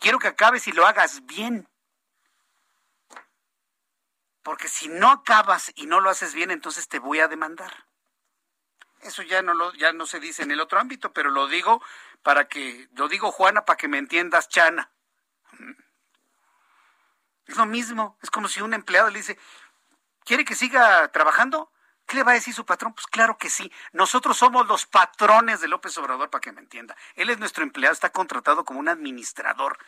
[0.00, 1.68] Quiero que acabes y lo hagas bien.
[4.42, 7.86] Porque si no acabas y no lo haces bien, entonces te voy a demandar.
[9.02, 11.82] Eso ya no ya no se dice en el otro ámbito, pero lo digo
[12.22, 14.90] para que, lo digo Juana, para que me entiendas, Chana.
[17.46, 19.38] Es lo mismo, es como si un empleado le dice,
[20.28, 21.72] ¿quiere que siga trabajando?
[22.06, 22.92] ¿Qué le va a decir su patrón?
[22.92, 23.72] Pues claro que sí.
[23.92, 26.94] Nosotros somos los patrones de López Obrador, para que me entienda.
[27.14, 29.78] Él es nuestro empleado, está contratado como un administrador.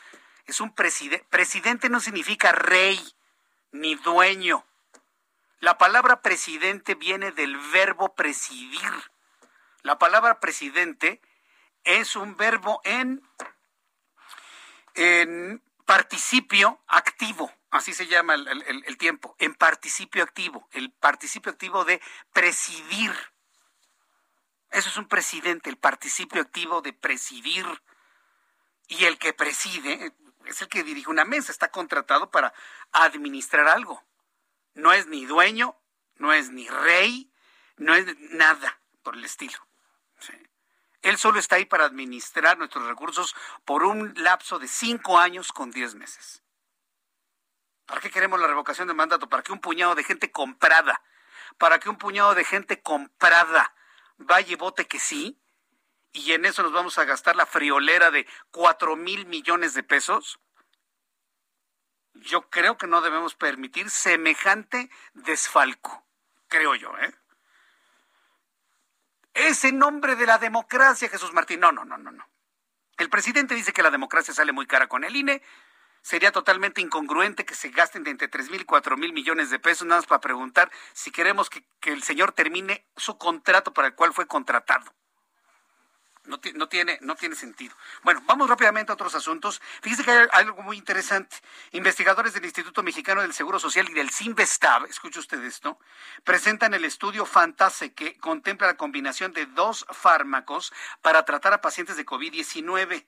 [0.46, 1.26] Es un presidente.
[1.28, 2.98] Presidente no significa rey
[3.70, 4.64] ni dueño.
[5.60, 8.90] La palabra presidente viene del verbo presidir.
[9.82, 11.20] La palabra presidente
[11.84, 13.22] es un verbo en,
[14.94, 22.00] en participio activo así se llama el, tiempo, en participio activo, el participio activo de
[22.32, 23.12] presidir.
[24.70, 27.66] Eso es un presidente, el participio activo de presidir.
[28.88, 30.12] Y el que preside
[30.46, 32.52] es el que dirige una mesa, está contratado para
[32.92, 34.02] administrar algo.
[34.74, 35.76] No es ni dueño,
[36.16, 37.32] no es ni rey,
[37.76, 39.58] no es nada por el estilo.
[41.02, 43.34] Él solo está ahí para administrar nuestros recursos
[43.64, 46.42] por un lapso de cinco años con diez meses.
[47.90, 49.28] ¿Para qué queremos la revocación de mandato?
[49.28, 51.02] Para que un puñado de gente comprada,
[51.58, 53.74] para que un puñado de gente comprada
[54.16, 55.42] vaya y vote que sí,
[56.12, 60.38] y en eso nos vamos a gastar la friolera de cuatro mil millones de pesos.
[62.14, 66.06] Yo creo que no debemos permitir semejante desfalco,
[66.46, 67.12] creo yo, ¿eh?
[69.34, 71.58] Ese nombre de la democracia, Jesús Martín.
[71.58, 72.28] No, no, no, no, no.
[72.98, 75.42] El presidente dice que la democracia sale muy cara con el INE.
[76.02, 79.58] Sería totalmente incongruente que se gasten de entre tres mil y cuatro mil millones de
[79.58, 83.94] pesos nada más para preguntar si queremos que, el señor termine su contrato para el
[83.94, 84.92] cual fue contratado.
[86.24, 87.74] No, no, tiene, no tiene sentido.
[88.02, 89.60] Bueno, vamos rápidamente a otros asuntos.
[89.82, 91.36] Fíjese que hay algo muy interesante.
[91.72, 95.78] Investigadores del Instituto Mexicano del Seguro Social y del CIMBESTAB, escuche usted esto,
[96.22, 100.72] presentan el estudio Fantase que contempla la combinación de dos fármacos
[101.02, 103.06] para tratar a pacientes de COVID-19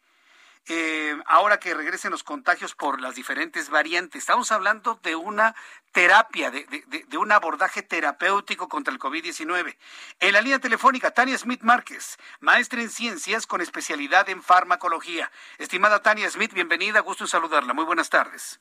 [0.69, 4.21] eh, ahora que regresen los contagios por las diferentes variantes.
[4.21, 5.55] Estamos hablando de una
[5.93, 9.77] terapia, de, de, de un abordaje terapéutico contra el COVID-19.
[10.21, 15.31] En la línea telefónica, Tania Smith Márquez, maestra en ciencias con especialidad en farmacología.
[15.59, 17.75] Estimada Tania Smith, bienvenida, gusto en saludarla.
[17.75, 18.61] Muy buenas tardes.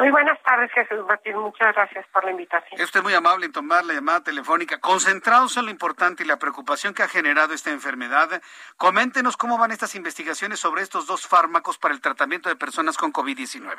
[0.00, 1.36] Muy buenas tardes, Jesús Martín.
[1.36, 2.80] Muchas gracias por la invitación.
[2.80, 4.80] Es muy amable en tomar la llamada telefónica.
[4.80, 8.40] Concentrados en lo importante y la preocupación que ha generado esta enfermedad,
[8.78, 13.12] coméntenos cómo van estas investigaciones sobre estos dos fármacos para el tratamiento de personas con
[13.12, 13.76] COVID-19.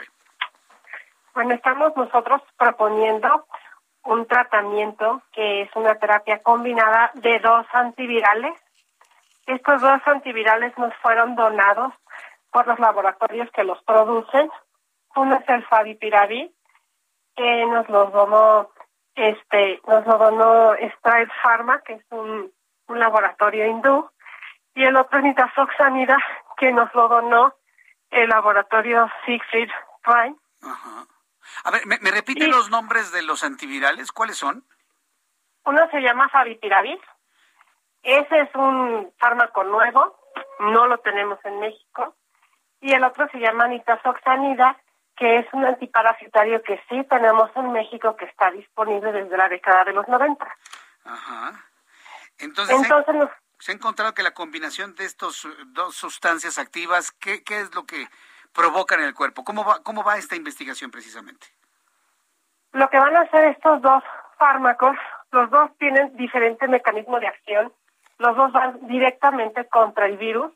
[1.34, 3.48] Bueno, estamos nosotros proponiendo
[4.04, 8.54] un tratamiento que es una terapia combinada de dos antivirales.
[9.48, 11.96] Estos dos antivirales nos fueron donados
[12.52, 14.52] por los laboratorios que los producen
[15.16, 16.52] uno es el Favipiravir,
[17.36, 18.72] que nos lo donó,
[19.16, 22.52] este, nos lo donó Stride Pharma, que es un,
[22.88, 24.10] un laboratorio hindú,
[24.74, 26.18] y el otro es Nitazoxanida,
[26.58, 27.54] que nos lo donó
[28.10, 29.70] el laboratorio Siegfried
[30.04, 30.36] Prime.
[30.62, 31.08] Ajá.
[31.64, 34.12] A ver, ¿me, me repite los nombres de los antivirales?
[34.12, 34.64] ¿Cuáles son?
[35.66, 37.00] Uno se llama Favipiravir.
[38.04, 40.18] Ese es un fármaco nuevo,
[40.60, 42.16] no lo tenemos en México.
[42.80, 44.76] Y el otro se llama Nitazoxanida,
[45.22, 49.84] que es un antiparasitario que sí tenemos en México, que está disponible desde la década
[49.84, 50.44] de los 90.
[51.06, 51.64] Ajá.
[52.40, 53.30] Entonces, Entonces
[53.60, 57.76] se, se, ha encontrado que la combinación de estas dos sustancias activas, ¿qué, ¿qué es
[57.76, 58.08] lo que
[58.52, 59.44] provocan en el cuerpo?
[59.44, 61.46] ¿Cómo va, ¿Cómo va esta investigación precisamente?
[62.72, 64.04] Lo que van a hacer estos dos
[64.40, 64.98] fármacos,
[65.32, 67.72] los dos tienen diferente mecanismo de acción,
[68.18, 70.52] los dos van directamente contra el virus,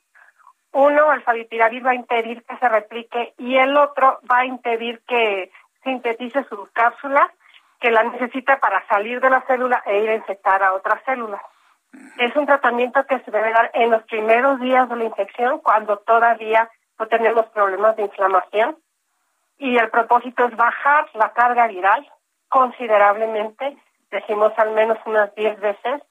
[0.75, 5.01] uno, el favipiravir va a impedir que se replique y el otro va a impedir
[5.07, 5.49] que
[5.85, 7.31] sintetice su cápsula
[7.79, 11.41] que la necesita para salir de la célula e ir a infectar a otras células.
[12.17, 15.99] Es un tratamiento que se debe dar en los primeros días de la infección, cuando
[15.99, 16.69] todavía
[16.99, 18.77] no tenemos problemas de inflamación.
[19.57, 22.05] Y el propósito es bajar la carga viral
[22.49, 23.77] considerablemente,
[24.11, 26.01] decimos al menos unas 10 veces,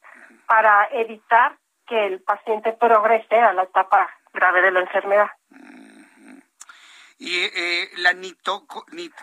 [0.47, 1.53] para evitar
[1.87, 5.31] que el paciente progrese a la etapa grave de la enfermedad.
[7.19, 8.67] Y eh, la nito,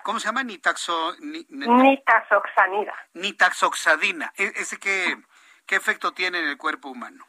[0.04, 0.44] ¿cómo se llama?
[0.44, 2.96] Nitaxo, Nitazoxanida.
[3.14, 4.32] Nitazoxadina.
[4.38, 5.18] ¿E-, ¿Ese qué,
[5.68, 7.26] qué efecto tiene en el cuerpo humano?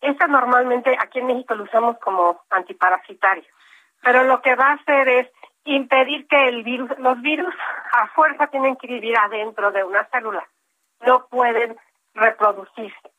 [0.00, 3.44] Esta normalmente aquí en México lo usamos como antiparasitario.
[4.02, 5.28] Pero lo que va a hacer es
[5.64, 7.54] impedir que el virus, los virus
[7.92, 10.46] a fuerza tienen que vivir adentro de una célula.
[11.06, 11.76] No pueden
[12.14, 13.13] reproducirse.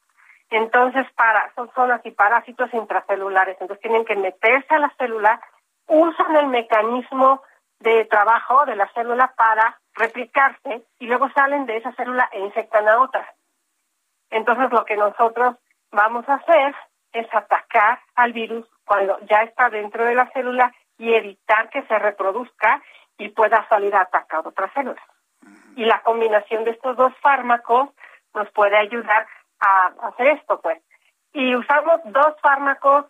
[0.55, 3.57] Entonces, para, son zonas y parásitos intracelulares.
[3.59, 5.41] Entonces, tienen que meterse a la célula,
[5.85, 7.41] usan el mecanismo
[7.79, 12.87] de trabajo de la célula para replicarse y luego salen de esa célula e infectan
[12.87, 13.27] a otras.
[14.29, 15.57] Entonces, lo que nosotros
[15.91, 16.73] vamos a hacer
[17.11, 21.99] es atacar al virus cuando ya está dentro de la célula y evitar que se
[21.99, 22.81] reproduzca
[23.17, 25.03] y pueda salir a atacar otras células.
[25.75, 27.89] Y la combinación de estos dos fármacos
[28.33, 29.27] nos puede ayudar
[29.59, 30.81] a hacer esto, pues.
[31.33, 33.05] Y usamos dos fármacos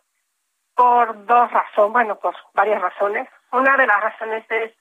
[0.76, 3.28] por dos razones, bueno, por varias razones.
[3.52, 4.74] Una de las razones es,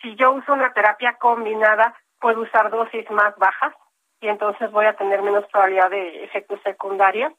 [0.00, 3.74] si yo uso una terapia combinada, puedo usar dosis más bajas
[4.20, 7.32] y entonces voy a tener menos probabilidad de efectos secundarios.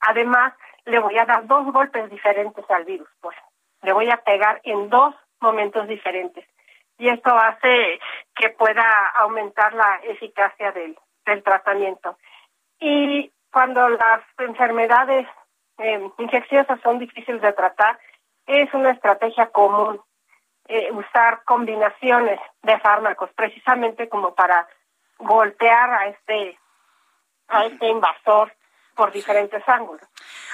[0.00, 0.52] Además,
[0.84, 3.36] le voy a dar dos golpes diferentes al virus, pues.
[3.82, 6.44] Le voy a pegar en dos momentos diferentes.
[6.98, 8.00] Y esto hace
[8.34, 10.96] que pueda aumentar la eficacia del,
[11.26, 12.18] del tratamiento.
[12.86, 15.26] Y cuando las enfermedades
[15.78, 17.98] eh, infecciosas son difíciles de tratar,
[18.46, 20.02] es una estrategia común
[20.68, 24.68] eh, usar combinaciones de fármacos, precisamente como para
[25.16, 26.58] golpear a este
[27.48, 28.52] a este invasor
[28.94, 30.06] por diferentes ángulos.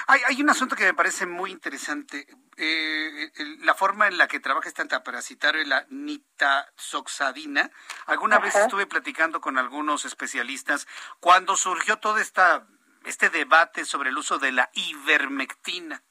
[0.07, 2.27] Hay, hay un asunto que me parece muy interesante.
[2.57, 3.31] Eh,
[3.61, 7.71] la forma en la que trabaja este antiparasitario, la nitazoxadina.
[8.05, 10.87] Alguna vez estuve platicando con algunos especialistas
[11.19, 12.67] cuando surgió todo esta,
[13.05, 16.03] este debate sobre el uso de la ivermectina.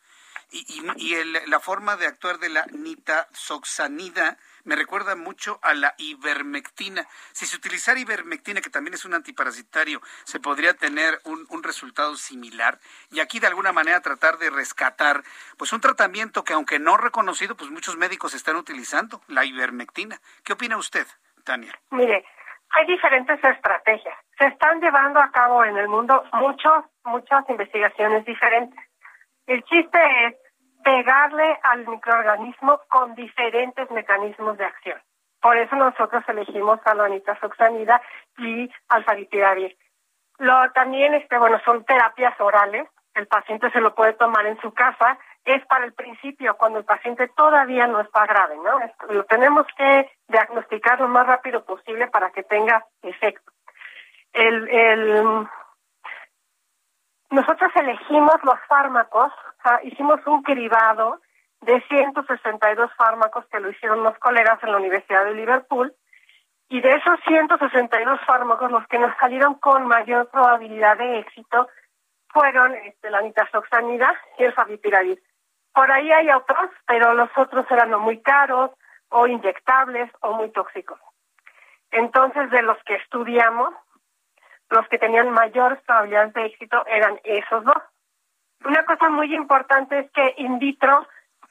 [0.50, 7.06] Y, y, la forma de actuar de la nitazoxanida me recuerda mucho a la ivermectina.
[7.32, 12.16] Si se utilizara ivermectina, que también es un antiparasitario, se podría tener un, un, resultado
[12.16, 12.78] similar.
[13.10, 15.22] Y aquí de alguna manera tratar de rescatar,
[15.56, 20.20] pues un tratamiento que aunque no reconocido, pues muchos médicos están utilizando, la ivermectina.
[20.44, 21.06] ¿Qué opina usted,
[21.44, 21.78] Tania?
[21.90, 22.24] Mire,
[22.70, 24.16] hay diferentes estrategias.
[24.38, 28.89] Se están llevando a cabo en el mundo muchos, muchas investigaciones diferentes.
[29.50, 30.36] El chiste es
[30.84, 35.02] pegarle al microorganismo con diferentes mecanismos de acción.
[35.42, 37.08] Por eso nosotros elegimos a la
[38.38, 39.04] y al
[40.38, 44.72] Lo también este bueno son terapias orales, el paciente se lo puede tomar en su
[44.72, 48.78] casa, es para el principio cuando el paciente todavía no está grave, ¿no?
[49.12, 53.50] Lo tenemos que diagnosticar lo más rápido posible para que tenga efecto.
[54.32, 55.48] El, el
[57.30, 59.32] nosotros elegimos los fármacos,
[59.84, 61.20] hicimos un cribado
[61.60, 65.94] de 162 fármacos que lo hicieron los colegas en la Universidad de Liverpool,
[66.68, 71.68] y de esos 162 fármacos, los que nos salieron con mayor probabilidad de éxito
[72.28, 75.20] fueron este, la nitazoxanida y el favipiravir.
[75.74, 78.70] Por ahí hay otros, pero los otros eran muy caros
[79.08, 81.00] o inyectables o muy tóxicos.
[81.90, 83.74] Entonces, de los que estudiamos,
[84.70, 87.82] los que tenían mayores probabilidades de éxito eran esos dos.
[88.64, 91.06] Una cosa muy importante es que in vitro,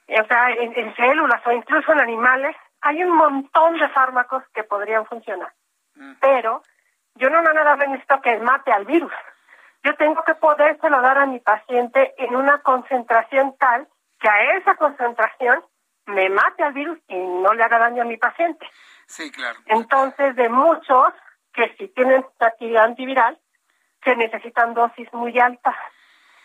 [0.07, 5.05] o sea, en, células o incluso en animales, hay un montón de fármacos que podrían
[5.05, 5.51] funcionar.
[6.21, 6.63] Pero
[7.15, 9.11] yo no nada más necesito que mate al virus.
[9.83, 13.87] Yo tengo que podérselo dar a mi paciente en una concentración tal
[14.19, 15.63] que a esa concentración
[16.05, 18.65] me mate al virus y no le haga daño a mi paciente.
[19.07, 19.59] Sí, claro.
[19.65, 21.13] Entonces, de muchos
[21.53, 23.37] que si tienen actividad antiviral,
[24.03, 25.75] se necesitan dosis muy altas.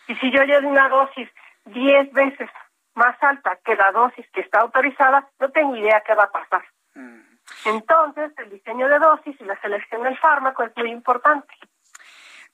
[0.08, 1.28] Y si yo llevo una dosis
[1.66, 2.50] 10 veces
[2.94, 6.64] más alta que la dosis que está autorizada, no tengo idea qué va a pasar.
[6.94, 7.20] Mm.
[7.66, 11.52] Entonces, el diseño de dosis y la selección del fármaco es muy importante.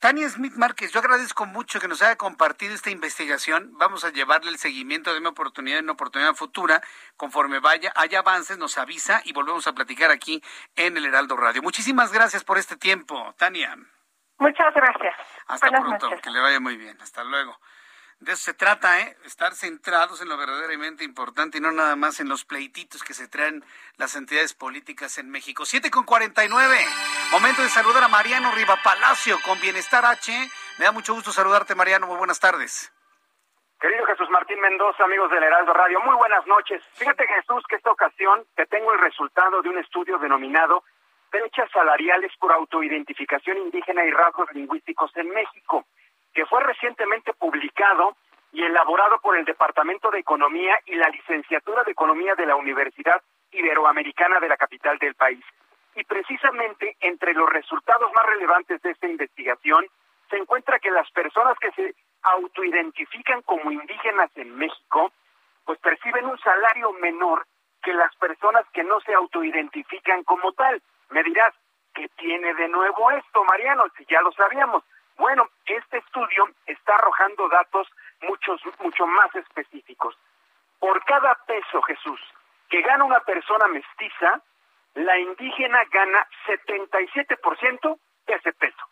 [0.00, 3.72] Tania Smith Márquez, yo agradezco mucho que nos haya compartido esta investigación.
[3.74, 6.80] Vamos a llevarle el seguimiento de una oportunidad en una oportunidad futura.
[7.18, 10.42] Conforme vaya, haya avances, nos avisa y volvemos a platicar aquí
[10.74, 11.60] en el Heraldo Radio.
[11.60, 13.76] Muchísimas gracias por este tiempo, Tania.
[14.38, 15.14] Muchas gracias.
[15.46, 16.96] Hasta pronto, que le vaya muy bien.
[17.02, 17.60] Hasta luego.
[18.20, 19.16] De eso se trata, ¿eh?
[19.24, 23.28] Estar centrados en lo verdaderamente importante y no nada más en los pleititos que se
[23.28, 23.64] traen
[23.96, 25.64] las entidades políticas en México.
[25.64, 26.76] 7 con 49.
[27.32, 30.32] Momento de saludar a Mariano Riva Palacio con Bienestar H.
[30.78, 32.08] Me da mucho gusto saludarte, Mariano.
[32.08, 32.92] Muy buenas tardes.
[33.80, 36.82] Querido Jesús Martín Mendoza, amigos del Heraldo Radio, muy buenas noches.
[36.96, 40.84] Fíjate, Jesús, que esta ocasión te tengo el resultado de un estudio denominado
[41.32, 45.86] Brechas salariales por autoidentificación indígena y rasgos lingüísticos en México
[46.32, 48.16] que fue recientemente publicado
[48.52, 53.22] y elaborado por el Departamento de Economía y la Licenciatura de Economía de la Universidad
[53.52, 55.44] Iberoamericana de la capital del país.
[55.94, 59.86] Y precisamente entre los resultados más relevantes de esta investigación
[60.28, 65.12] se encuentra que las personas que se autoidentifican como indígenas en México,
[65.64, 67.46] pues perciben un salario menor
[67.82, 70.80] que las personas que no se autoidentifican como tal.
[71.10, 71.54] Me dirás,
[71.94, 73.84] ¿qué tiene de nuevo esto, Mariano?
[73.96, 74.84] Si ya lo sabíamos.
[75.20, 77.86] Bueno, este estudio está arrojando datos
[78.22, 80.16] muchos, mucho más específicos.
[80.78, 82.18] Por cada peso, Jesús,
[82.70, 84.40] que gana una persona mestiza,
[84.94, 87.98] la indígena gana 77%
[88.28, 88.82] de ese peso.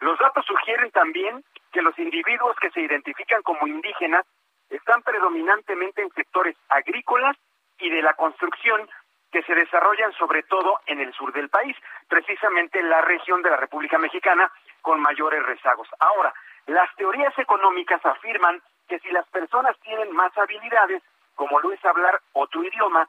[0.00, 1.42] Los datos sugieren también
[1.72, 4.26] que los individuos que se identifican como indígenas
[4.68, 7.34] están predominantemente en sectores agrícolas
[7.78, 8.90] y de la construcción
[9.32, 11.76] que se desarrollan sobre todo en el sur del país,
[12.08, 14.52] precisamente en la región de la República Mexicana
[14.82, 15.88] con mayores rezagos.
[15.98, 16.32] Ahora,
[16.66, 21.02] las teorías económicas afirman que si las personas tienen más habilidades,
[21.34, 23.08] como lo es hablar otro idioma,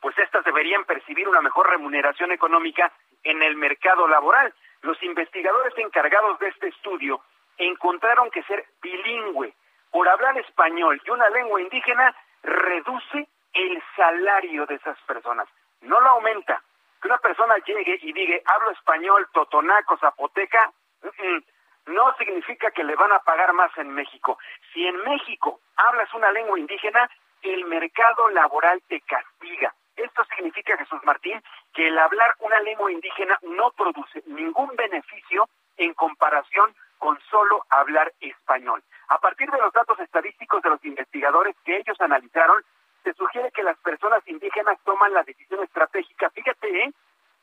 [0.00, 2.92] pues éstas deberían percibir una mejor remuneración económica
[3.22, 4.54] en el mercado laboral.
[4.82, 7.20] Los investigadores encargados de este estudio
[7.58, 9.52] encontraron que ser bilingüe
[9.90, 15.48] por hablar español y una lengua indígena reduce el salario de esas personas,
[15.82, 16.62] no lo aumenta.
[17.00, 20.70] Que una persona llegue y diga, hablo español, totonaco, zapoteca,
[21.86, 24.38] no significa que le van a pagar más en México.
[24.72, 27.10] Si en México hablas una lengua indígena,
[27.42, 29.74] el mercado laboral te castiga.
[29.96, 31.42] Esto significa, Jesús Martín,
[31.74, 38.12] que el hablar una lengua indígena no produce ningún beneficio en comparación con solo hablar
[38.20, 38.82] español.
[39.08, 42.62] A partir de los datos estadísticos de los investigadores que ellos analizaron,
[43.02, 46.92] se sugiere que las personas indígenas toman la decisión estratégica, fíjate, ¿eh?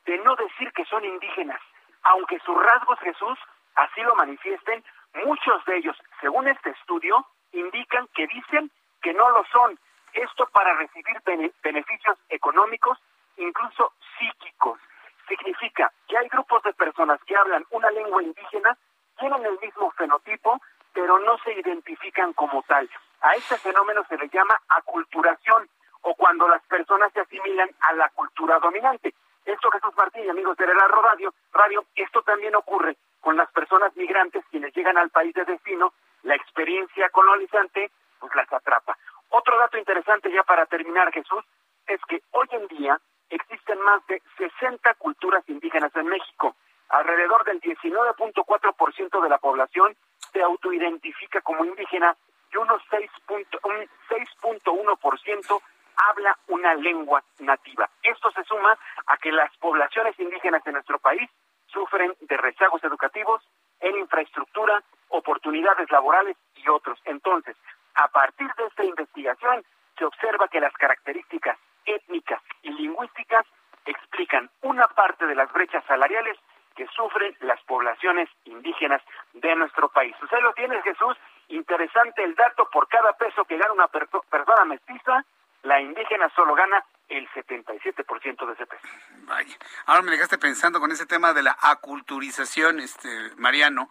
[0.06, 1.60] de no decir que son indígenas,
[2.04, 3.38] aunque sus rasgos Jesús
[3.76, 4.84] así lo manifiesten,
[5.26, 8.72] muchos de ellos, según este estudio, indican que dicen
[9.02, 9.80] que no lo son.
[10.14, 11.22] Esto para recibir
[11.62, 12.98] beneficios económicos,
[13.38, 14.80] incluso psíquicos.
[15.28, 18.78] Significa que hay grupos de personas que hablan una lengua indígena,
[19.20, 20.60] tienen el mismo fenotipo,
[20.94, 22.90] pero no se identifican como tal.
[23.22, 25.70] A este fenómeno se le llama aculturación
[26.02, 29.14] o cuando las personas se asimilan a la cultura dominante.
[29.48, 34.44] Esto, Jesús Martín amigos de Heraldo Radio, Radio, esto también ocurre con las personas migrantes
[34.52, 35.94] quienes llegan al país de destino,
[36.24, 38.98] la experiencia colonizante pues las atrapa.
[39.30, 41.46] Otro dato interesante ya para terminar, Jesús,
[41.88, 43.00] es que hoy en día
[43.30, 46.58] existen más de 60 culturas indígenas en México.
[46.90, 49.96] Alrededor del 19.4% de la población
[50.34, 52.18] se autoidentifica como indígena
[52.52, 55.62] y unos 6.1%
[55.98, 57.90] habla una lengua nativa.
[58.04, 61.30] Esto se suma a que las poblaciones indígenas de nuestro país
[61.68, 63.42] sufren de rezagos educativos,
[63.80, 67.00] en infraestructura, oportunidades laborales y otros.
[67.06, 67.56] Entonces,
[67.96, 69.64] a partir de esta investigación,
[69.98, 73.46] se observa que las características étnicas y lingüísticas
[73.86, 76.38] explican una parte de las brechas salariales
[76.76, 79.02] que sufren las poblaciones indígenas
[79.34, 80.16] de nuestro país.
[80.22, 81.18] Usted lo tiene, Jesús,
[81.48, 85.26] interesante el dato, por cada peso que gana una persona mestiza,
[85.68, 88.84] la indígena solo gana el 77% de ese peso.
[89.26, 93.90] Vaya, ahora me dejaste pensando con ese tema de la aculturización, este Mariano,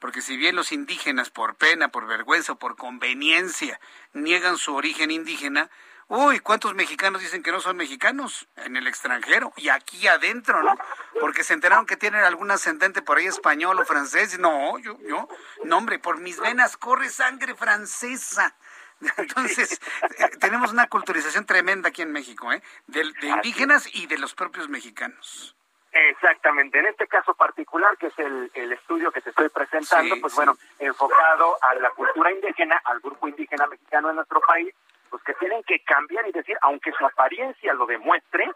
[0.00, 3.78] porque si bien los indígenas por pena, por vergüenza o por conveniencia
[4.12, 5.70] niegan su origen indígena,
[6.14, 10.76] Uy, ¿cuántos mexicanos dicen que no son mexicanos en el extranjero y aquí adentro, no?
[11.20, 14.38] Porque se enteraron que tienen algún ascendente por ahí español o francés.
[14.38, 15.26] No, yo, yo,
[15.64, 18.54] no, hombre, por mis venas corre sangre francesa.
[19.16, 19.80] Entonces,
[20.18, 22.62] eh, tenemos una culturización tremenda aquí en México, ¿eh?
[22.86, 25.56] De, indígenas y de los propios mexicanos.
[25.92, 26.78] Exactamente.
[26.78, 31.58] En este caso particular, que es el, estudio que te estoy presentando, pues bueno, enfocado
[31.60, 34.74] a la cultura indígena, al grupo indígena mexicano en nuestro país,
[35.10, 38.50] pues que tienen que cambiar y decir, aunque su apariencia lo demuestre,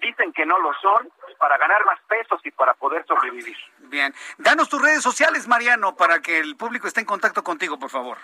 [0.00, 3.56] dicen que no lo son para ganar más pesos y para poder sobrevivir.
[3.78, 4.14] Bien.
[4.38, 8.18] Danos tus redes sociales, Mariano, para que el público esté en contacto contigo, por favor.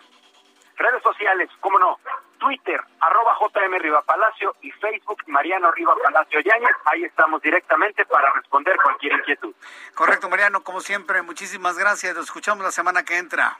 [0.76, 1.98] Redes sociales, cómo no,
[2.38, 6.76] Twitter, arroba JM Riva Palacio y Facebook Mariano Riva Palacio Yáñez.
[6.84, 9.54] Ahí estamos directamente para responder cualquier inquietud.
[9.94, 12.14] Correcto, Mariano, como siempre, muchísimas gracias.
[12.14, 13.58] Nos escuchamos la semana que entra.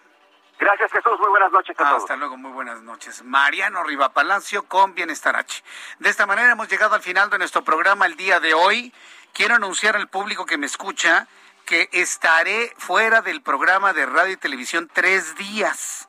[0.59, 1.19] Gracias, Jesús.
[1.19, 2.03] Muy buenas noches a todos.
[2.03, 3.23] Hasta luego, muy buenas noches.
[3.25, 5.65] Mariano Riva Palacio con Bienestar H.
[5.99, 8.93] De esta manera hemos llegado al final de nuestro programa el día de hoy.
[9.33, 11.27] Quiero anunciar al público que me escucha
[11.67, 16.09] que estaré fuera del programa de radio y televisión tres días.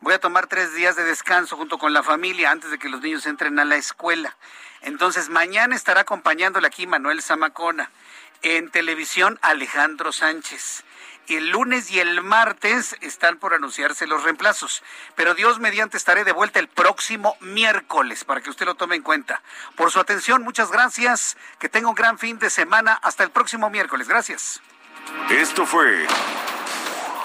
[0.00, 3.00] Voy a tomar tres días de descanso junto con la familia antes de que los
[3.00, 4.36] niños entren a la escuela.
[4.80, 7.90] Entonces, mañana estará acompañándole aquí Manuel Zamacona.
[8.42, 10.84] En televisión, Alejandro Sánchez.
[11.26, 14.84] El lunes y el martes están por anunciarse los reemplazos.
[15.16, 19.02] Pero Dios mediante estaré de vuelta el próximo miércoles para que usted lo tome en
[19.02, 19.42] cuenta.
[19.74, 21.36] Por su atención, muchas gracias.
[21.58, 22.94] Que tenga un gran fin de semana.
[23.02, 24.06] Hasta el próximo miércoles.
[24.06, 24.62] Gracias.
[25.28, 26.06] Esto fue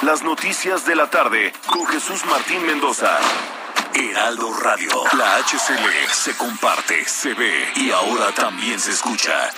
[0.01, 3.17] las noticias de la tarde con Jesús Martín Mendoza.
[3.95, 4.89] Heraldo Radio.
[5.17, 9.51] La HCL se comparte, se ve y ahora también se escucha.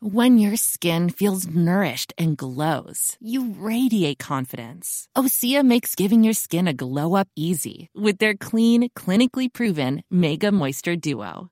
[0.00, 5.06] When your skin feels nourished and glows, you radiate confidence.
[5.16, 10.50] Osea makes giving your skin a glow up easy with their clean, clinically proven Mega
[10.50, 11.51] Moisture Duo.